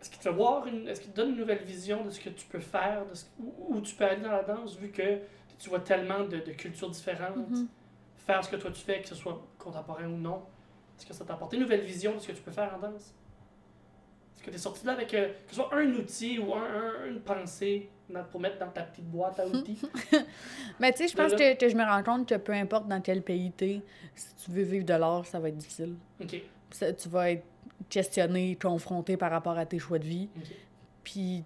[0.00, 2.28] est-ce qu'il te voir une, est-ce qu'il te donne une nouvelle vision de ce que
[2.30, 5.20] tu peux faire, de ce- où, où tu peux aller dans la danse, vu que
[5.58, 7.68] tu vois tellement de, de cultures différentes, Mhm.
[8.16, 10.42] faire ce que toi tu fais, que ce soit contemporain ou non,
[10.98, 12.78] est-ce que ça t'a apporté une nouvelle vision de ce que tu peux faire en
[12.80, 13.14] danse?
[14.36, 16.54] Est-ce que tu es sorti de là avec euh, que ce soit un outil ou
[16.54, 17.88] un, un- une pensée
[18.30, 19.80] pour mettre dans ta petite boîte à outils?
[20.80, 22.86] Mais tu sais, je pense Là, que, que je me rends compte que peu importe
[22.88, 23.80] dans quel pays t'es,
[24.14, 25.96] si tu veux vivre de l'art, ça va être difficile.
[26.20, 26.36] ok.
[26.70, 27.44] Ça- tu vas être
[27.88, 30.28] questionné, confronté par rapport à tes choix de vie.
[30.36, 30.48] Ok.
[31.02, 31.44] Puis,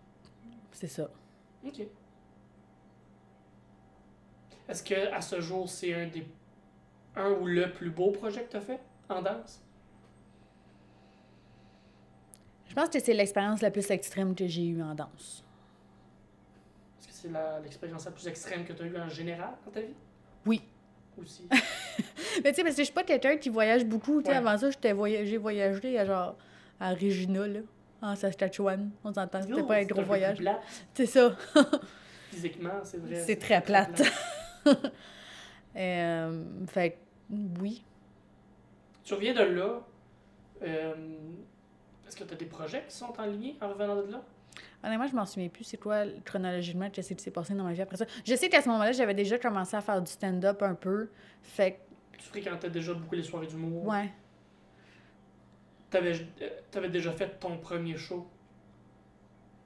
[0.72, 1.08] c'est ça.
[1.66, 1.82] Ok.
[4.68, 6.26] Est-ce que à ce jour, c'est un des
[7.16, 9.62] un ou le plus beau projet que tu as fait en danse?
[12.68, 15.44] Je pense que c'est l'expérience la plus extrême que j'ai eue en danse.
[17.00, 19.80] Est-ce que c'est l'expérience la, plus extrême que tu as eue en général dans ta
[19.80, 19.94] vie?
[20.46, 20.62] Oui.
[21.20, 21.48] Aussi.
[22.44, 24.20] Mais tu sais, parce que je suis pas quelqu'un qui voyage beaucoup.
[24.20, 24.34] Ouais.
[24.34, 26.36] avant ça, j'ai voyagé à genre
[26.78, 27.60] à Regina, là,
[28.02, 28.90] en Saskatchewan.
[29.02, 30.38] On s'entend, c'était Yo, pas un gros voyage.
[30.94, 31.36] C'est ça.
[32.30, 33.22] physiquement, c'est vrai.
[33.24, 34.02] C'est très plate.
[35.76, 36.98] Euh, fait
[37.60, 37.84] oui.
[39.04, 39.80] Tu reviens de là.
[40.62, 40.94] euh,
[42.08, 44.22] Est-ce que tu as des projets qui sont en ligne en revenant de là?
[44.82, 47.82] Honnêtement, je m'en souviens plus c'est quoi chronologiquement qu'est-ce qui s'est passé dans ma vie
[47.82, 48.06] après ça.
[48.24, 51.10] Je sais qu'à ce moment-là, j'avais déjà commencé à faire du stand-up un peu.
[51.42, 51.80] Fait
[52.16, 53.86] Tu fréquentais déjà beaucoup les soirées que, d'humour?
[53.86, 54.10] ouais.
[55.90, 56.12] T'avais
[56.74, 58.26] avais déjà fait ton premier show?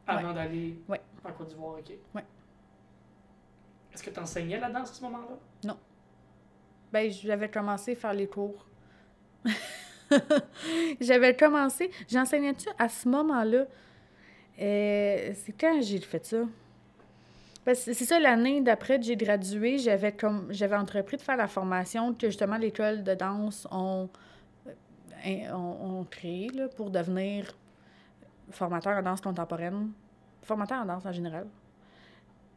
[0.06, 1.00] Avant d'aller Ouais.
[1.24, 1.92] en Côte d'Ivoire, ok.
[2.14, 2.24] Ouais.
[3.92, 5.74] Est-ce que tu enseignais la danse à ce moment-là?
[6.92, 8.66] Ben, j'avais commencé à faire les cours.
[11.00, 11.90] j'avais commencé.
[12.08, 13.66] J'enseignais-tu à ce moment-là?
[14.60, 16.44] Euh, c'est quand j'ai fait ça?
[17.64, 21.36] Parce que c'est ça, l'année d'après que j'ai gradué, j'avais comme j'avais entrepris de faire
[21.36, 24.08] la formation que justement l'école de danse ont,
[24.66, 27.56] euh, ont, ont créée là, pour devenir
[28.50, 29.92] formateur en danse contemporaine.
[30.42, 31.46] Formateur en danse en général.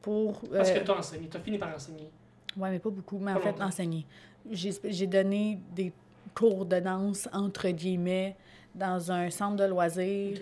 [0.02, 0.42] Pour.
[0.50, 2.10] Parce euh, que tu as enseigné, tu as fini par enseigner.
[2.58, 3.20] oui, mais pas beaucoup.
[3.20, 3.66] Mais en fait, longtemps.
[3.66, 4.08] enseigner.
[4.50, 5.94] J'ai j'ai donné des
[6.36, 8.36] cours de danse, entre guillemets,
[8.76, 10.40] dans un centre de loisirs.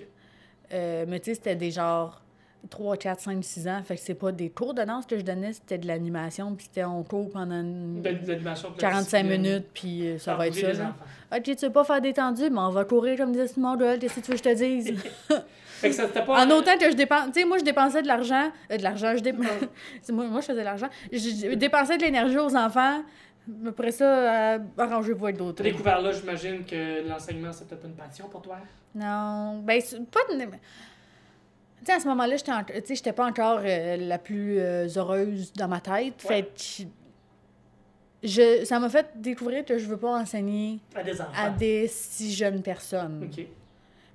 [0.74, 2.20] Euh, mais tu sais, c'était des genres
[2.70, 3.82] 3, 4, 5, 6 ans.
[3.84, 6.56] Fait que c'est pas des cours de danse que je donnais, c'était de l'animation.
[6.56, 8.70] Puis c'était en cours pendant une- De, de l'animation.
[8.70, 10.74] de la 45 discipline, minutes, puis euh, ça va être ça.
[10.74, 10.96] là.
[11.36, 14.16] Ok, tu veux pas faire d'étendu, mais on va courir comme disait Simon Doyle, qu'est-ce
[14.16, 14.94] que tu veux que je te dise?
[15.84, 16.46] Fait que ça, pas.
[16.46, 17.26] En autant que je dépense.
[17.34, 18.50] Tu sais, moi, je dépensais de l'argent.
[18.72, 19.68] euh, de l'argent, je dépensais.
[20.14, 20.88] moi, moi, je faisais de l'argent.
[21.12, 23.04] Je dépensais de l'énergie aux enfants.
[23.68, 25.64] Après ça, euh, arrangez-vous avec d'autres.
[25.64, 28.58] Découvert là, j'imagine que l'enseignement, c'est peut-être une passion pour toi.
[28.96, 29.60] Non.
[29.66, 29.82] Ben,
[30.12, 30.34] pas.
[30.34, 34.88] de- Tu sais, à ce moment-là, j'étais en- j'étais pas encore euh, la plus euh,
[34.96, 36.24] heureuse dans ma tête.
[36.30, 36.44] Ouais.
[36.54, 36.88] Fait.
[38.24, 41.32] Je, ça m'a fait découvrir que je veux pas enseigner À des enfants.
[41.36, 43.30] à des si jeunes personnes.
[43.30, 43.46] Ok.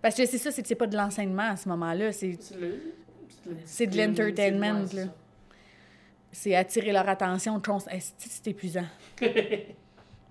[0.01, 2.11] Parce que c'est ça, c'est que c'est pas de l'enseignement à ce moment-là.
[2.12, 5.03] C'est le- de l'entertainment, là.
[6.33, 7.61] C'est attirer leur attention.
[8.18, 8.85] c'est épuisant?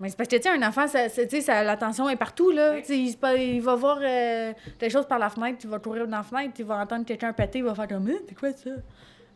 [0.00, 2.74] Mais c'est parce que, tu sais, un enfant, ça, ça- l'attention est partout, là.
[2.74, 2.84] Ouais.
[2.88, 3.16] Il,
[3.54, 6.54] il va voir euh, des choses par la fenêtre, il va courir dans la fenêtre,
[6.60, 8.70] il va entendre quelqu'un péter, il va faire comme, Hein, c'est quoi ça?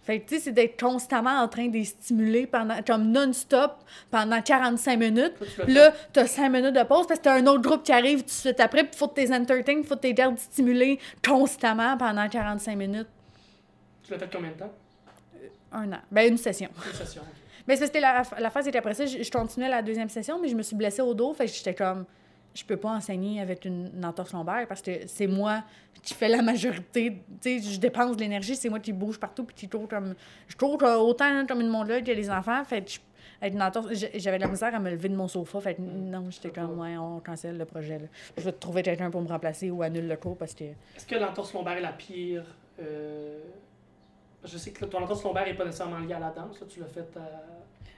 [0.05, 3.73] Fait que, tu sais, c'est d'être constamment en train de les stimuler pendant, comme non-stop
[4.11, 5.35] pendant 45 minutes.
[5.65, 8.21] Puis là, t'as 5 minutes de pause parce que t'as un autre groupe qui arrive
[8.21, 11.97] tout de suite après, puis faut que t'es entertain, faut que t'es gardes stimulés constamment
[11.97, 13.07] pendant 45 minutes.
[14.05, 14.73] Tu l'as fait combien de temps?
[15.73, 15.99] Un an.
[16.11, 16.69] Ben, une session.
[16.87, 17.23] Une session.
[17.67, 20.49] Mais que la, la phase, c'est qu'après ça, je, je continuais la deuxième session, mais
[20.49, 21.33] je me suis blessée au dos.
[21.33, 22.05] Fait que j'étais comme,
[22.55, 25.63] je peux pas enseigner avec une, une entorse lombaire parce que c'est moi
[26.03, 27.23] qui fais la majorité.
[27.41, 30.15] Tu sais, je dépense de l'énergie, c'est moi qui bouge partout puis qui cours comme.
[30.49, 32.65] Je cours euh, autant comme une monde-là que les enfants.
[32.65, 32.99] Fait que je-
[33.41, 35.61] avec une entorse, j'avais de la misère à me lever de mon sofa.
[35.61, 37.99] Fait que non, j'étais comme, ouais, on cancelle le projet.
[38.01, 38.07] Là.
[38.37, 40.65] Je vais trouver quelqu'un pour me remplacer ou annule le cours parce que.
[40.65, 42.45] Est-ce que l'entorse lombaire est la pire
[42.81, 43.39] euh,
[44.45, 46.61] Je sais que ton entorse lombaire n'est pas nécessairement liée à la danse.
[46.61, 47.07] là, tu l'as fait.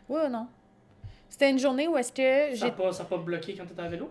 [0.09, 0.47] Oui ou non?
[1.29, 3.83] C'était une journée où est-ce que Ça j'ai n'a pas, pas bloqué quand tu étais
[3.83, 4.11] à vélo?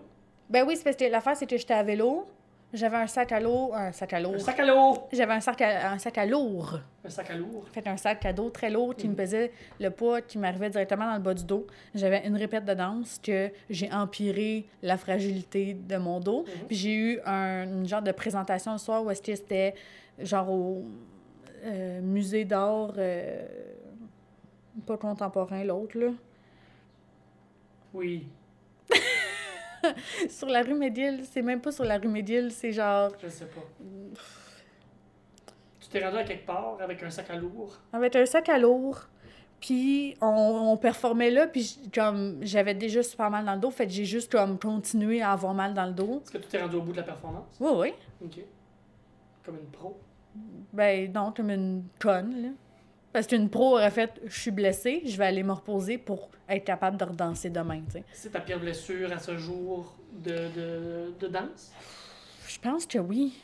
[0.50, 2.26] Ben oui, c'est parce que l'affaire, c'est que j'étais à vélo.
[2.72, 3.70] J'avais un sac à l'eau.
[3.72, 4.34] Un sac à l'eau.
[4.34, 6.80] Un sac à l'eau J'avais un sac à, un sac à lourd.
[7.04, 7.64] Un sac à lourd.
[7.70, 9.16] En fait, un sac à dos très lourd qui me Mhm.
[9.16, 11.68] pesait le poids qui m'arrivait directement dans le bas du dos.
[11.94, 16.42] J'avais une répète de danse que j'ai empiré la fragilité de mon dos.
[16.42, 16.66] Mhm.
[16.66, 19.74] Puis j'ai eu un une genre de présentation le soir où est-ce que c'était
[20.18, 20.84] genre au
[21.64, 23.46] euh, musée d'art euh,
[24.86, 26.08] pas contemporain l'autre là
[27.92, 28.26] Oui,
[30.28, 33.46] sur la rue Médile c'est même pas sur la rue Médile c'est genre je sais
[33.46, 33.60] pas.
[35.80, 37.78] Tu t'es rendu à quelque part avec un sac à lourd.
[37.92, 39.00] avec un sac à lourd.
[39.60, 43.86] Puis on, on performait là, puis comme j'avais déjà super mal dans le dos, fait
[43.86, 46.20] que j'ai juste comme continué à avoir mal dans le dos.
[46.22, 47.46] Est-ce que tu t'es rendu au bout de la performance?
[47.60, 47.92] Oui, oui.
[48.22, 48.44] Ok.
[49.42, 49.96] Comme une pro.
[50.72, 52.48] Ben non, comme une conne, là.
[53.12, 56.64] Parce qu'une pro aurait fait «je suis blessée, je vais aller me reposer pour être
[56.64, 58.04] capable de redanser demain», tu sais.
[58.12, 61.72] C'est ta pire blessure à ce jour de, de, de danse?
[62.48, 63.40] Je pense que oui.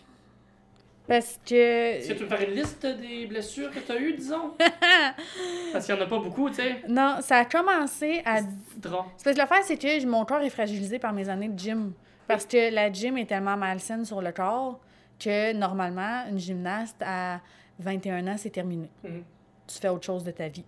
[1.06, 1.54] Parce que...
[1.54, 4.54] Est-ce que tu veux faire une liste des blessures que tu as eues, disons?
[5.72, 6.82] Parce qu'il n'y en a pas beaucoup, tu sais.
[6.88, 8.40] Non, ça a commencé à
[8.82, 11.92] parce que l'affaire, c'est que mon corps est fragilisé par mes années de gym.
[12.26, 14.80] Parce que la gym est tellement malsaine sur le corps
[15.20, 17.40] que normalement, une gymnaste à
[17.78, 18.90] 21 ans, c'est terminé.
[19.04, 19.22] Mhm.
[19.66, 20.64] Tu fais autre chose de ta vie.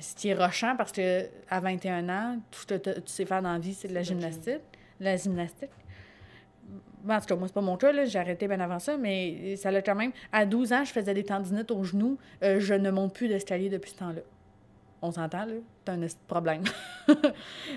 [0.00, 3.42] ce qui est rochant parce que à 21 ans, tout ce que tu sais faire
[3.42, 4.60] dans la vie, c'est de la gymnastique.
[5.00, 5.70] La gymnastique.
[7.02, 8.04] Bon, en tout cas, moi, c'est pas mon cas, là.
[8.04, 10.12] J'ai arrêté bien avant ça, mais ça l'a quand même.
[10.32, 12.18] À 12 ans, je faisais des tendinites aux genoux.
[12.42, 14.20] Euh, je ne monte plus d'escalier depuis ce temps-là.
[15.02, 15.54] On s'entend, là?
[15.86, 16.62] C'est un problème.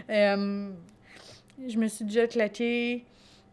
[0.10, 0.72] Euh,
[1.66, 3.06] je me suis déjà claqué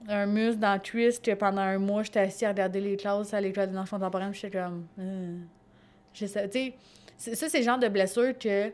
[0.06, 3.40] un muscle dans twist que pendant un mois, j'étais assis à regarder les classes à
[3.40, 4.86] l'école des enfants contemporains, puis j'étais comme.
[4.98, 5.38] Euh,
[6.12, 6.72] je sais, tu
[7.16, 8.72] sais, ça, c'est le genre de blessure que.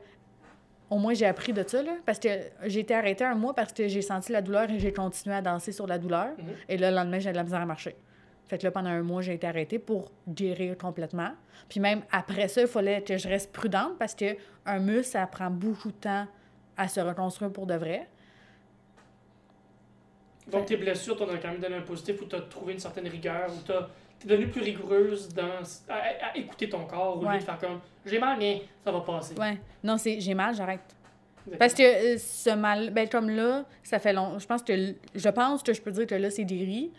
[0.90, 1.92] Au moins, j'ai appris de ça, là.
[2.04, 2.28] Parce que
[2.66, 5.40] j'ai été arrêtée un mois parce que j'ai senti la douleur et j'ai continué à
[5.40, 6.28] danser sur la douleur.
[6.36, 6.44] Mhm.
[6.68, 7.96] Et là, le lendemain, j'ai de la misère à marcher.
[8.46, 11.30] Fait que là, pendant un mois, j'ai été arrêtée pour guérir complètement.
[11.68, 14.36] Puis même après ça, il fallait que je reste prudente parce que
[14.66, 16.26] un muscle, ça prend beaucoup de temps
[16.76, 18.06] à se reconstruire pour de vrai.
[20.50, 23.08] Donc, tes blessures, t'en as quand même donné un positif ou t'as trouvé une certaine
[23.08, 23.88] rigueur ou t'as
[24.18, 28.18] t'es devenue plus rigoureuse dans, à, écouter ton corps au lieu de faire comme j'ai
[28.18, 29.34] mal, mais ça va passer.
[29.36, 29.58] Ouais.
[29.82, 30.80] Non, c'est j'ai mal, j'arrête.
[31.58, 34.38] Parce que euh, ce mal, ben comme là, ça fait long.
[34.38, 36.90] Je pense que je pense que je peux dire que là, c'est guéri.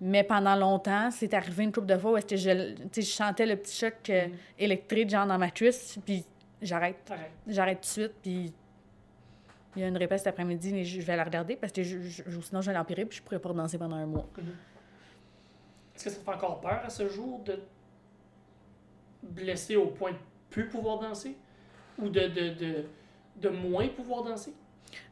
[0.00, 3.46] Mais pendant longtemps, c'est arrivé une couple de fois où est-ce que je, je sentais
[3.46, 4.32] le petit choc euh, Mhm.
[4.58, 6.24] électrique, genre dans ma cuisse, puis
[6.60, 7.10] j'arrête.
[7.46, 8.52] J'arrête tout de suite, puis
[9.76, 12.00] il y a une répète cet après-midi, mais je vais la regarder parce que je,
[12.00, 14.26] je- sinon je vais l'empirer, puis je pourrais pas danser pendant un mois.
[15.94, 17.58] Est-ce que ça te fait encore peur à ce jour de
[19.22, 20.16] blesser au point de
[20.50, 21.36] plus pouvoir danser?
[21.98, 22.84] Ou de, de, de,
[23.40, 24.52] de moins pouvoir danser?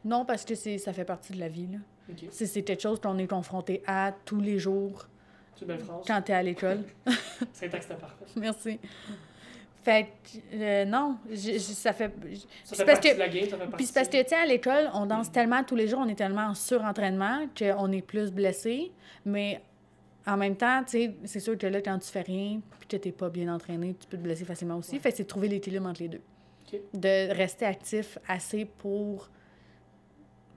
[0.03, 1.67] Non, parce que c'est, ça fait partie de la vie.
[1.67, 1.77] Là.
[2.09, 5.07] Ok, C'est, quelque chose qu'on est confronté à tous les jours
[5.55, 6.03] c'est une belle phrase.
[6.05, 6.83] quand t'es à l'école.
[7.53, 8.25] C'est un c'était parfait.
[8.35, 8.79] Merci.
[9.83, 12.11] Fait que, euh, non, je- je- ça fait.
[12.33, 13.75] Ça C'est fait parce que- de la game, ça fait partie.
[13.75, 16.07] Puis c'est parce que, tu sais, à l'école, on danse tellement tous les jours, on
[16.07, 18.91] est tellement en surentraînement qu'on est plus blessé.
[19.25, 19.61] Mais
[20.25, 22.95] en même temps, tu sais, c'est sûr que là, quand tu fais rien, puis que
[22.95, 24.97] t'es pas bien entraîné, tu peux te blesser facilement aussi.
[24.99, 26.21] Fait que c'est de trouver l'équilibre entre les deux.
[26.93, 29.29] De rester actif assez pour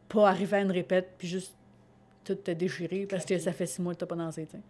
[0.09, 1.53] pas arriver à une répète, puis juste
[2.25, 4.63] tout te déchirer parce que ça fait six mois que t'as pas dansé, tu sais.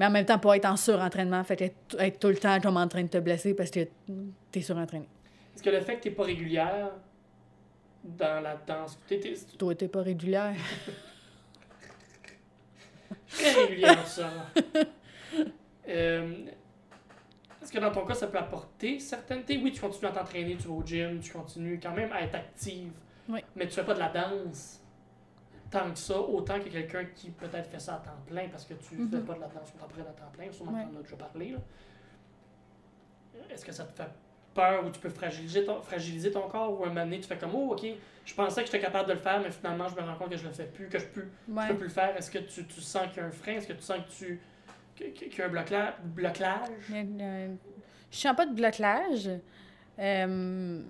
[0.00, 2.78] Mais en même temps, pas être en surentraînement, fait être, être tout le temps comme
[2.78, 3.80] en train de te blesser parce que
[4.50, 5.06] t'es surentraîné.
[5.54, 6.92] Est-ce que le fait que t'es pas régulière
[8.02, 10.54] dans la danse, t'es, t'es, Toi, t'es pas régulière.
[13.28, 14.30] très régulière, ça.
[15.86, 16.46] Euh,
[17.62, 19.42] Est-ce que dans ton cas, ça peut apporter certaines...
[19.48, 22.36] Oui, tu continues à t'entraîner, tu vas au gym, tu continues quand même à être
[22.36, 22.90] active.
[23.28, 23.40] Oui.
[23.54, 24.79] Mais tu fais pas de la danse
[25.70, 28.74] tant que ça, autant que quelqu'un qui peut-être fait ça à temps plein parce que
[28.74, 29.10] tu Mhm.
[29.10, 30.84] fais pas de la danse contemporaine à temps plein, sûrement Ouais.
[30.92, 31.56] t'en as déjà parlé.
[33.50, 34.08] Est-ce que ça te fait
[34.54, 37.38] peur ou tu peux fragiliser ton, fragiliser ton corps ou un moment donné, tu fais
[37.38, 37.86] comme «Oh, OK,
[38.24, 40.36] je pensais que j'étais capable de le faire, mais finalement, je me rends compte que
[40.36, 41.68] je le fais plus, que je peux Ouais.
[41.68, 42.16] peux plus le faire.
[42.16, 43.52] Est-ce que tu, tu sens qu'il y a un frein?
[43.52, 44.40] Est-ce que tu sens que tu
[44.96, 46.68] qu'il y a un blocla- blocage?
[46.92, 47.54] Euh,
[48.10, 49.30] Je sens pas de blocage.
[49.98, 50.82] Euh,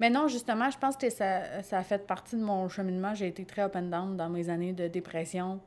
[0.00, 3.14] Mais non, justement, je pense que ça, ça a fait partie de mon cheminement.
[3.14, 5.60] J'ai été très up and down dans mes années de dépression.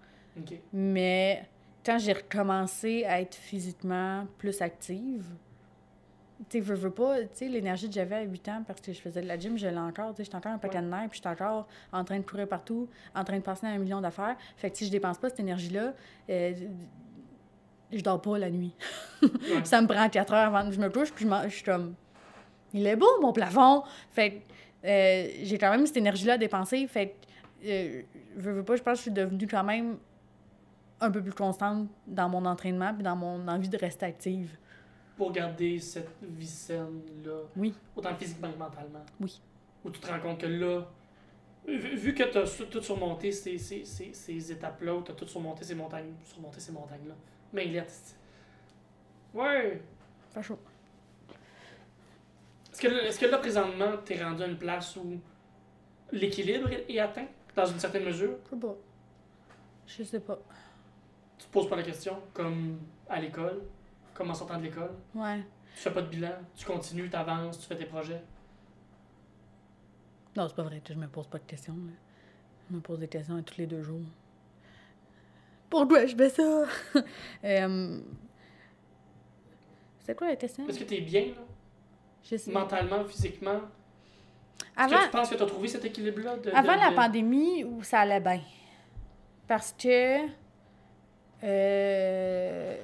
[0.72, 1.44] Mais
[1.86, 5.26] quand j'ai recommencé à être physiquement plus active,
[6.50, 8.92] tu sais, veux, veux pas, tu sais, l'énergie que j'avais à 8 ans parce que
[8.94, 10.88] je faisais de la gym, je l'ai encore, tu sais, j'étais encore un paquet de
[10.88, 13.78] nerfs, puis j'étais encore en train de courir partout, en train de passer à un
[13.78, 14.36] million d'affaires.
[14.58, 15.94] Fait que si je dépense pas cette énergie-là,
[16.30, 16.54] euh,
[17.92, 18.74] je dors pas la nuit.
[19.22, 19.30] Ouais.
[19.66, 21.94] Ça me prend 4 heures avant que je me couche, puis je, je suis comme,
[22.74, 23.84] il est beau mon plafond.
[24.12, 26.88] Fait que euh, j'ai quand même cette énergie-là à dépenser.
[26.88, 28.02] Fait que, euh,
[28.36, 29.98] veux, veux pas, je pense que je suis devenue quand même
[31.00, 34.58] un peu plus constante dans mon entraînement puis dans mon envie de rester active.
[35.18, 37.74] Pour garder cette vie saine-là, Oui.
[37.96, 39.04] autant physiquement que mentalement.
[39.20, 39.42] Oui.
[39.84, 40.86] Où tu te rends compte que là,
[41.68, 45.16] vu, vu que tu as tout surmonté ces, ces, ces, ces étapes-là, où tu as
[45.16, 47.16] tout surmonté ces montagnes, surmonté ces montagnes-là,
[47.54, 48.16] mais il est.
[49.34, 49.82] Ouais!
[50.34, 50.58] Pas chaud.
[52.72, 55.20] Est-ce que, là- est-ce que là, présentement, tu es rendu à une place où
[56.12, 58.38] l'équilibre est, atteint, dans une certaine mesure?
[58.46, 58.76] Je sais pas.
[59.88, 60.40] Je sais pas.
[61.38, 62.80] Tu te poses pas la question, comme
[63.10, 63.62] à l'école,
[64.14, 64.92] comme en sortant de l'école?
[65.16, 65.42] Ouais.
[65.76, 68.22] Tu fais pas de bilan, tu continues, tu avances, tu fais tes projets?
[70.36, 71.74] Non, c'est pas vrai je me pose pas de questions.
[71.74, 71.92] là.
[72.70, 74.06] Je me pose des questions à tous les deux jours.
[75.70, 76.66] Pourquoi je fais ça?
[77.44, 78.00] euh...
[80.00, 80.68] C'est quoi la question?
[80.68, 81.42] Est-ce que tu es bien, là?
[82.48, 83.60] Mentalement, physiquement?
[84.76, 86.38] Avant, que tu penses que tu as trouvé cet équilibre-là?
[86.38, 88.42] de- Avant la de- pandémie, où ça allait bien.
[89.48, 90.28] Parce que.
[91.44, 92.76] Euh,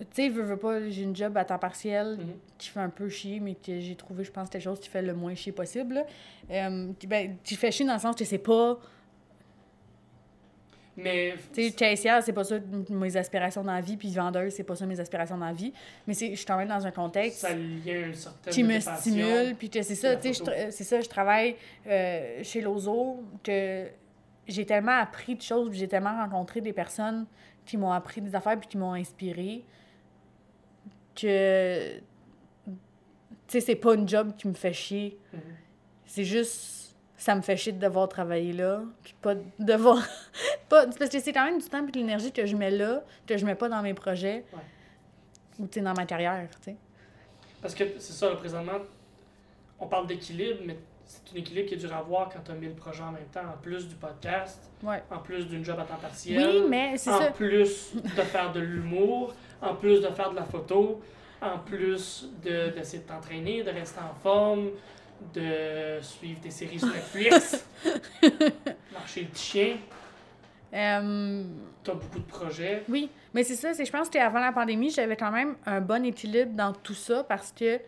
[0.00, 2.32] tu sais, veux, veux pas, j'ai une job à temps partiel Mhm.
[2.58, 5.02] qui fait un peu chier, mais que j'ai trouvé, je pense, quelque chose qui fait
[5.02, 6.04] le moins chier possible.
[6.50, 8.78] Euh, ben, qui fait chier dans le sens que c'est pas.
[10.96, 12.56] Mais Tu sais, caissière, c'est pas ça
[12.90, 15.72] mes aspirations dans la vie, puis vendeuse, c'est pas ça mes aspirations dans la vie.
[16.06, 18.80] Mais je suis quand même dans un contexte ça lien une certaine qui de me
[18.80, 21.56] stimule, puis c'est ça, tu sais, c'est ça, je travaille
[21.86, 23.86] euh, chez Lozo, que
[24.46, 27.26] j'ai tellement appris de choses, puis j'ai tellement rencontré des personnes
[27.64, 29.64] qui m'ont appris des affaires, puis qui m'ont inspiré,
[31.14, 32.72] que, tu
[33.46, 35.18] sais, c'est pas une job qui me fait chier.
[35.32, 35.40] Mhm.
[36.04, 36.79] C'est juste,
[37.22, 39.98] ça me fait chier de devoir travailler là, puis pas de devoir...
[40.68, 43.02] pas, parce que c'est quand même du temps et de l'énergie que je mets là,
[43.26, 44.58] que je mets pas dans mes projets, Ouais.
[45.58, 46.76] ou, tu sais, dans ma carrière, tu sais.
[47.60, 48.78] Parce que c'est ça, présentement,
[49.78, 52.54] on parle d'équilibre, mais c'est un équilibre qui est dur à voir quand tu as
[52.54, 55.02] 1000 projets en même temps, en plus du podcast, Ouais.
[55.10, 56.38] en plus d'une job à temps partiel.
[56.42, 57.30] Oui, mais c'est en ça.
[57.32, 61.02] plus de faire de l'humour, en plus de faire de la photo,
[61.42, 64.70] en plus de- d'essayer de t'entraîner, de rester en forme,
[65.34, 67.64] de suivre des séries sur Netflix,
[68.92, 69.76] marcher le petit chien.
[70.72, 71.42] Euh,
[71.82, 72.82] T'as beaucoup de projets.
[72.88, 75.80] Oui, mais c'est ça, c'est je pense que avant la pandémie, j'avais quand même un
[75.80, 77.80] bon équilibre dans tout ça parce que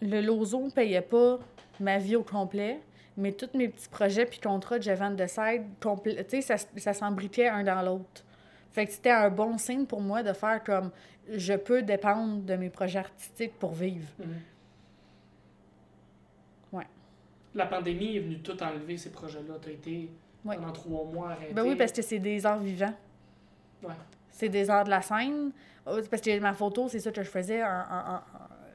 [0.00, 1.38] le Lozo ne payait pas
[1.80, 2.80] ma vie au complet,
[3.16, 7.64] mais tous mes petits projets puis contrats que j'avais en side, ça, ça s'embriquait un
[7.64, 8.24] dans l'autre.
[8.70, 10.90] Fait que c'était un bon signe pour moi de faire comme
[11.28, 14.06] je peux dépendre de mes projets artistiques pour vivre.
[14.18, 14.34] Mhm.
[17.54, 19.54] La pandémie est venue tout enlever ces projets-là.
[19.60, 20.10] T'as été
[20.44, 20.56] Ouais.
[20.56, 21.52] pendant trois mois arrêté.
[21.52, 22.94] Ben oui, parce que c'est des arts vivants.
[23.82, 23.94] Ouais.
[24.30, 25.50] C'est des arts de la scène.
[25.86, 27.60] Oh, Parce que ma photo, c'est ça que je faisais.
[27.60, 28.22] un- un- un-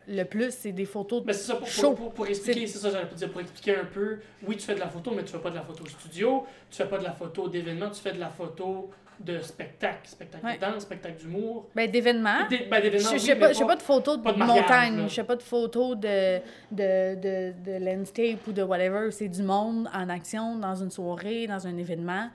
[0.06, 2.80] le plus, c'est des photos de Mais c'est ça, pour, pour, pour, pour expliquer, c'est
[2.80, 5.40] ça, dire, pour expliquer un peu, oui, tu fais de la photo, mais tu fais
[5.40, 8.20] pas de la photo studio, tu fais pas de la photo d'événement, tu fais de
[8.20, 8.90] la photo
[9.24, 10.56] de spectacle, spectacle Ouais.
[10.56, 11.70] de danse, spectacle d'humour.
[11.76, 12.48] Ben, d'événements.
[12.50, 14.62] D'é- ben, d'événements, Je oui, fais mais pas, pas de photos de, pas de mariage,
[14.64, 16.38] montagne, je fais pas de photos de,
[16.72, 19.12] de, de, de landscape ou de whatever.
[19.12, 22.30] C'est du monde en action dans une soirée, dans un événement.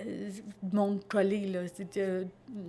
[0.00, 0.30] Euh,
[0.72, 1.60] monde collé, là.
[1.96, 2.24] Euh,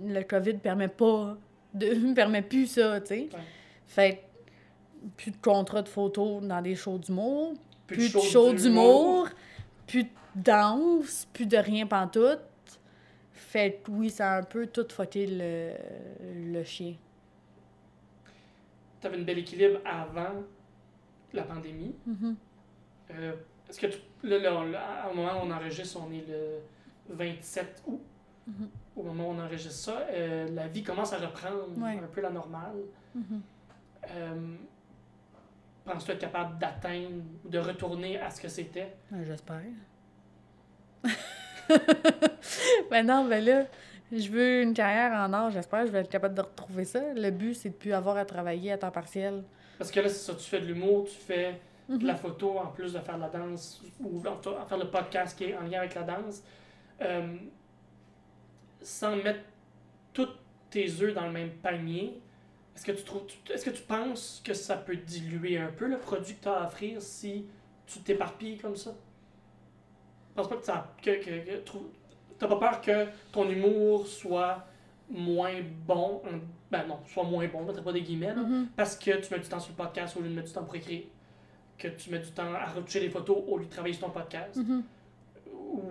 [0.06, 1.36] le COVID permet pas
[1.74, 3.20] de permet plus ça, tu sais.
[3.32, 3.40] Ouais.
[3.86, 4.22] Fait
[5.16, 7.54] plus de contrats de photos dans des shows d'humour,
[7.86, 8.92] Plus plus de show shows d'humour.
[9.02, 9.28] d'humour,
[9.86, 12.38] plus de danse, plus de rien pantoute.
[13.52, 15.74] Fait oui, ça a un peu tout fucké le,
[16.52, 16.94] le chien.
[18.98, 20.42] Tu avais une belle équilibre avant
[21.34, 21.94] la pandémie.
[23.10, 23.32] Euh,
[23.68, 26.60] Est-ce que tu, là, là, là, au moment où on enregistre, on est le
[27.10, 28.00] 27 août.
[28.46, 28.68] Mhm.
[28.96, 31.98] Au moment où on enregistre ça, euh, la vie commence à reprendre Ouais.
[32.02, 32.76] un peu la normale.
[33.14, 33.42] Mhm.
[34.12, 34.54] Euh,
[35.84, 38.94] Penses-tu être capable d'atteindre ou de retourner à ce que c'était?
[39.10, 39.60] Ben, J'espère.
[42.90, 43.66] ben non, ben là,
[44.10, 47.00] je veux une carrière en art, j'espère que je vais être capable de retrouver ça.
[47.14, 49.42] Le but, c'est de plus avoir à travailler à temps partiel.
[49.78, 51.58] Parce que là, c'est ça, tu fais de l'humour, tu fais
[51.88, 52.06] de Mhm.
[52.06, 54.90] la photo en plus de faire de la danse, ou en tout cas, faire le
[54.90, 56.42] podcast qui est en lien avec la danse.
[57.00, 57.36] Euh,
[58.80, 59.40] sans mettre
[60.12, 60.28] tous
[60.70, 62.20] tes œufs dans le même panier,
[62.74, 63.22] est-ce que tu trouves,
[63.52, 66.62] est-ce que tu penses que ça peut diluer un peu le produit que tu as
[66.62, 67.46] à offrir si
[67.86, 68.94] tu t'éparpilles comme ça?
[70.32, 71.60] Je pense pas que ça, que, que, que
[72.38, 74.64] t'as pas peur que ton humour soit
[75.10, 76.40] moins bon, en-
[76.70, 78.68] ben non, soit moins bon, je mettrai pas des guillemets, là, Mhm.
[78.74, 80.64] parce que tu mets du temps sur le podcast au lieu de mettre du temps
[80.64, 81.02] pour écrire,
[81.76, 84.12] que tu mets du temps à retoucher les photos au lieu de travailler sur ton
[84.12, 84.56] podcast.
[84.56, 84.82] Mhm.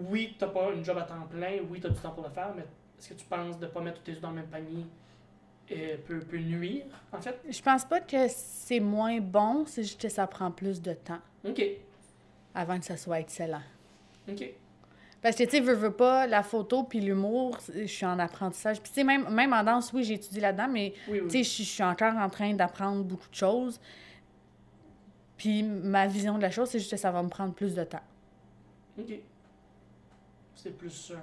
[0.09, 2.23] Oui, tu n'as pas une job à temps plein, oui, tu as du temps pour
[2.23, 2.63] le faire, mais
[2.99, 4.85] est-ce que tu penses de ne pas mettre tous tes œufs dans le même panier
[5.71, 7.39] euh, peut, peut nuire, en fait?
[7.49, 11.19] Je pense pas que c'est moins bon, c'est juste que ça prend plus de temps
[11.47, 11.61] Ok,
[12.55, 13.61] avant que ça soit excellent.
[14.33, 14.49] Ok.
[15.21, 18.81] Parce que, tu sais, veux, veux pas, la photo puis l'humour, je suis en apprentissage.
[18.81, 21.27] Puis, tu sais, même, même en danse, oui, j'ai étudié là-dedans, mais Oui, oui.
[21.29, 23.79] Tu sais, je suis encore en train d'apprendre beaucoup de choses.
[25.37, 27.83] Puis ma vision de la chose, c'est juste que ça va me prendre plus de
[27.83, 28.01] temps.
[28.99, 29.13] Ok.
[30.55, 31.21] C'est plus un,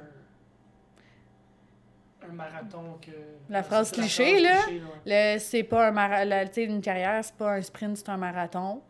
[2.28, 3.10] un marathon que.
[3.48, 4.80] La phrase la cliché, phrase là.
[5.06, 5.38] ouais.
[5.38, 8.16] C'est pas un mara- la- tu sais, une carrière, c'est pas un sprint, c'est un
[8.16, 8.82] marathon.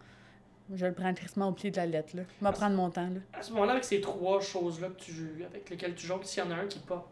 [0.75, 2.23] Je le prends tristement au pied de la lettre, là.
[2.41, 3.21] Je vais prendre mon temps, là.
[3.33, 6.43] À ce moment-là, avec ces trois choses-là que tu joues, avec lesquelles tu joues, s'il
[6.45, 7.07] y en a un qui pop,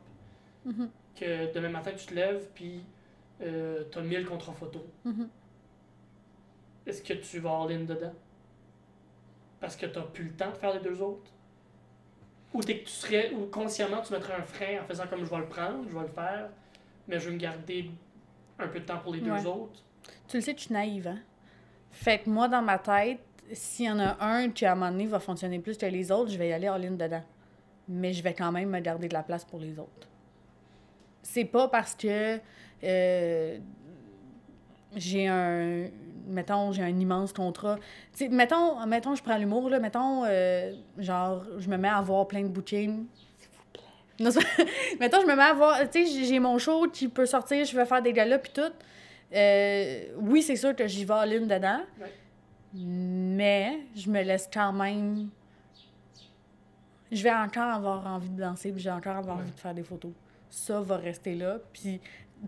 [0.64, 0.90] Mhm.
[1.18, 2.82] que demain matin tu te lèves, puis
[3.42, 5.28] euh, t'as 1000 contrats photos, Mhm.
[6.86, 8.12] est-ce que tu vas all-in dedans?
[9.60, 11.30] Parce que t'as plus le temps de faire les deux autres?
[12.52, 15.38] Ou que tu serais, ou consciemment tu mettrais un frein en faisant comme je vais
[15.38, 16.48] le prendre, je vais le faire,
[17.08, 17.90] mais je vais me garder
[18.58, 19.82] un peu de temps pour les deux autres?
[20.28, 21.18] Tu le sais, je suis naïve, hein?
[21.90, 23.20] Fait que moi, dans ma tête,
[23.52, 26.10] s'il y en a un qui, à un moment donné, va fonctionner plus que les
[26.10, 27.22] autres, je vais y aller all-in dedans.
[27.88, 30.08] Mais je vais quand même me garder de la place pour les autres.
[31.22, 32.38] C'est pas parce que
[32.84, 33.58] euh,
[34.94, 35.88] j'ai un...
[36.28, 37.78] Mettons, j'ai un immense contrat.
[38.30, 39.78] Mettons, mettons, je prends l'humour, là.
[39.78, 42.88] Mettons, euh, genre, je me mets à avoir plein de plaît,
[44.18, 44.30] Non,
[45.00, 47.76] Mettons, je me mets à voir, tu sais, j'ai- mon show qui peut sortir, je
[47.76, 48.72] vais faire des galas puis tout.
[49.32, 51.80] Euh, oui, c'est sûr que j'y vais en ligne dedans.
[52.84, 55.28] Mais je me laisse quand même.
[57.10, 59.42] Je vais encore avoir envie de danser, puis j'ai encore avoir Ouais.
[59.42, 60.12] envie de faire des photos.
[60.50, 61.58] Ça va rester là.
[61.72, 62.00] Puis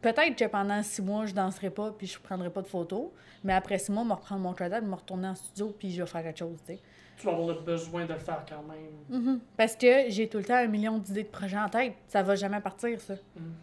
[0.02, 3.08] peut-être que pendant six mois, je danserai pas, puis je prendrai pas de photos.
[3.44, 6.02] Mais après six mois, je vais reprendre mon cadavre, me retourner en studio, puis je
[6.02, 6.80] vais faire quelque chose, tu sais.
[7.16, 9.22] Tu vas avoir le besoin de le faire quand même.
[9.22, 9.40] Mhm.
[9.56, 11.94] Parce que j'ai tout le temps un million d'idées de projets en tête.
[12.06, 13.14] Ça va jamais partir, ça.
[13.36, 13.54] Mhm.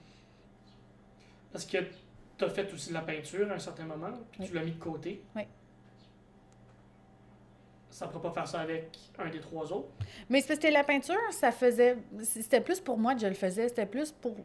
[1.51, 1.77] Parce que
[2.37, 4.47] tu as fait aussi de la peinture à un certain moment, puis Oui.
[4.49, 5.21] tu l'as mis de côté.
[5.35, 5.43] Oui.
[7.95, 9.87] Ça ne pourra pas faire ça avec un des trois autres.
[10.29, 11.95] Mais c'est parce que la peinture, ça faisait.
[12.23, 13.69] C'était plus pour moi que je le faisais.
[13.69, 14.35] C'était plus pour.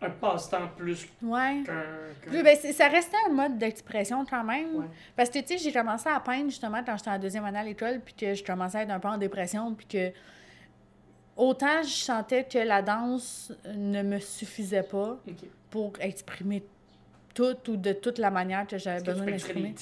[0.00, 1.62] Un passe-temps plus Ouais.
[1.64, 2.42] qu'un.
[2.42, 4.74] ben, ça restait un mode d'expression quand même.
[4.78, 4.86] Ouais.
[5.14, 7.62] Parce que, tu sais, j'ai commencé à peindre justement quand j'étais en deuxième année à
[7.62, 10.10] l'école, puis que je commençais à être un peu en dépression, puis que.
[11.36, 15.18] Autant je sentais que la danse ne me suffisait pas
[15.70, 16.64] pour exprimer
[17.32, 19.74] tout ou de toute la manière que j'avais besoin d'exprimer.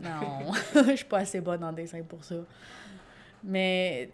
[0.00, 2.36] Non, je suis pas assez bonne en dessin pour ça.
[3.42, 4.10] Mais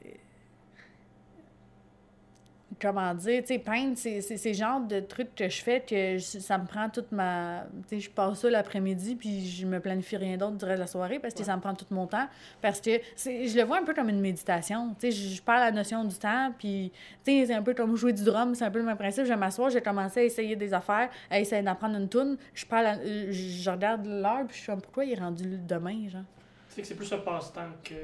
[2.81, 5.81] comment dire, tu sais, peindre, c'est c'est- c'est le genre de truc que je fais
[5.81, 7.65] que je- ça me prend toute ma...
[7.89, 11.19] Tu sais, je passe ça l'après-midi, puis je me planifie rien d'autre durant la soirée
[11.19, 11.45] parce que Ouais.
[11.45, 12.27] ça me prend tout mon temps.
[12.61, 14.95] Parce que c'est- je le vois un peu comme une méditation.
[15.01, 16.93] Tu sais, je je parle la notion du temps, puis
[17.25, 19.25] tu sais, c'est un peu comme jouer du drum, c'est un peu le même principe.
[19.25, 22.37] Je vais m'asseoir, j'ai commencé à essayer des affaires, à essayer d'apprendre une tune.
[22.55, 25.19] Je parle, à- euh, je je regarde l'heure, puis je suis comme, pourquoi il est
[25.21, 26.23] rendu demain, genre?
[26.69, 27.95] Tu sais que c'est plus un passe-temps que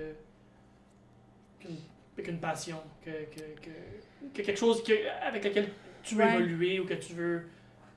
[1.61, 1.77] qu'une
[2.21, 3.71] qu'une passion, que, que, que,
[4.35, 4.93] que quelque chose que,
[5.27, 5.69] avec lequel
[6.03, 6.35] tu veux Ouais.
[6.37, 7.49] évoluer ou que tu veux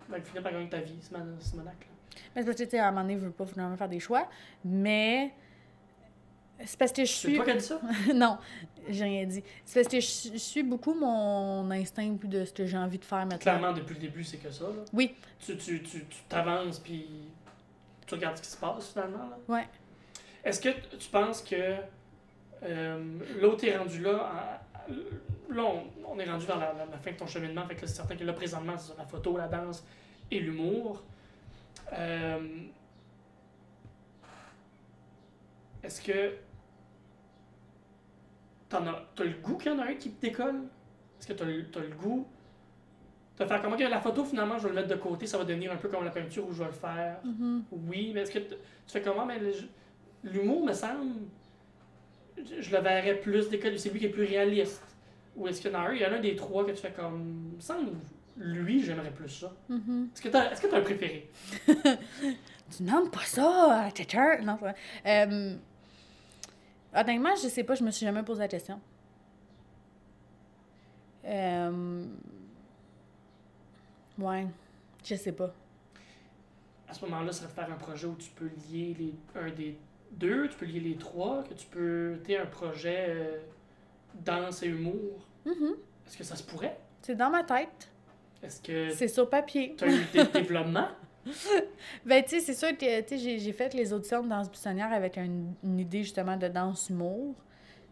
[0.09, 1.75] ben, finir par gagner ta vie, Simon- Simonac.
[1.79, 1.87] là.
[2.35, 3.89] Mais c'est parce que, tu sais, à un moment donné, je veux pas finalement faire
[3.89, 4.27] des choix,
[4.65, 5.31] mais
[6.65, 7.35] c'est parce que je C'est suis...
[7.35, 7.81] toi qui as dit ça?
[8.13, 8.37] non,
[8.89, 9.43] j'ai rien dit.
[9.65, 13.05] C'est parce que je, je suis beaucoup mon instinct de ce que j'ai envie de
[13.05, 13.37] faire maintenant.
[13.39, 14.65] Clairement, depuis le début, c'est que ça.
[14.65, 14.83] Là.
[14.93, 15.15] Oui.
[15.39, 17.07] Tu tu- tu- tu t'avances puis
[18.05, 19.29] tu regardes ce qui se passe finalement.
[19.29, 19.37] Là.
[19.47, 19.67] Ouais.
[20.43, 21.75] Est-ce que tu penses que
[22.63, 24.61] euh, là où tu es rendu là, à-
[25.53, 25.83] là on,
[26.13, 28.15] on est rendu vers la, la- la fin de ton cheminement, fait que c'est certain
[28.15, 29.85] que là présentement c'est la photo, la danse
[30.31, 31.03] et l'humour.
[31.93, 32.39] Euh,
[35.83, 36.35] Est-ce que
[38.69, 40.61] t'en as, t'as le goût qu'il y en a un qui te décolle?
[41.19, 42.27] Est-ce que t'as le, t'as le goût
[43.39, 45.43] de faire comment que la photo finalement je vais le mettre de côté, ça va
[45.43, 47.17] devenir un peu comme la peinture où je vais le faire?
[47.25, 47.63] Mhm.
[47.71, 48.55] Oui, mais est-ce que tu
[48.87, 49.25] fais comment?
[49.25, 49.39] Mais
[50.23, 51.11] l'humour, me semble,
[52.37, 53.77] je, je le verrais plus décollé.
[53.77, 54.81] C'est lui qui est plus réaliste.
[55.35, 56.71] Ou est-ce qu'il y en a un, il y en a un des trois que
[56.71, 57.53] tu fais comme.
[57.55, 57.91] me semble,
[58.37, 59.51] lui, j'aimerais plus ça.
[59.69, 60.09] Mhm.
[60.13, 61.29] Est-ce que tu est-ce que t'as un préféré?
[62.75, 64.39] Tu demandes pas ça à quelqu'un.
[64.41, 64.75] Non, c'est vrai.
[65.05, 65.55] Euh,
[66.95, 68.79] honnêtement, je sais pas, je me suis jamais posé la question.
[71.25, 72.05] Euh,
[74.17, 74.47] ouais,
[75.05, 75.53] je sais pas.
[76.87, 79.51] À ce moment-là, ça va te faire un projet où tu peux lier les, un
[79.51, 79.77] des
[80.17, 82.19] deux, tu peux lier les trois, que tu peux.
[82.25, 83.37] Tu un projet euh,
[84.23, 85.27] danse et humour.
[85.45, 85.75] Mhm.
[86.07, 86.77] Est-ce que ça se pourrait?
[87.01, 87.89] C'est dans ma tête.
[88.41, 89.75] Est-ce que C'est sur papier.
[89.77, 90.87] tu as une idée de développement?
[92.05, 94.91] Ben, tu sais, c'est sûr que tu sais, j'ai, fait les auditions de danse buissonnière
[94.91, 97.35] avec une, une idée justement de danse humour.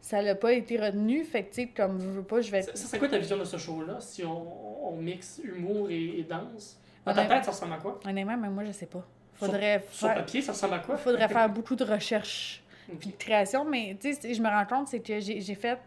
[0.01, 2.63] Ça l'a pas été retenu, fait que tu sais, comme je veux pas, je vais.
[2.63, 6.23] Ça, serait quoi ta vision de ce show-là si on, on mixe humour et, et
[6.23, 6.77] danse?
[7.05, 7.99] Dans ta tête, ça ressemble à quoi?
[8.05, 9.07] Honnêtement, même moi, je sais pas.
[9.47, 10.15] Faudrait Sur faire.
[10.17, 10.97] papier, ça ressemble à quoi?
[10.97, 12.99] Faudrait faire beaucoup de recherches Ok.
[12.99, 15.79] puis de création, mais tu sais, je me rends compte, c'est que j'ai fait.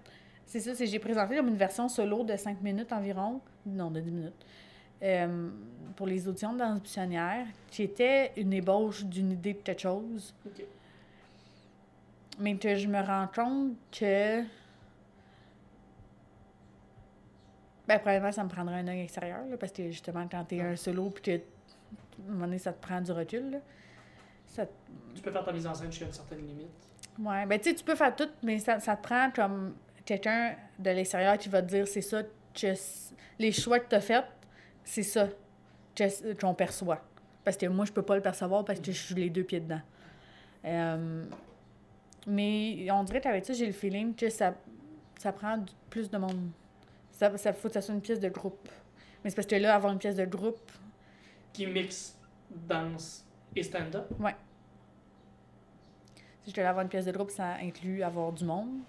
[0.47, 3.40] C'est ça, c'est j'ai présenté comme une version solo de 5 minutes environ.
[3.66, 4.47] Non, de 10 minutes.
[5.02, 5.48] euh,
[5.97, 10.35] pour les auditions de danse buissonnière, qui était une ébauche d'une idée de quelque chose.
[10.47, 10.64] Ok.
[12.40, 14.43] Mais que je me rends compte que.
[17.86, 20.74] Ben, probablement, ça me prendrait un œil extérieur, là, parce que justement, quand t'es un
[20.74, 21.40] solo, puis que,
[22.28, 23.59] un moment donné, ça te prend du recul, là.
[24.47, 24.66] Ça,
[25.15, 26.69] Tu peux faire ta mise en scène jusqu'à une certaine limite.
[27.19, 29.74] Ouais, ben tu sais, tu peux faire tout, mais ça, ça te prend comme
[30.05, 32.23] quelqu'un de l'extérieur qui va te dire c'est ça,
[33.39, 34.24] les choix que tu as faits,
[34.85, 35.28] c'est ça
[35.95, 37.01] que- qu'on perçoit.
[37.45, 39.61] Parce que moi, je peux pas le percevoir parce que je suis les deux pieds
[39.61, 39.81] dedans.
[40.65, 41.24] Euh,
[42.27, 44.55] mais on dirait qu'avec ça, j'ai le feeling que ça,
[45.19, 46.51] ça prend plus de monde.
[47.11, 48.69] Ça, ça faut que ça soit une pièce de groupe.
[49.23, 50.70] Mais c'est parce que là, avoir une pièce de groupe,
[51.55, 52.18] Qui mixe
[52.51, 53.24] danse
[53.56, 54.06] et stand-up.
[56.43, 58.81] si je dois avoir une pièce de groupe, ça inclut avoir du monde.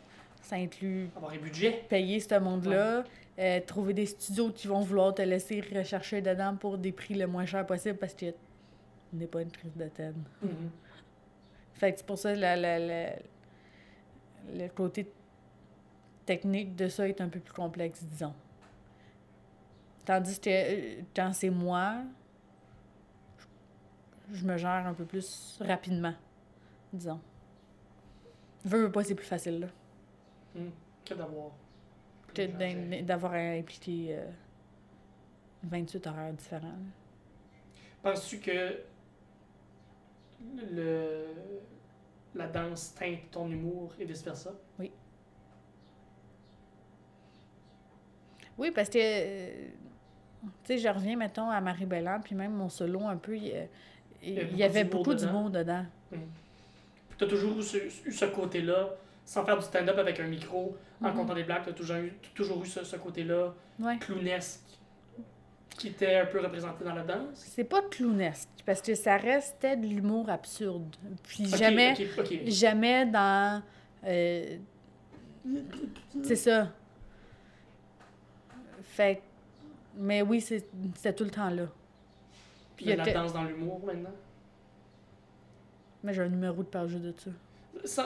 [0.42, 1.86] Ça inclut Avoir un budget.
[1.90, 3.04] payer ce monde-là,
[3.40, 7.26] euh, trouver des studios qui vont vouloir te laisser rechercher dedans pour des prix le
[7.28, 8.26] moins cher possible parce que
[9.14, 10.16] n'est pas une crise de tête.
[10.42, 10.70] Mhm.
[11.76, 13.16] Fait que c'est pour ça la- la- la-
[14.54, 15.08] le côté
[16.26, 18.34] technique de ça est un peu plus complexe, disons.
[20.06, 21.96] Tandis que euh, quand c'est moi,
[24.32, 26.14] je me gère un peu plus rapidement,
[26.94, 27.20] disons.
[28.64, 29.68] Veux, veux pas, c'est plus facile, là.
[30.56, 30.70] Hmm.
[31.06, 31.52] Que d'avoir.
[32.36, 34.26] d'in- d'avoir à impliquer euh,
[35.64, 36.74] 28 horaires différents.
[38.02, 38.80] Penses-tu que
[40.72, 41.26] le,
[42.34, 44.52] la danse teinte ton humour et vice-versa?
[48.58, 49.68] Oui, parce que, euh,
[50.44, 53.66] tu sais, je reviens, mettons, à Marie-Bellande, puis même mon solo, un peu, il, euh,
[54.26, 55.28] il y a il beaucoup avait d'humour beaucoup dedans.
[55.28, 55.86] d'humour dedans.
[57.18, 58.90] Tu as toujours eu ce, côté-là,
[59.26, 61.16] sans faire du stand-up avec un micro, en Mhm.
[61.16, 63.98] comptant des blagues, tu as toujours eu, t'as toujours eu ce, ce côté-là Ouais.
[64.00, 64.62] clownesque
[65.78, 67.36] qui était un peu représenté dans la danse.
[67.36, 70.96] C'est pas clownesque, parce que ça restait de l'humour absurde.
[71.24, 71.96] Puis jamais,
[72.48, 73.62] jamais dans...
[74.06, 74.58] euh,
[76.24, 76.72] c'est ça.
[78.84, 79.22] Fait
[79.98, 81.68] Mais oui, c'était tout le temps là.
[82.76, 84.12] Puis il y la a que- danse dans l'humour maintenant.
[86.04, 87.32] Mais j'ai un numéro de page de ça.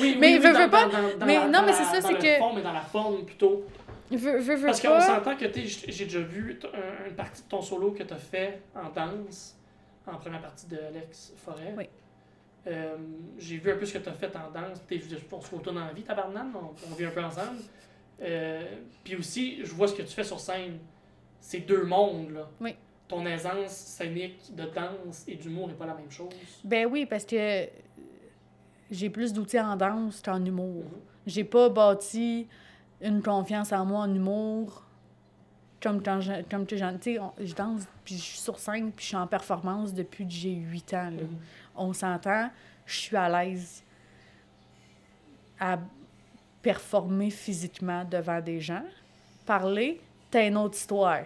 [0.00, 1.66] Oui, Mais oui, oui, veux, dans- veux pas- dans- dans- dans mais la- non, mais
[1.68, 3.64] la- c'est ça, dans c'est que- fond, mais dans la forme plutôt.
[4.10, 7.48] Veux, veux, veux Parce qu'on s'entend que t'es- j'ai déjà vu un- une partie de
[7.48, 9.56] ton solo que tu as fait en danse,
[10.06, 11.74] en première partie de Alex Forêt.
[11.76, 11.88] Oui.
[12.66, 12.96] Euh,
[13.38, 14.80] j'ai vu un peu ce que tu as fait en danse.
[14.88, 15.00] T'es,
[15.32, 17.58] on se retourne la vie, tabarnane, on, on vit un peu ensemble.
[18.22, 18.62] Euh,
[19.04, 20.78] Puis aussi, je vois ce que tu fais sur scène.
[21.40, 22.48] C'est deux mondes, là.
[22.60, 22.74] Oui.
[23.10, 26.28] Ton aisance scénique de danse et d'humour n'est pas la même chose?
[26.62, 27.68] Ben oui, parce que
[28.88, 30.84] j'ai plus d'outils en danse qu'en humour.
[30.84, 31.00] Mhm.
[31.26, 32.46] J'ai pas bâti
[33.00, 34.84] une confiance en moi en humour
[35.82, 39.16] comme quand je, comme que je danse, puis je suis sur scène, puis je suis
[39.16, 41.10] en performance depuis que j'ai 8 ans.
[41.10, 41.22] là.
[41.22, 41.38] Mhm.
[41.74, 42.50] On s'entend,
[42.86, 43.82] je suis à l'aise
[45.58, 45.78] à
[46.62, 48.84] performer physiquement devant des gens.
[49.46, 50.00] Parler,
[50.30, 51.24] t'as une autre histoire.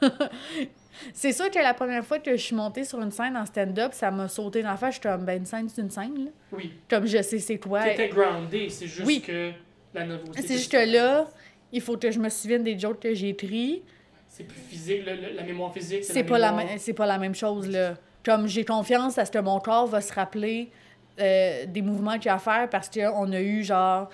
[0.00, 0.10] Mhm.
[1.12, 3.92] C'est sûr que la première fois que je suis montée sur une scène en stand-up,
[3.92, 4.94] ça m'a sauté dans la face.
[4.96, 6.30] J'étais comme, ben, une scène, c'est une scène, là.
[6.52, 6.72] Oui.
[6.88, 7.82] Comme je sais c'est quoi.
[7.84, 9.20] T'étais groundé, c'est juste Oui.
[9.20, 9.52] que
[9.94, 10.42] la nouveauté.
[10.42, 11.28] C'est juste que là,
[11.72, 13.82] il faut que je me souvienne des jokes que j'ai pris.
[14.28, 16.04] C'est plus physique, le- le- la mémoire physique.
[16.04, 16.66] C'est pas, la mémoire.
[16.66, 17.94] même- c'est pas la même chose, là.
[18.24, 20.70] Comme j'ai confiance à ce que mon corps va se rappeler
[21.18, 24.08] euh, des mouvements qu'il y a à faire parce qu'on a eu genre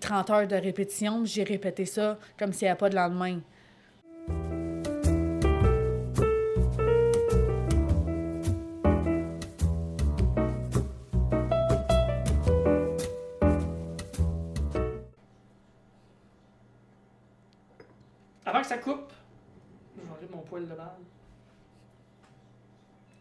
[0.00, 3.40] 30 heures de répétition, j'ai répété ça comme s'il n'y avait pas de lendemain.
[18.64, 19.12] Que ça coupe,
[19.96, 20.88] je vais enlever mon poil de balle.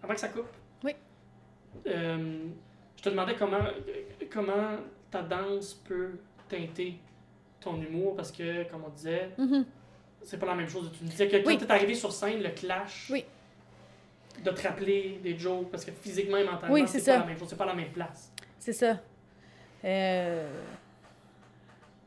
[0.02, 0.48] Avant que ça coupe.
[0.84, 0.96] Oui.
[1.88, 2.48] Euh,
[2.98, 3.60] je te demandais comment,
[4.32, 4.78] comment
[5.12, 6.12] ta danse peut
[6.50, 6.98] teinter
[7.60, 9.66] ton humour parce que, comme on disait, Mhm.
[10.24, 10.92] c'est pas la même chose.
[10.98, 11.58] Tu me disais que quand Oui.
[11.58, 13.24] t'es arrivé sur scène, le clash, Oui.
[14.44, 17.38] de te rappeler des jokes parce que physiquement et mentalement, Oui, c'est pas la même
[17.38, 18.32] chose, c'est pas la même place.
[18.60, 18.98] C'est ça.
[19.86, 20.50] Euh,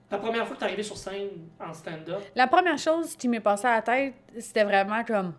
[0.08, 1.28] Ta première fois que t'es arrivé sur scène
[1.58, 5.34] en stand-up, La première chose qui m'est passée à la tête, c'était vraiment comme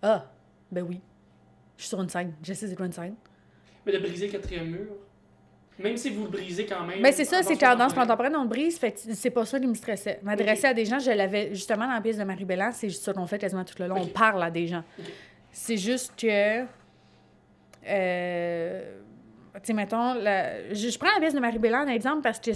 [0.00, 0.26] Ah,
[0.70, 1.00] ben oui,
[1.76, 3.14] je suis sur une scène, je sais c'est quoi une scène.
[3.84, 4.86] mais de briser le quatrième mur,
[5.78, 7.02] même si vous le brisez quand même.
[7.02, 8.36] Ben c'est ça, c'est qu'en danse contemporaine.
[8.36, 10.20] on le brise, fait c'est pas ça qui me stressait.
[10.22, 13.02] M'adresser à des gens, je l'avais justement dans la pièce de Marie Bellan, c'est juste
[13.02, 14.84] ça qu'on fait quasiment tout le long, on parle à des gens.
[15.50, 16.64] C'est juste que.
[17.86, 18.98] Euh,
[19.54, 22.38] tu sais, mettons, la- je, je prends la pièce de Marie Bellan en exemple parce
[22.38, 22.52] que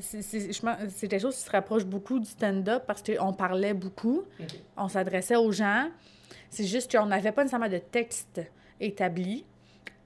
[0.00, 4.22] c'est- quelque chose qui se rapproche beaucoup du stand-up parce qu'on parlait beaucoup.
[4.76, 5.88] On s'adressait aux gens.
[6.48, 8.40] C'est juste qu'on n'avait pas nécessairement de texte
[8.80, 9.44] établi.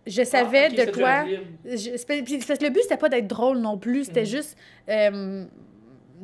[0.06, 1.24] Je savais Ah, ok, de quoi.
[1.64, 4.04] Je- puis parce que le but, c'était pas d'être drôle non plus.
[4.04, 4.26] C'était Mhm.
[4.26, 4.56] juste.
[4.90, 5.44] euh,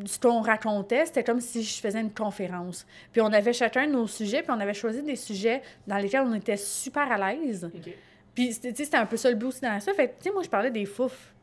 [0.07, 2.87] ce qu'on racontait, c'était comme si je faisais une conférence.
[3.13, 6.35] Puis on avait chacun nos sujets, puis on avait choisi des sujets dans lesquels on
[6.35, 7.65] était super à l'aise.
[7.75, 7.93] Ok.
[8.35, 9.93] Puis c'était tu sais, c'était un peu ça le but aussi dans ça.
[9.95, 11.35] Fait tu sais, moi, je parlais des fouf.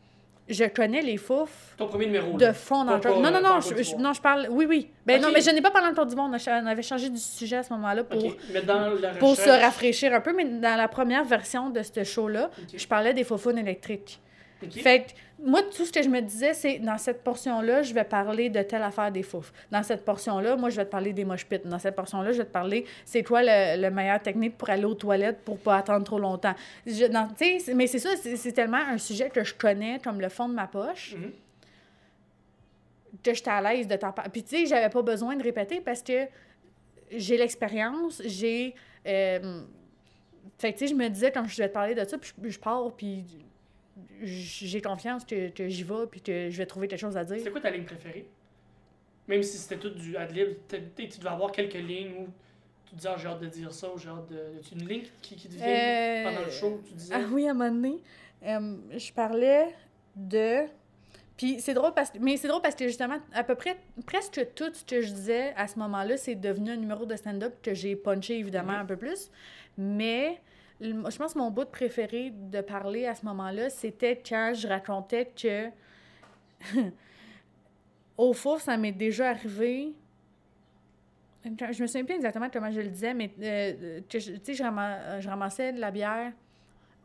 [0.49, 2.37] Je connais les fouf Ton premier numéro.
[2.37, 4.47] de fond dans le Non, non, non, je, non, je parle.
[4.49, 4.89] Oui, oui.
[5.05, 6.27] Ben non, mais je n'ai pas parlé Côte d'Ivoire.
[6.29, 8.89] On, a cha- on avait changé du sujet à ce moment-là pour, Ok, Mais dans
[8.99, 10.33] la pour se rafraîchir un peu.
[10.33, 14.21] Mais dans la première version de ce show-là, je parlais des faufounes électriques.
[14.81, 15.11] Fait que
[15.43, 18.61] moi, tout ce que je me disais, c'est dans cette portion-là, je vais parler de
[18.63, 19.53] telle affaire des fouf.
[19.69, 21.59] Dans cette portion-là, moi, je vais te parler des mosh pits.
[21.63, 24.85] Dans cette portion-là, je vais te parler c'est quoi le, le meilleur technique pour aller
[24.85, 26.55] aux toilettes pour pas attendre trop longtemps.
[26.87, 27.29] Je, dans-
[27.75, 30.53] mais c'est ça, c'est c'est tellement un sujet que je connais comme le fond de
[30.55, 31.31] ma poche Mhm.
[33.23, 34.31] que j'étais à l'aise de t'en parler.
[34.31, 36.27] Puis tu sais, j'avais pas besoin de répéter parce que
[37.11, 38.73] j'ai l'expérience, j'ai...
[39.07, 39.61] euh,
[40.57, 42.31] Fait que tu sais, je me disais, quand je vais te parler de ça, puis
[42.43, 43.23] je, je pars, puis
[44.21, 47.39] j'ai confiance que, que j'y vais, puis que je vais trouver quelque chose à dire.
[47.41, 48.27] C'est quoi ta ligne préférée?
[49.27, 52.27] Même si c'était tout du ad-lib, tu devais avoir quelques lignes où
[52.87, 54.35] tu disais, ah, j'ai hâte de dire ça, ou j'ai hâte de.
[54.55, 57.13] y a-tu une ligne qui, qui te vient Euh, pendant le show, tu disais?
[57.13, 58.01] Ah oui, à un moment donné,
[58.45, 59.75] euh, je parlais
[60.15, 60.65] de.
[61.35, 62.19] Puis c'est drôle parce que.
[62.19, 65.53] Mais c'est drôle parce que justement, à peu près, presque tout ce que je disais
[65.55, 68.95] à ce moment-là, c'est devenu un numéro de stand-up que j'ai punché évidemment un peu
[68.95, 69.29] plus.
[69.77, 70.39] Mais
[70.81, 75.31] je pense que mon bout préféré de parler à ce moment-là, c'était quand je racontais
[75.41, 75.69] que.
[78.17, 79.93] Au fond, ça m'est déjà arrivé.
[81.45, 85.19] Je me souviens plus exactement comment je le disais, mais euh, tu sais, je, rama-
[85.19, 86.31] je ramassais de la bière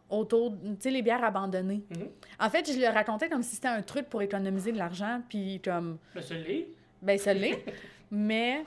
[0.08, 1.82] autour, tu sais, les bières abandonnées.
[1.90, 2.08] Mhm.
[2.40, 5.60] En fait, je le racontais comme si c'était un truc pour économiser de l'argent, puis
[5.64, 6.66] comme, Ben, ce l'est.
[7.02, 7.62] ben ça l'est.
[8.10, 8.64] mais,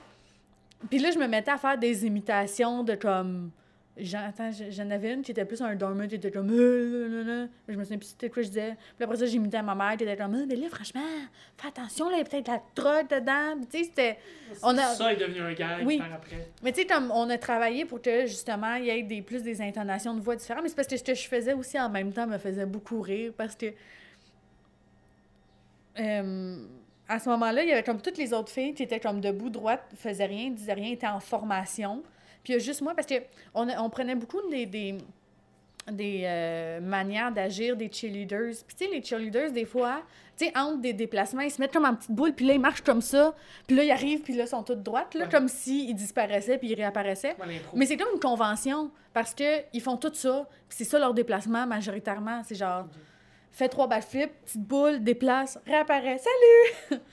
[0.89, 3.51] puis là, je me mettais à faire des imitations de comme,
[3.97, 7.47] j'en avais une qui était plus un dormeur, qui était comme, Euh, euh, euh, euh.
[7.69, 8.75] je me souviens plus c'était quoi je disais.
[8.97, 11.01] Puis après ça, j'imitais ma mère, qui était comme, Ah, mais là, franchement,
[11.57, 13.61] fais attention, là, il y a peut-être de la drogue dedans.
[13.71, 14.17] Tu sais, c'était.
[14.63, 15.97] On a- Ça est devenu un gag Oui.
[15.97, 16.49] par après.
[16.61, 19.41] Mais tu sais, comme on a travaillé pour que justement il y ait des, plus
[19.43, 21.89] des intonations de voix différentes, mais c'est parce que ce que je faisais aussi en
[21.89, 23.67] même temps me faisait beaucoup rire parce que.
[25.99, 26.57] euh,
[27.07, 29.49] à ce moment-là, il y avait comme toutes les autres filles qui étaient comme debout,
[29.49, 32.03] droite, faisaient rien, disaient rien, étaient en formation.
[32.45, 33.15] Puis il y a juste moi, parce que
[33.55, 34.99] on, prenait beaucoup des, des,
[35.91, 38.53] des euh, manières d'agir des cheerleaders.
[38.67, 40.03] Puis tu sais, les cheerleaders, des fois,
[40.37, 42.59] tu sais, entre des déplacements, ils se mettent comme en petite boule, puis là, ils
[42.59, 43.33] marchent comme ça,
[43.65, 45.31] puis là, ils arrivent, puis là, ils sont toutes droites, là, Ouais.
[45.31, 47.35] comme s'ils disparaissaient, puis ils réapparaissaient.
[47.73, 51.15] Mais c'est comme une convention, parce que ils font tout ça, puis c'est ça leur
[51.15, 52.43] déplacement majoritairement.
[52.45, 52.85] C'est genre,
[53.51, 57.01] fais trois backflips, petite boule, déplace, réapparaît, salut!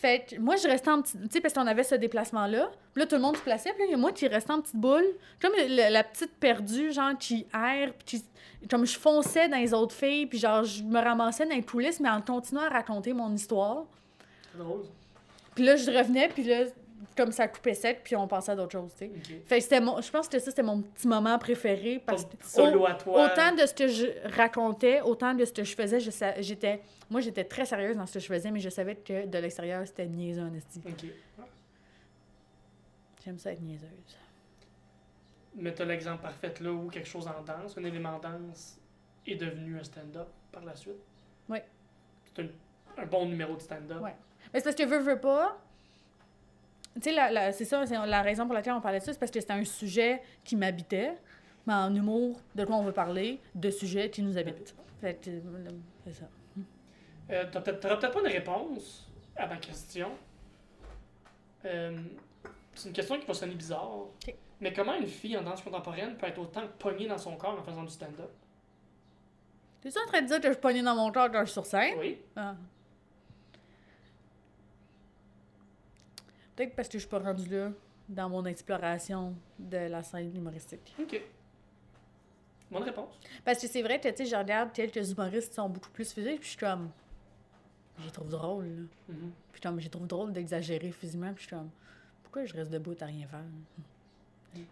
[0.00, 1.20] fait que moi, je restais en petite...
[1.22, 3.80] Tu sais, parce qu'on avait ce déplacement-là, puis là, tout le monde se plaçait, puis
[3.80, 5.04] là, il y a moi qui restais en petite boule,
[5.42, 9.74] comme le- la petite perdue, genre, qui erre, puis qui- comme je fonçais dans les
[9.74, 13.12] autres filles, puis genre, je me ramassais dans les coulisses, mais en continuant à raconter
[13.12, 13.84] mon histoire.
[14.54, 14.82] Drôle.
[15.54, 16.64] Puis là, je revenais, puis là,
[17.16, 19.10] comme ça coupait sec, puis on passait à d'autres choses, tu sais.
[19.14, 19.46] Ok.
[19.46, 22.30] Fait que c'était mon, je pense que ça, c'était mon petit moment préféré parce que
[22.42, 23.26] solo à toi.
[23.26, 24.06] autant de ce que je
[24.36, 26.80] racontais, autant de ce que je faisais, je sa- j'étais,
[27.10, 29.86] moi j'étais très sérieuse dans ce que je faisais, mais je savais que de l'extérieur
[29.86, 30.50] c'était niaiseux.
[30.86, 31.06] Ok.
[33.24, 33.88] J'aime ça être niaiseuse.
[35.56, 38.78] Mais t'as l'exemple parfait là où quelque chose en danse, un élément danse
[39.26, 40.94] est devenu un stand-up par la suite?
[41.48, 41.58] Oui.
[42.24, 42.48] C'est un,
[43.02, 44.00] un bon numéro de stand-up.
[44.00, 44.14] Ouais.
[44.52, 45.58] Mais c'est parce que veux, veux pas.
[46.94, 49.30] Tu sais, c'est ça, c'est la raison pour laquelle on parlait de ça, c'est parce
[49.30, 51.12] que c'était un sujet qui m'habitait.
[51.66, 54.74] Mais en humour, de quoi on veut parler, de sujets qui nous habitent.
[55.00, 55.68] Fait que, euh,
[56.04, 56.24] c'est ça.
[57.30, 59.06] Euh, t'auras peut-être pas une réponse
[59.36, 60.10] à ma question.
[61.66, 61.96] Euh,
[62.74, 64.06] c'est une question qui va sonner bizarre.
[64.60, 67.62] Mais comment une fille en danse contemporaine peut être autant pognée dans son corps en
[67.62, 68.30] faisant du stand-up?
[69.80, 71.52] T'es ça en train de dire que je pognais dans mon corps quand je suis
[71.52, 71.94] sur scène?
[71.98, 72.18] Oui.
[72.34, 72.54] Ah.
[76.58, 77.70] Peut-être parce que je suis pas rendue là
[78.08, 80.92] dans mon exploration de la scène humoristique.
[81.00, 81.22] Ok.
[82.68, 83.16] Bonne réponse.
[83.44, 86.12] Parce que c'est vrai que, tu sais, je regarde quelques humoristes qui sont beaucoup plus
[86.12, 86.90] physiques, puis je suis comme...
[88.00, 88.82] Je les trouve drôles, là.
[89.08, 89.32] Mhm.
[89.52, 91.70] Puis comme, je les trouve drôle d'exagérer physiquement, puis je suis comme...
[92.24, 93.44] Pourquoi je reste debout à rien faire?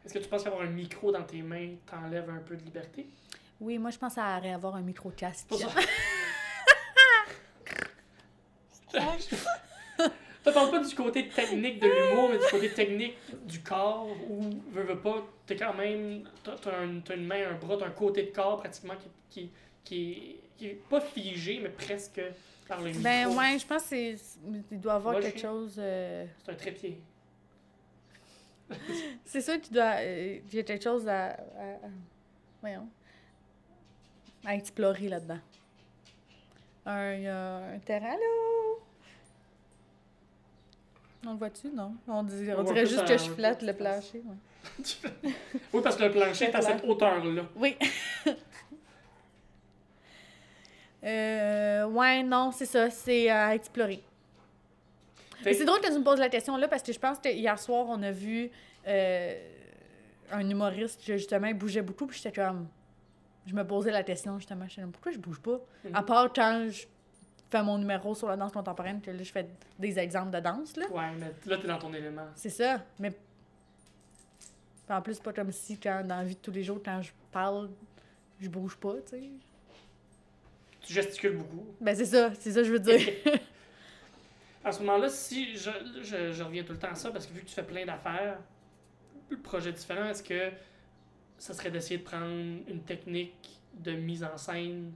[0.05, 3.07] Est-ce que tu penses qu'avoir un micro dans tes mains t'enlève un peu de liberté?
[3.61, 5.47] Oui, moi, je pense à avoir un micro-casque.
[5.47, 5.69] Pour ça.
[10.47, 13.17] Te parle pas du côté technique de l'humour, mais du côté technique
[13.47, 16.23] du corps où, veux, veux pas, t'es quand même.
[16.45, 19.09] T'as t'as un- t'as une main, un bras, t'as un côté de corps pratiquement qui,
[19.29, 19.51] qui,
[19.85, 22.21] qui, est, qui est pas figé, mais presque
[22.69, 23.03] par le micro.
[23.03, 24.17] Ben ouais, je pense que c'est...
[24.71, 25.75] Il doit y avoir Moi, quelque chose...
[25.79, 26.99] euh, C'est un trépied.
[29.25, 29.97] C'est sûr qu'il doit.
[30.01, 31.27] euh, il y a quelque chose à.
[31.27, 31.91] à- à-
[32.61, 32.89] voyons.
[34.45, 35.39] À explorer là-dedans.
[36.87, 38.66] Un, un terrain là.
[41.27, 41.95] On le voit-tu, non?
[42.07, 44.23] On, dit- on On voit dirait juste que je flatte le plancher.
[44.25, 45.33] ouais.
[45.73, 47.43] oui, parce que le plancher est à cette hauteur-là.
[47.57, 47.77] Oui.
[51.05, 52.91] euh, ouais, non, c'est ça.
[52.91, 54.03] C'est à explorer.
[55.43, 57.57] C'est drôle que tu me poses la question là parce que je pense que hier
[57.59, 58.51] soir, on a vu
[58.87, 59.35] euh,
[60.33, 62.07] un humoriste qui justement il bougeait beaucoup.
[62.07, 62.67] Puis j'étais comme.
[63.47, 64.67] Je me posais la question justement.
[64.75, 65.61] Comme, pourquoi je bouge pas?
[65.85, 65.95] Mhm.
[65.95, 66.87] À part quand je
[67.51, 69.49] fais mon numéro sur la danse contemporaine, que là, je fais
[69.79, 70.77] des exemples de danse.
[70.77, 70.87] là.
[70.91, 72.27] Ouais, mais là, t'es dans ton élément.
[72.35, 72.83] C'est ça.
[72.99, 73.13] Mais.
[74.89, 77.11] En plus, pas comme si quand, dans la vie de tous les jours, quand je
[77.33, 77.71] parle,
[78.41, 79.31] je bouge pas, tu sais.
[80.83, 81.67] Tu gesticules beaucoup.
[81.81, 83.01] Ben c'est ça, c'est ça que je veux dire.
[84.65, 85.71] À ce moment-là, si je,
[86.03, 87.85] je, je reviens tout le temps à ça, parce que vu que tu fais plein
[87.87, 88.39] d'affaires,
[89.31, 90.51] le projet différent, est-ce que
[91.39, 92.27] ça serait d'essayer de prendre
[92.67, 94.93] une technique de mise en scène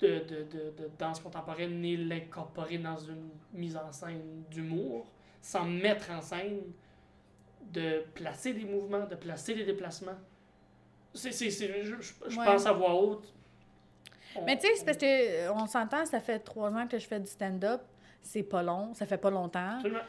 [0.00, 5.06] de, de, de, de danse contemporaine ni l'incorporer dans une mise en scène d'humour,
[5.42, 6.60] sans mettre en scène,
[7.72, 10.16] de placer des mouvements, de placer des déplacements.
[11.12, 12.44] C'est, c'est, c'est- je, je- je Ouais.
[12.44, 13.32] pense à voix haute.
[14.36, 15.06] On- Mais tu sais, c'est parce que
[15.48, 17.80] euh, on s'entend, ça fait trois ans que je fais du stand-up.
[18.22, 19.76] C'est pas long, ça fait pas longtemps.
[19.76, 20.00] Absolument.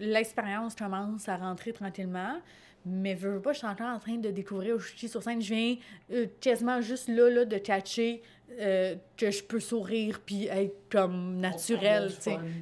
[0.00, 2.40] L'expérience commence à rentrer tranquillement.
[2.86, 5.22] Mais veux, veux pas, je suis encore en train de découvrir où je suis sur
[5.22, 5.42] scène.
[5.42, 5.76] Je viens
[6.12, 11.36] euh, quasiment juste là, là de catcher euh, que je peux sourire puis être comme
[11.38, 12.10] naturel.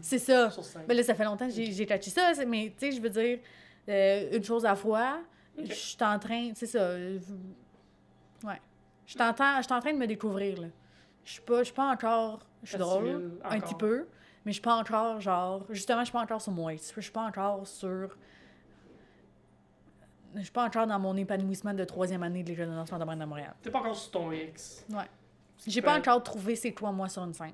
[0.03, 0.51] C'est ça.
[0.87, 3.39] Ben là, ça fait longtemps que j'ai catché ça, mais tu sais, je veux dire,
[3.89, 5.21] euh, une chose à la fois,
[5.59, 7.19] je suis en train, c'est ça, euh,
[8.45, 8.61] ouais.
[9.07, 10.69] Je suis en, train- je suis en train de me découvrir, là.
[11.25, 14.07] Je suis pas, pas encore, je suis drôle, un petit peu,
[14.45, 17.11] mais je suis pas encore, genre, justement, je suis pas encore sur moi, je suis
[17.13, 18.17] pas encore sur...
[20.35, 23.25] Je suis pas encore dans mon épanouissement de troisième année de l'École de contemporaine de
[23.25, 23.55] Montréal.
[23.63, 24.85] T'es pas encore sur ton X.
[24.91, 25.05] Ouais.
[25.66, 27.53] J'ai pas encore trouvé c'est quoi, moi, sur une scène.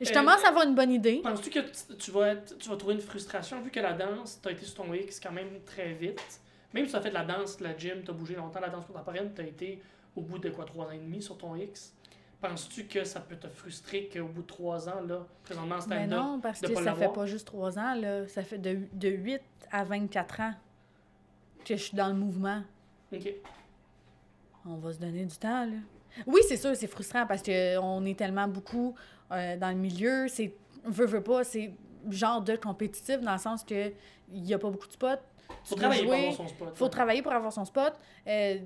[0.00, 1.20] Je Euh, commence à avoir une bonne idée.
[1.22, 1.58] Penses-tu que
[1.96, 4.74] tu- vas, être- tu vas trouver une frustration vu que la danse, t'as été sur
[4.76, 6.40] ton X quand même très vite?
[6.72, 8.68] Même si tu as fait de la danse, de la gym, t'as bougé longtemps, la
[8.68, 9.82] danse contemporaine, t'as été
[10.14, 11.94] au bout de quoi, trois ans et demi sur ton X?
[12.40, 16.06] Penses-tu que ça peut te frustrer qu'au bout de trois ans, là, présentement en Mais
[16.06, 18.28] stand-up, non, parce que ça fait pas juste trois ans, là.
[18.28, 19.40] Ça fait de, de 8
[19.72, 20.54] à 24 ans
[21.64, 22.62] que je suis dans le mouvement.
[23.12, 23.28] ok,
[24.66, 25.76] On va se donner du temps, là.
[26.26, 28.94] Oui, c'est sûr, c'est frustrant parce qu'on est tellement beaucoup
[29.32, 30.26] euh, dans le milieu.
[30.28, 30.54] C'est,
[30.84, 31.72] veux, veux pas, c'est
[32.10, 33.92] genre de compétitif dans le sens que
[34.32, 35.06] il y a pas beaucoup de spots.
[35.64, 36.76] faut travailler pour avoir son spot.
[36.76, 37.92] faut travailler pour avoir son spot.
[38.26, 38.58] Euh,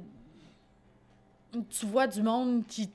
[1.68, 2.90] tu vois du monde qui,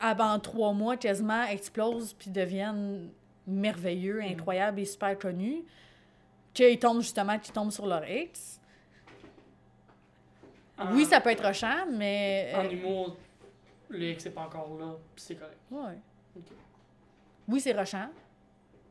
[0.00, 3.10] avant trois mois, quasiment explose puis deviennent
[3.46, 4.32] merveilleux, Mm.
[4.32, 5.64] incroyables et super connus.
[6.52, 8.60] Qu'ils tombent justement, qu'ils tombent sur leur X.
[10.78, 12.52] En- Oui, ça peut être rushant, mais.
[12.54, 13.16] En euh, humour,
[13.88, 15.58] le X n'est pas encore là, puis c'est correct.
[15.70, 15.98] ouais.
[16.36, 16.44] Ok.
[17.46, 18.08] Oui, c'est rushant,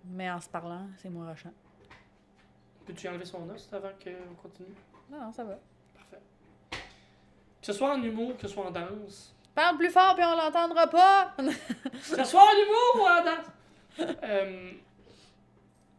[0.05, 1.51] mais en se parlant, c'est moins rushant.
[2.85, 4.75] Peux-tu enlever son os avant qu'on continue?
[5.09, 5.57] Non, non, ça va.
[5.95, 6.19] Parfait.
[6.71, 6.77] Que
[7.65, 10.87] ce soit en humour, que ce soit en danse, Parle plus fort puis on l'entendra
[10.87, 11.33] pas!
[11.37, 11.51] Que
[11.99, 13.45] ce soit en humour ou en danse.
[14.23, 14.71] Euh,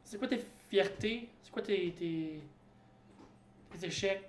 [0.02, 1.28] c'est quoi tes fiertés?
[1.40, 2.40] C'est quoi tes, tes,
[3.70, 4.28] tes échecs?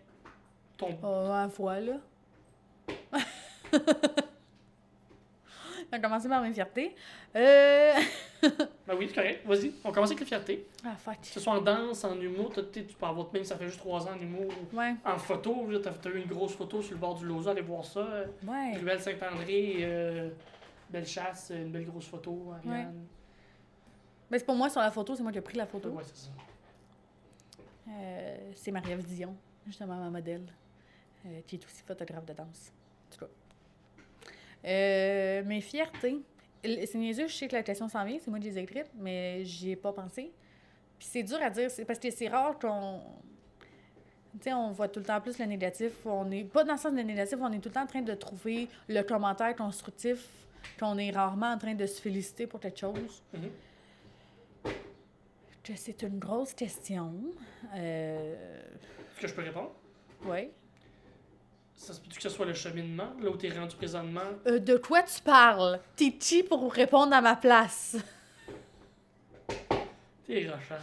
[0.77, 0.97] Ton...
[1.01, 1.93] Oh, à la fois, là.
[5.87, 6.95] On va commencer par mes fiertés.
[7.35, 7.93] Euh...
[8.87, 9.41] Ben oui, c'est correct.
[9.47, 10.67] Vas-y, on commence avec les fiertés.
[10.85, 11.19] Ah, fuck.
[11.19, 14.05] Que ce soit en danse, en humour, tu peux avoir même ça fait juste trois
[14.07, 14.51] ans en humour.
[14.71, 17.53] Ouais, En photo, là, t'as t'as eu une grosse photo sur le bord du Lausanne,
[17.53, 18.07] allez voir ça.
[18.47, 18.77] ouais.
[18.77, 20.29] Ruelle Saint-André, euh,
[20.91, 23.07] belle chasse, une belle grosse photo, Ariane.
[24.29, 25.89] Mais c'est pour moi, sur la photo, c'est moi qui ai pris la photo.
[25.89, 26.29] Ouais, c'est ça.
[27.89, 29.35] Euh, c'est Marie-Ève Dion,
[29.65, 30.45] justement ma modèle,
[31.25, 32.71] euh, qui est aussi photographe de danse.
[33.09, 33.31] En tout cas.
[34.67, 36.21] Euh, mes fiertés.
[36.63, 38.89] C'est niaiseux, je sais que la question s'en vient, c'est moi qui les ai écrites,
[38.95, 40.31] mais j'y ai pas pensé.
[40.97, 43.01] Puis c'est dur à dire, c'est parce que c'est rare qu'on.
[44.33, 45.93] Tu sais, on voit tout le temps plus le négatif.
[46.05, 48.01] On est pas dans le sens de négatif, on est tout le temps en train
[48.01, 50.27] de trouver le commentaire constructif,
[50.79, 53.21] qu'on est rarement en train de se féliciter pour quelque chose.
[55.63, 57.13] Que c'est une grosse question.
[57.75, 58.35] Euh,
[59.13, 59.71] Est-ce que je peux répondre?
[60.25, 60.51] ouais.
[61.75, 64.21] Ça se peut-tu que ce soit le cheminement, là où t'es rendu présentement?
[64.47, 65.79] Euh, de quoi tu parles?
[65.95, 67.97] T'es qui pour répondre à ma place?
[70.25, 70.81] T'es rochant.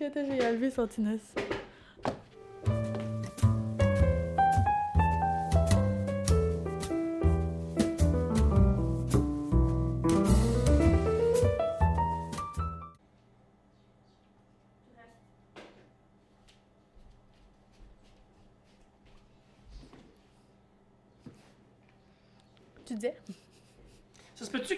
[0.00, 1.20] Attends, j'ai enlevé son tinus.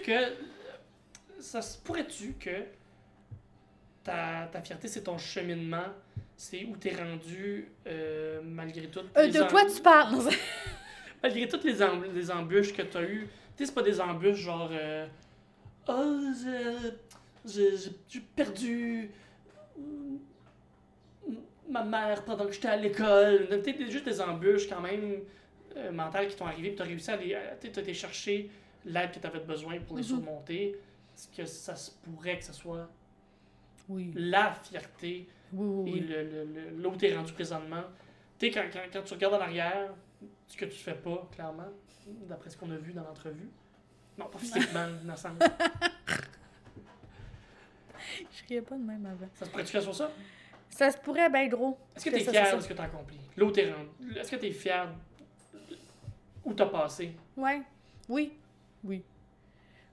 [0.02, 1.40] Que.
[1.40, 2.64] Ça se pourrait-tu que
[4.04, 5.86] ta, ta fierté, c'est ton cheminement,
[6.36, 9.00] c'est où t'es rendu euh, malgré tout.
[9.16, 10.16] Euh, de quoi tu parles?
[11.22, 13.28] Malgré toutes les, em- les embûches que t'as eues.
[13.56, 14.68] Tu sais, c'est pas des embûches genre.
[14.72, 15.06] euh,
[15.88, 16.20] oh,
[17.44, 19.10] j'ai perdu.
[21.68, 23.46] ma mère pendant que j'étais à l'école.
[23.48, 25.20] Peut-être juste des embûches quand même
[25.76, 27.34] euh, mentales qui t'ont arrivé, puis t'as réussi à les.
[27.34, 28.50] à- T'as été chercher
[28.84, 30.09] l'aide que t'avais besoin pour les Mhm.
[30.09, 30.76] surmonter.
[31.14, 32.88] Est-ce que ça se pourrait que ce soit
[33.88, 34.12] Oui.
[34.14, 36.00] la fierté Oui, oui, et oui.
[36.09, 37.82] le, le, le- t'es rendu présentement?
[38.38, 39.94] Tu sais, quand, quand, quand tu regardes en arrière,
[40.48, 41.68] ce que tu fais pas, clairement,
[42.28, 43.48] d'après ce qu'on a vu dans l'entrevue.
[44.18, 45.46] Non, pas physiquement, dans le.
[48.32, 49.28] Je riais pas de même avant.
[49.34, 50.10] Ça se pourrait-tu sur ça?
[50.70, 51.78] Ça se pourrait bien gros.
[51.94, 53.18] Est-ce que Que tu es ça, fier de ce que tu as accompli?
[53.40, 54.16] Où t'es rendu?
[54.18, 54.88] Est-ce que tu es fier
[56.44, 57.14] où t'as passé?
[57.36, 57.62] Ouais.
[58.09, 58.32] Oui.
[58.84, 59.02] Oui.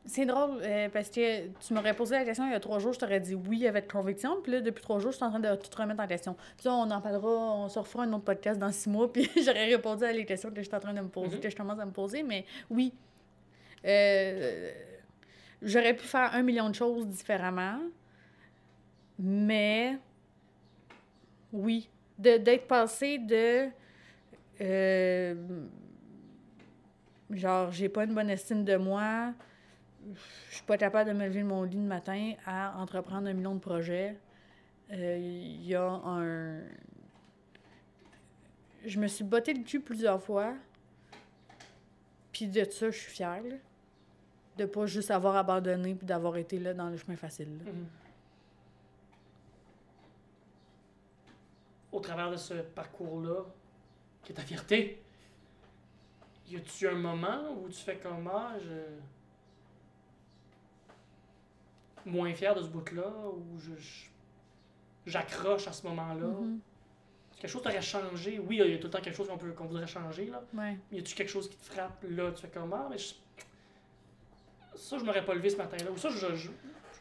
[0.05, 2.93] C'est drôle, euh, parce que tu m'aurais posé la question il y a trois jours,
[2.93, 5.39] je t'aurais dit oui avec conviction, puis là, depuis trois jours, je suis en train
[5.39, 6.35] de tout remettre en question.
[6.57, 9.29] Puis là, on en parlera, on se refera un autre podcast dans six mois, puis
[9.35, 11.41] j'aurais répondu à les questions que je suis en train de me poser, Mhm.
[11.41, 12.93] que je commence à me poser, mais oui.
[13.85, 14.71] Euh,
[15.61, 17.79] J'aurais pu faire un million de choses différemment,
[19.19, 19.97] mais
[21.51, 21.89] oui.
[22.17, 23.67] D'être passé de.
[24.61, 25.35] euh,
[27.31, 29.33] genre, j'ai pas une bonne estime de moi,
[30.49, 33.33] je suis pas capable de me lever de mon lit le matin à entreprendre un
[33.33, 34.17] million de projets.
[34.91, 36.59] Euh, Il y a un.
[38.85, 40.53] Je me suis botté le cul plusieurs fois.
[42.31, 43.43] Puis de ça, je suis fière.
[43.43, 43.55] là.
[44.57, 47.49] De pas juste avoir abandonné puis d'avoir été là dans le chemin facile.
[47.49, 47.85] Mhm.
[51.91, 53.45] Au travers de ce parcours-là,
[54.23, 55.01] qui est ta fierté,
[56.49, 58.71] y a-tu un moment où tu fais comme ah, je.
[62.09, 63.71] moins fier de ce bout-là, ou je.
[65.05, 66.27] j'accroche à ce moment-là?
[66.27, 66.59] Mhm.
[67.39, 68.39] Quelque chose t'aurait changé?
[68.39, 70.41] Oui, il y a tout le temps quelque chose qu'on peut qu'on voudrait changer, là.
[70.53, 70.77] Ouais.
[70.91, 72.31] Mais y a-tu quelque chose qui te frappe là?
[72.31, 73.13] Tu fais comme ah, mais je-
[74.75, 75.91] ça, je m'aurais pas levé ce matin-là.
[75.91, 76.35] Ou ça, je.
[76.35, 76.49] je-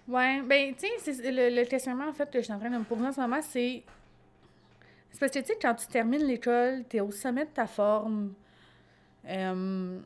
[0.06, 2.70] Ouais, ben, tu sais, c'est- le, le questionnement, en fait, que je suis en train
[2.70, 3.82] de me poser en ce moment, c'est.
[5.10, 8.32] C'est parce que, tu sais, quand tu termines l'école, t'es au sommet de ta forme.
[9.28, 9.98] Euh,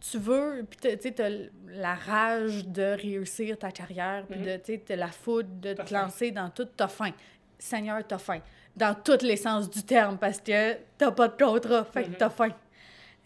[0.00, 1.30] tu veux, puis tu sais, t'as
[1.68, 4.44] la rage de réussir ta carrière, puis Mhm.
[4.44, 6.02] de, tu sais, t'as la foudre de te faim.
[6.02, 7.12] lancer dans tout, t'as faim.
[7.58, 8.40] Seigneur, t'as faim.
[8.76, 12.16] Dans tous les sens du terme, parce que t'as pas de contrat, fait que Mhm.
[12.16, 12.50] t'as faim.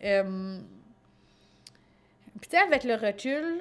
[0.04, 0.58] Euh,
[2.38, 3.60] Puis, tu sais, avec le recul,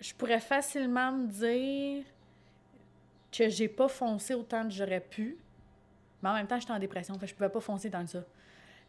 [0.00, 2.04] je pourrais facilement me dire
[3.30, 5.36] que j'ai pas foncé autant que j'aurais pu.
[6.22, 8.24] Mais en même temps, j'étais en dépression, fait que je pouvais pas foncer dans ça.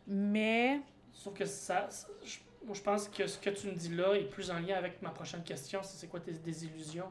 [0.07, 0.79] Mais,
[1.13, 1.87] Sauf que ça.
[1.89, 4.59] ça- je- moi, je pense que ce que tu me dis là est plus en
[4.59, 7.09] lien avec ma prochaine question c'est c'est quoi tes désillusions?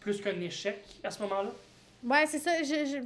[0.00, 1.50] Plus qu'un échec à ce moment-là?
[2.04, 2.62] ouais, c'est ça.
[2.62, 3.00] je-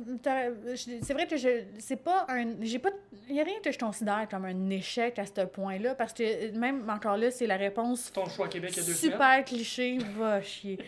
[0.75, 1.63] je- c'est vrai que je.
[1.79, 2.61] C'est pas un.
[2.63, 2.91] J'ai pas.
[3.29, 6.51] Il y a rien que je considère comme un échec à ce point-là, parce que
[6.57, 9.13] même encore là, c'est la réponse Ton choix à Québec il y a deux semaines?
[9.13, 10.79] super cliché, va chier.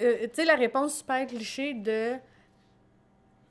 [0.00, 2.14] Euh, tu sais, la réponse super cliché de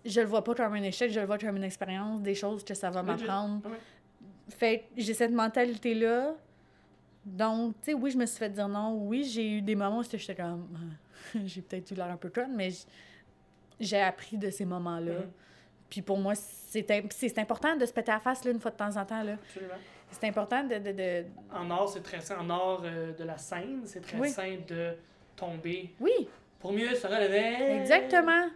[0.07, 2.63] je le vois pas comme un échec, je le vois comme une expérience, des choses
[2.63, 3.61] que ça va m'apprendre.
[4.49, 6.33] Fait j'ai cette mentalité-là.
[7.25, 8.93] Donc, tu sais, oui, je me suis fait dire non.
[8.95, 10.67] Oui, j'ai eu des moments où j'étais comme.
[11.45, 12.69] j'ai peut-être eu l'air un peu conne, mais
[13.79, 15.23] j'ai appris de ces moments-là.
[15.89, 18.59] Puis pour moi, c'est im- c'est c'est important de se péter la face là, une
[18.59, 19.23] fois de temps en temps.
[19.23, 19.33] là.
[19.33, 19.73] Absolument.
[20.09, 22.37] C'est important de, de, de- En art, c'est très sain.
[22.39, 24.29] En art euh, de la scène, c'est très Oui.
[24.29, 24.93] sain de
[25.35, 26.29] tomber Oui,
[26.59, 27.81] pour mieux se relever.
[27.81, 28.47] Exactement.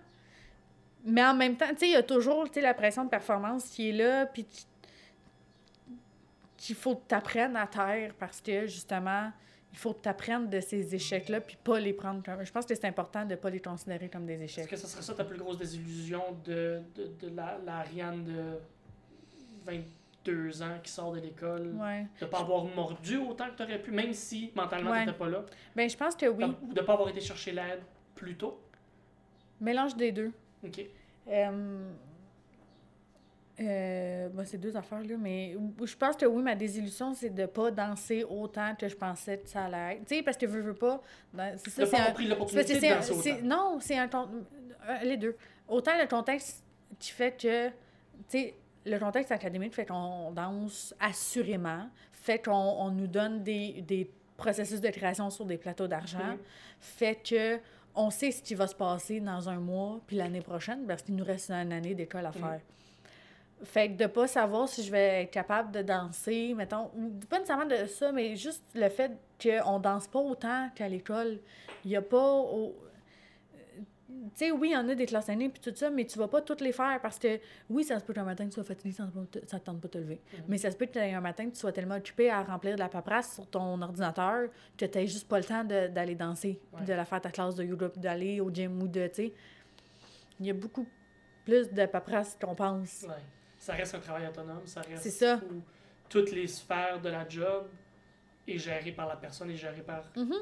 [1.04, 3.66] Mais en même temps, tu sais, il y a toujours tu la pression de performance
[3.70, 4.64] qui est là, puis tu-
[6.58, 9.32] qu'il faut que tu apprennes à terre parce que, justement,
[9.72, 12.44] il faut que tu apprennes de ces échecs-là, puis pas les prendre comme...
[12.46, 14.70] Je pense que c'est important de pas les considérer comme des Est-ce échecs.
[14.70, 18.60] que ce serait ça ta plus grosse désillusion de, de, de la, la Ariane de
[19.66, 21.74] 22 ans qui sort de l'école?
[21.80, 22.06] Ouais.
[22.20, 25.06] De pas avoir mordu autant que tu aurais pu, même si mentalement Ouais.
[25.06, 25.44] t'étais pas là?
[25.76, 26.44] Ben, je pense que oui.
[26.62, 27.82] Ou de pas avoir été chercher l'aide
[28.14, 28.60] plus tôt?
[29.60, 30.32] Mélange des deux.
[30.66, 30.86] OK.
[31.28, 31.92] Euh,
[33.60, 37.46] euh, bon, c'est deux affaires, là, mais je pense que oui, ma désillusion, c'est de
[37.46, 40.06] pas danser autant que je pensais que ça allait être.
[40.08, 41.00] Tu sais, parce que je veux pas.
[41.34, 43.42] dans- C'est ça, c'est un- l'opportunité de danser autant.
[43.44, 45.36] Non, c'est un euh, les deux.
[45.68, 46.64] Autant le contexte
[46.98, 47.74] qui fait que, tu
[48.30, 48.56] sais,
[48.86, 54.82] le contexte académique fait qu'on danse assurément, fait qu'on on nous donne des, des processus
[54.82, 56.36] de création sur des plateaux d'argent,
[56.80, 57.60] fait que
[57.96, 61.16] on sait ce qui va se passer dans un mois puis l'année prochaine parce qu'il
[61.16, 62.60] nous reste une année d'école à faire.
[63.64, 67.38] Fait que de pas savoir si je vais être capable de danser, mettons, ou pas
[67.38, 69.12] nécessairement de ça, mais juste le fait
[69.42, 71.40] qu'on danse pas autant qu'à l'école.
[71.86, 72.18] Il y a pas.
[72.38, 72.76] au-
[74.34, 76.18] Tu sais, oui, il y en a des classes aînées puis tout ça, mais tu
[76.20, 77.40] vas pas toutes les faire parce que,
[77.70, 79.94] oui, ça se peut qu'un matin tu sois fatigué, ça ne te, tente pas de
[79.94, 80.22] te lever.
[80.48, 83.34] Mais ça se peut qu'un matin tu sois tellement occupé à remplir de la paperasse
[83.36, 86.86] sur ton ordinateur que tu juste pas le temps de- d'aller danser, Ouais.
[86.86, 89.34] de la faire ta classe de yoga, d'aller au gym ou de, tu sais.
[90.40, 90.88] Il y a beaucoup
[91.46, 93.04] plus de paperasse qu'on pense.
[93.08, 93.16] Ouais.
[93.58, 95.38] Ça reste un travail autonome, ça reste C'est ça.
[95.52, 95.62] où
[96.10, 97.68] toutes les sphères de la job
[98.48, 100.34] est gérée par la personne et gérée par Mhm.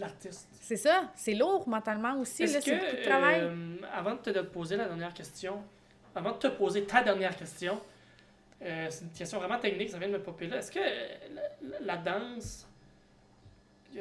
[0.00, 0.48] L'artiste.
[0.60, 1.10] C'est ça.
[1.14, 2.46] C'est lourd mentalement aussi.
[2.46, 3.40] Là, c'est beaucoup de travail.
[3.42, 5.62] euh, avant de te poser la dernière question,
[6.14, 7.80] avant de te poser ta dernière question,
[8.62, 10.58] euh, c'est une question vraiment technique, ça vient de me popper là.
[10.58, 12.66] Est-ce que euh, la, la danse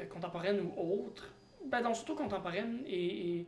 [0.09, 1.29] contemporaine ou autre,
[1.65, 3.45] ben donc surtout contemporaine, est, est,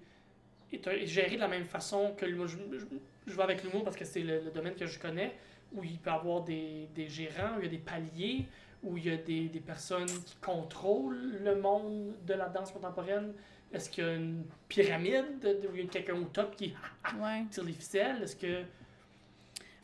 [0.74, 2.48] est, est gérée de la même façon que l'humour?
[2.48, 2.86] Je, je,
[3.28, 5.36] je vais avec l'humour parce que c'est le, le domaine que je connais,
[5.74, 8.46] où il peut y avoir des, des gérants, où il y a des paliers,
[8.84, 13.34] où il y a des, des personnes qui contrôlent le monde de la danse contemporaine?
[13.74, 16.74] Est-ce qu'il y a une pyramide de- où il y a quelqu'un au top qui
[17.22, 17.44] Ouais.
[17.52, 18.22] tire les ficelles?
[18.24, 18.64] Est-ce que.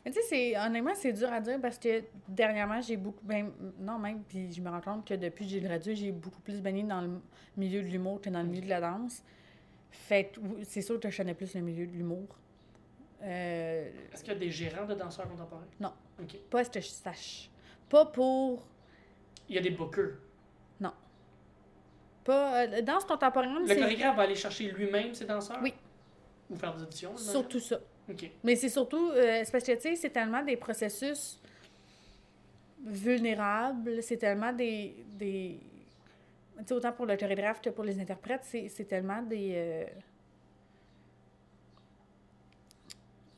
[0.04, 3.24] Mais tu sais, c'est- honnêtement, c'est dur à dire parce que dernièrement, j'ai beaucoup.
[3.24, 6.40] Ben, non, même, puis je me rends compte que depuis que j'ai gradué, j'ai beaucoup
[6.40, 7.10] plus baigné dans le
[7.56, 9.22] milieu de l'humour que dans le milieu de la danse.
[9.90, 10.32] Fait
[10.64, 12.26] c'est sûr que je connais plus le milieu de l'humour.
[13.22, 15.64] Euh, Est-ce qu'il y a des gérants de danseurs contemporains?
[15.80, 15.92] Non.
[16.20, 16.36] OK.
[16.50, 17.50] pas à ce que je sache.
[17.88, 18.66] Pas pour.
[19.48, 20.14] Il y a des bookers.
[22.24, 22.64] Pas.
[22.64, 25.58] euh, danse contemporaine, Le c'est chorégraphe va aller chercher lui-même ses danseurs?
[25.62, 25.74] Oui.
[26.48, 27.14] Ou faire des auditions?
[27.18, 27.78] surtout ça.
[28.10, 28.30] OK.
[28.42, 31.38] Mais c'est surtout, euh, c'est parce que, tu sais, c'est tellement des processus
[32.82, 35.04] vulnérables, c'est tellement des...
[35.18, 35.60] des...
[36.60, 39.52] Tu sais, autant pour le chorégraphe que pour les interprètes, c'est c'est tellement des...
[39.56, 39.84] euh,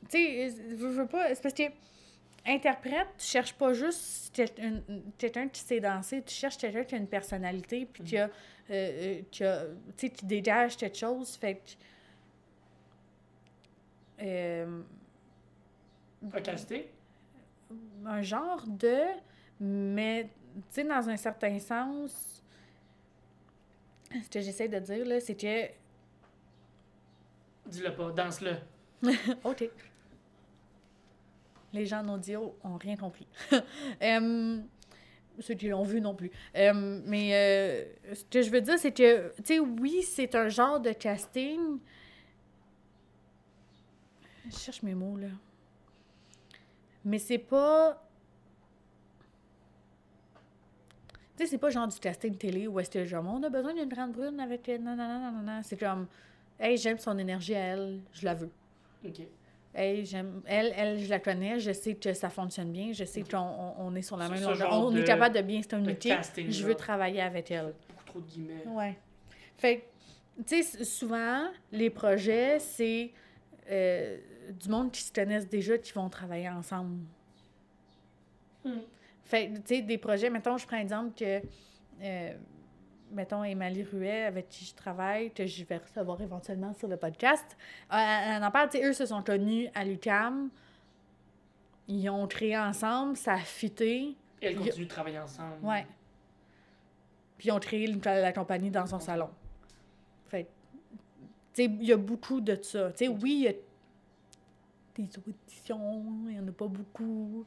[0.08, 1.34] Tu sais, je veux pas...
[1.34, 1.64] C'est parce que
[2.47, 4.35] interprète, tu cherches pas juste
[5.18, 8.24] quelqu'un qui sait danser, tu cherches quelqu'un qui a une personnalité, puis qui a...
[8.24, 8.28] euh,
[8.70, 11.70] euh, qui a- tu sais, qui dégage quelque chose, fait que...
[14.24, 14.81] euh,
[18.05, 18.98] un genre de,
[19.60, 22.43] mais tu sais, dans un certain sens,
[24.12, 25.66] ce que j'essaie de dire, là, c'est que.
[27.66, 28.55] Dis-le pas, danse-le.
[29.44, 29.68] OK.
[31.76, 33.26] Les gens en audio ont rien compris.
[35.38, 36.30] Ceux qui l'ont vu non plus.
[36.54, 40.80] Mais euh, ce que je veux dire, c'est que, tu sais, oui, c'est un genre
[40.80, 41.78] de casting.
[44.50, 45.28] Je cherche mes mots, là.
[47.04, 48.02] Mais c'est pas.
[51.36, 53.74] Tu sais, c'est pas genre du casting télé où est-ce que genre, on a besoin
[53.74, 54.66] d'une grande brune avec.
[54.68, 55.60] Non, non, non, non, non.
[55.62, 56.06] C'est comme,
[56.58, 58.50] hey, j'aime son énergie à elle, je la veux.
[59.04, 59.20] OK.
[59.78, 60.40] Hey, j'aime.
[60.46, 63.74] Elle, elle, je la connais, je sais que ça fonctionne bien, je sais qu'on on,
[63.78, 64.72] on est sur la même longueur.
[64.72, 66.08] On de- est capable de bien se de communiquer.
[66.08, 67.74] casting, Je veux travailler avec elle.
[67.88, 68.66] Beaucoup trop de guillemets.
[68.66, 68.96] Ouais.
[69.58, 69.84] Fait
[70.46, 73.12] tu sais, souvent, les projets, c'est
[73.70, 74.18] euh,
[74.58, 76.98] du monde qui se connaissent déjà qui vont travailler ensemble.
[78.64, 78.78] Hmm.
[79.24, 81.40] Fait tu sais, des projets, mettons, je prends exemple que,
[82.02, 82.32] euh,
[83.12, 87.56] mettons, Emily Ruet, avec qui je travaille, que je vais recevoir éventuellement sur le podcast,
[87.92, 90.50] euh, elle en parle, tu sais, eux se sont connus à l'UQAM,
[91.88, 95.54] ils ont créé ensemble, ça a fité, Et elles continuent de travailler ensemble.
[95.64, 95.86] ouais.
[97.38, 99.28] Puis ils ont créé le- la compagnie dans son salon.
[100.28, 100.48] Fait tu
[101.52, 102.90] sais, il y a beaucoup de ça.
[102.92, 103.52] Tu sais, oui, il y a
[104.96, 107.44] des auditions, il n'y en a pas beaucoup.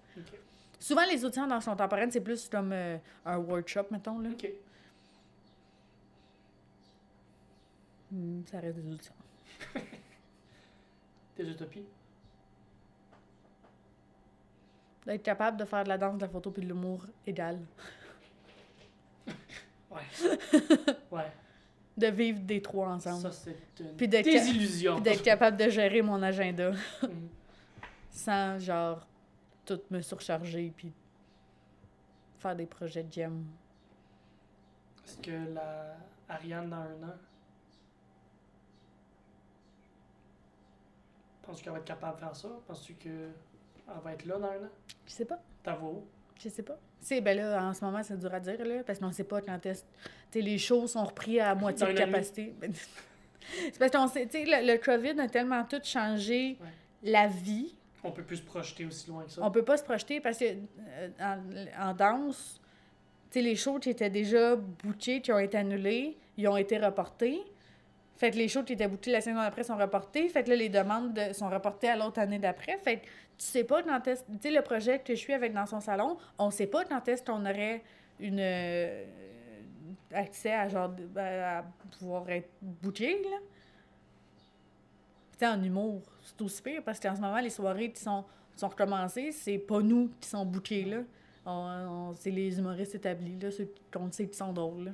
[0.80, 4.20] Souvent, les auditions dans son contemporaine, c'est plus comme euh, un workshop, mettons.
[4.20, 4.30] Là.
[8.12, 9.14] Hmm, ça reste des auditions.
[11.38, 11.86] Des utopies.
[15.06, 17.60] D'être capable de faire de la danse, de la photo puis de l'humour égal.
[19.92, 20.02] Ouais.
[21.12, 21.32] ouais.
[21.98, 23.22] De vivre des trois ensemble.
[23.24, 24.94] Ça, c'est une Puis d'être ca-.
[24.94, 26.70] Puis d'être capable de gérer mon agenda
[27.02, 27.30] Mhm.
[28.12, 29.08] sans, genre,
[29.66, 30.94] tout me surcharger puis
[32.38, 33.46] faire des projets de gym.
[35.04, 35.96] Est-ce que la
[36.30, 37.16] Ariane dans un an,
[41.50, 42.50] penses-tu qu'elle va être capable de faire ça?
[42.68, 43.32] Penses-tu qu'elle
[44.04, 44.70] va être là dans un an?
[45.06, 45.40] Je sais pas.
[45.64, 46.06] Ta voix où?
[46.42, 46.78] Je sais pas.
[47.02, 49.42] C'est ben là, en ce moment, c'est dur à dire, là, parce qu'on sait pas
[49.42, 49.84] quand est-ce.
[50.36, 52.54] Les shows sont repris à moitié de capacité.
[53.72, 57.12] c'est parce qu'on sait, tu sais, le, le COVID a tellement tout changé Ouais.
[57.12, 57.76] la vie.
[58.04, 59.42] On peut plus se projeter aussi loin que ça.
[59.44, 62.62] On peut pas se projeter parce que euh, en, en danse,
[63.32, 66.78] tu sais, les shows qui étaient déjà bookés, qui ont été annulés, ils ont été
[66.78, 67.42] reportés.
[68.20, 70.28] Fait que les shows qui étaient bookés la saison d'après sont reportés.
[70.28, 72.78] Fait que là, les demandes de- sont reportées à l'autre année d'après.
[72.80, 74.24] Fait que tu sais pas quand est-ce...
[74.26, 77.08] Tu sais, le projet que je suis avec dans son salon, on sait pas quand
[77.08, 77.82] est-ce qu'on aurait
[78.20, 78.40] une...
[78.42, 79.06] euh,
[80.14, 80.90] accès à genre...
[80.90, 81.64] de- à
[81.98, 83.38] pouvoir être booké, là.
[85.40, 88.26] Tu en humour, c'est aussi pire parce qu'en ce moment, les soirées qui sont,
[88.58, 90.98] sont recommencées, c'est pas nous qui sont bookés, là.
[92.16, 94.92] C'est les humoristes établis, là, ceux qu'on sait qui sont drôles, là.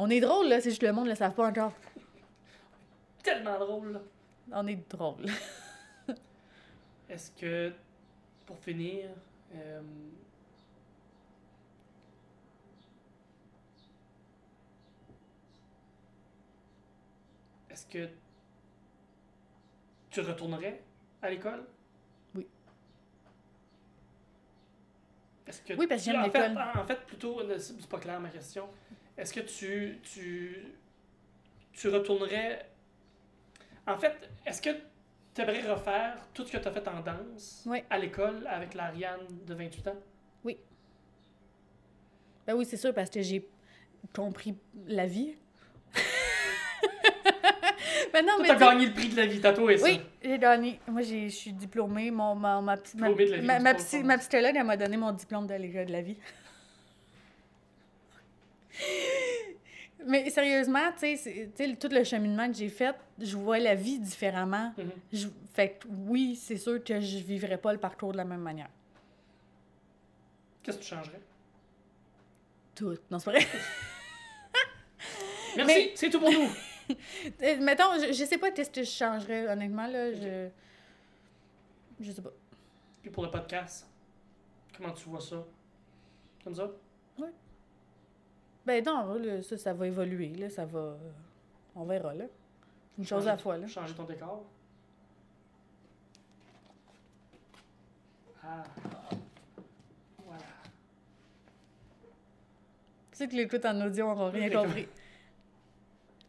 [0.00, 1.72] On est drôle, là, c'est juste le monde ne le savent pas encore.
[3.20, 4.00] Tellement drôle, là.
[4.52, 5.26] On est drôle.
[7.08, 7.72] Est-ce que,
[8.46, 9.08] pour finir,
[9.56, 9.80] euh,
[17.70, 18.08] est-ce que
[20.10, 20.80] tu retournerais
[21.22, 21.64] à l'école?
[22.36, 22.46] Oui.
[25.46, 26.56] Est-ce que Oui, parce que j'aime l'école.
[26.76, 28.68] En fait, plutôt, c'est pas clair ma question.
[29.18, 30.56] Est-ce que tu, tu,
[31.72, 32.66] tu retournerais...
[33.86, 34.14] En fait,
[34.46, 34.70] est-ce que
[35.34, 37.82] tu aimerais refaire tout ce que tu as fait en danse Oui.
[37.90, 39.96] à l'école avec l'Ariane de 28 ans?
[42.46, 43.46] Ben oui, c'est sûr, parce que j'ai
[44.14, 44.54] compris
[44.86, 45.34] la vie.
[48.14, 48.48] mais non, Toi, mais.
[48.48, 49.84] t'as gagné le prix de la vie, tatoué ça.
[49.84, 50.80] Oui, j'ai gagné.
[50.88, 52.10] Moi, j'ai- je suis diplômée.
[52.10, 54.96] Mon, ma, ma, ma, Diplômée de la vie, ma, ma, psy- psychologue, elle m'a donné
[54.96, 56.16] mon diplôme de l'école de la vie.
[60.08, 64.72] Mais sérieusement, tu sais, tout le cheminement que j'ai fait, je vois la vie différemment.
[64.78, 64.90] Mhm.
[65.12, 68.40] Je- fait que oui, c'est sûr que je vivrais pas le parcours de la même
[68.40, 68.70] manière.
[70.62, 71.20] Qu'est-ce que tu changerais?
[72.74, 72.96] Tout.
[73.10, 73.46] Non, c'est pas vrai.
[75.56, 76.48] Merci, Mais- c'est tout pour nous.
[77.42, 80.10] Euh, Mettons, je, je sais pas qu'est-ce que je changerais, honnêtement, là.
[80.14, 80.48] Je.
[82.00, 82.30] Je sais pas.
[83.02, 83.86] Puis pour le podcast,
[84.74, 85.44] comment tu vois ça?
[86.42, 86.70] Comme ça?
[88.68, 90.50] Ben non, là, ça, ça va évoluer, là.
[90.50, 90.98] Ça va.
[91.74, 92.26] On verra, là.
[92.98, 93.66] Une chose à la fois, là.
[93.66, 94.44] Changer ton décor?
[98.44, 98.62] Ah.
[100.22, 100.42] Voilà.
[103.10, 104.86] Ceux qui l'écoutent en audio n'auront rien compris.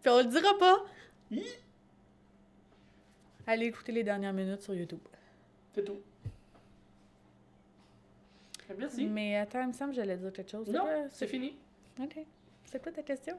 [0.01, 0.85] Puis on le dira pas.
[1.31, 1.43] Hi!
[3.47, 5.01] Allez écouter les dernières minutes sur YouTube.
[5.75, 5.99] C'est tout.
[8.77, 9.07] Merci.
[9.07, 10.69] Mais attends, il me semble que j'allais dire quelque chose.
[10.69, 11.57] non, c'est fini.
[12.01, 12.17] OK.
[12.65, 13.35] C'est quoi ta question?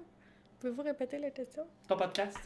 [0.58, 1.64] Pouvez-vous répéter la question?
[1.88, 2.38] Ton podcast?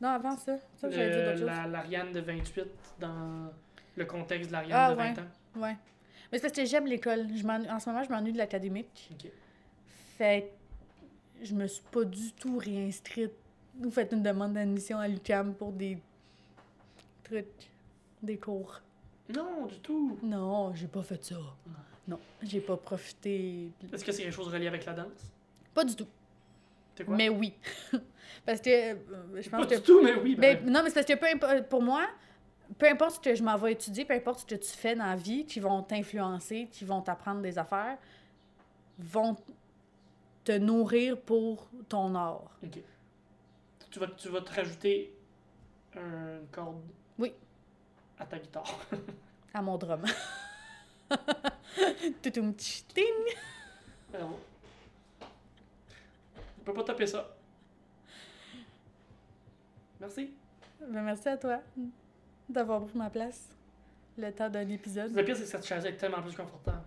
[0.00, 0.56] Non, avant ça.
[0.76, 1.42] Ça, Le- d'autres choses.
[1.42, 2.64] la, l'Ariane de 28
[2.98, 3.50] dans
[3.96, 5.20] le contexte de l'Ariane Ah, de 20 ouais.
[5.20, 5.60] ans.
[5.62, 5.76] Ouais.
[6.32, 7.26] Mais c'est parce que j'aime l'école.
[7.34, 9.10] Je m'ennuie- En ce moment, je m'ennuie de l'académique.
[9.12, 9.30] Ok.
[10.16, 10.52] Fait
[11.42, 13.32] je me suis pas du tout réinscrite.
[13.78, 15.98] Vous faites une demande d'admission à l'UQAM pour des
[17.24, 17.46] trucs,
[18.22, 18.80] des cours.
[19.34, 20.18] Non, du tout.
[20.22, 21.36] Non, j'ai pas fait ça.
[22.10, 23.70] Non, j'ai pas profité.
[23.92, 25.32] Est-ce que c'est quelque chose relié avec la danse?
[25.72, 26.08] Pas du tout.
[27.04, 27.16] Quoi?
[27.16, 27.54] Mais oui.
[28.44, 28.96] parce que euh,
[29.40, 30.34] je pense Pas que du tout, mais oui.
[30.34, 32.06] Ben, Ben, non, mais c'est parce que peu impo- pour moi,
[32.78, 35.06] peu importe ce que je m'en vais étudier, peu importe ce que tu fais dans
[35.06, 37.96] la vie, qui vont t'influencer, qui vont t'apprendre des affaires,
[38.98, 39.36] vont
[40.44, 42.50] te nourrir pour ton art.
[42.62, 42.80] Ok.
[43.90, 45.14] Tu vas, tu vas te rajouter
[45.96, 46.82] une corde.
[47.18, 47.32] Oui.
[48.18, 48.78] À ta guitare.
[49.54, 50.04] À mon drum.
[52.22, 53.04] Toutoum, tch, ting.
[54.14, 54.28] On
[56.64, 57.36] peut pas taper ça.
[60.00, 60.32] Merci.
[60.80, 61.60] Ben, merci à toi
[62.48, 63.48] d'avoir pris ma place
[64.16, 65.14] le temps d'un épisode.
[65.14, 66.82] Le pire, c'est que cette chaise est tellement plus confortable.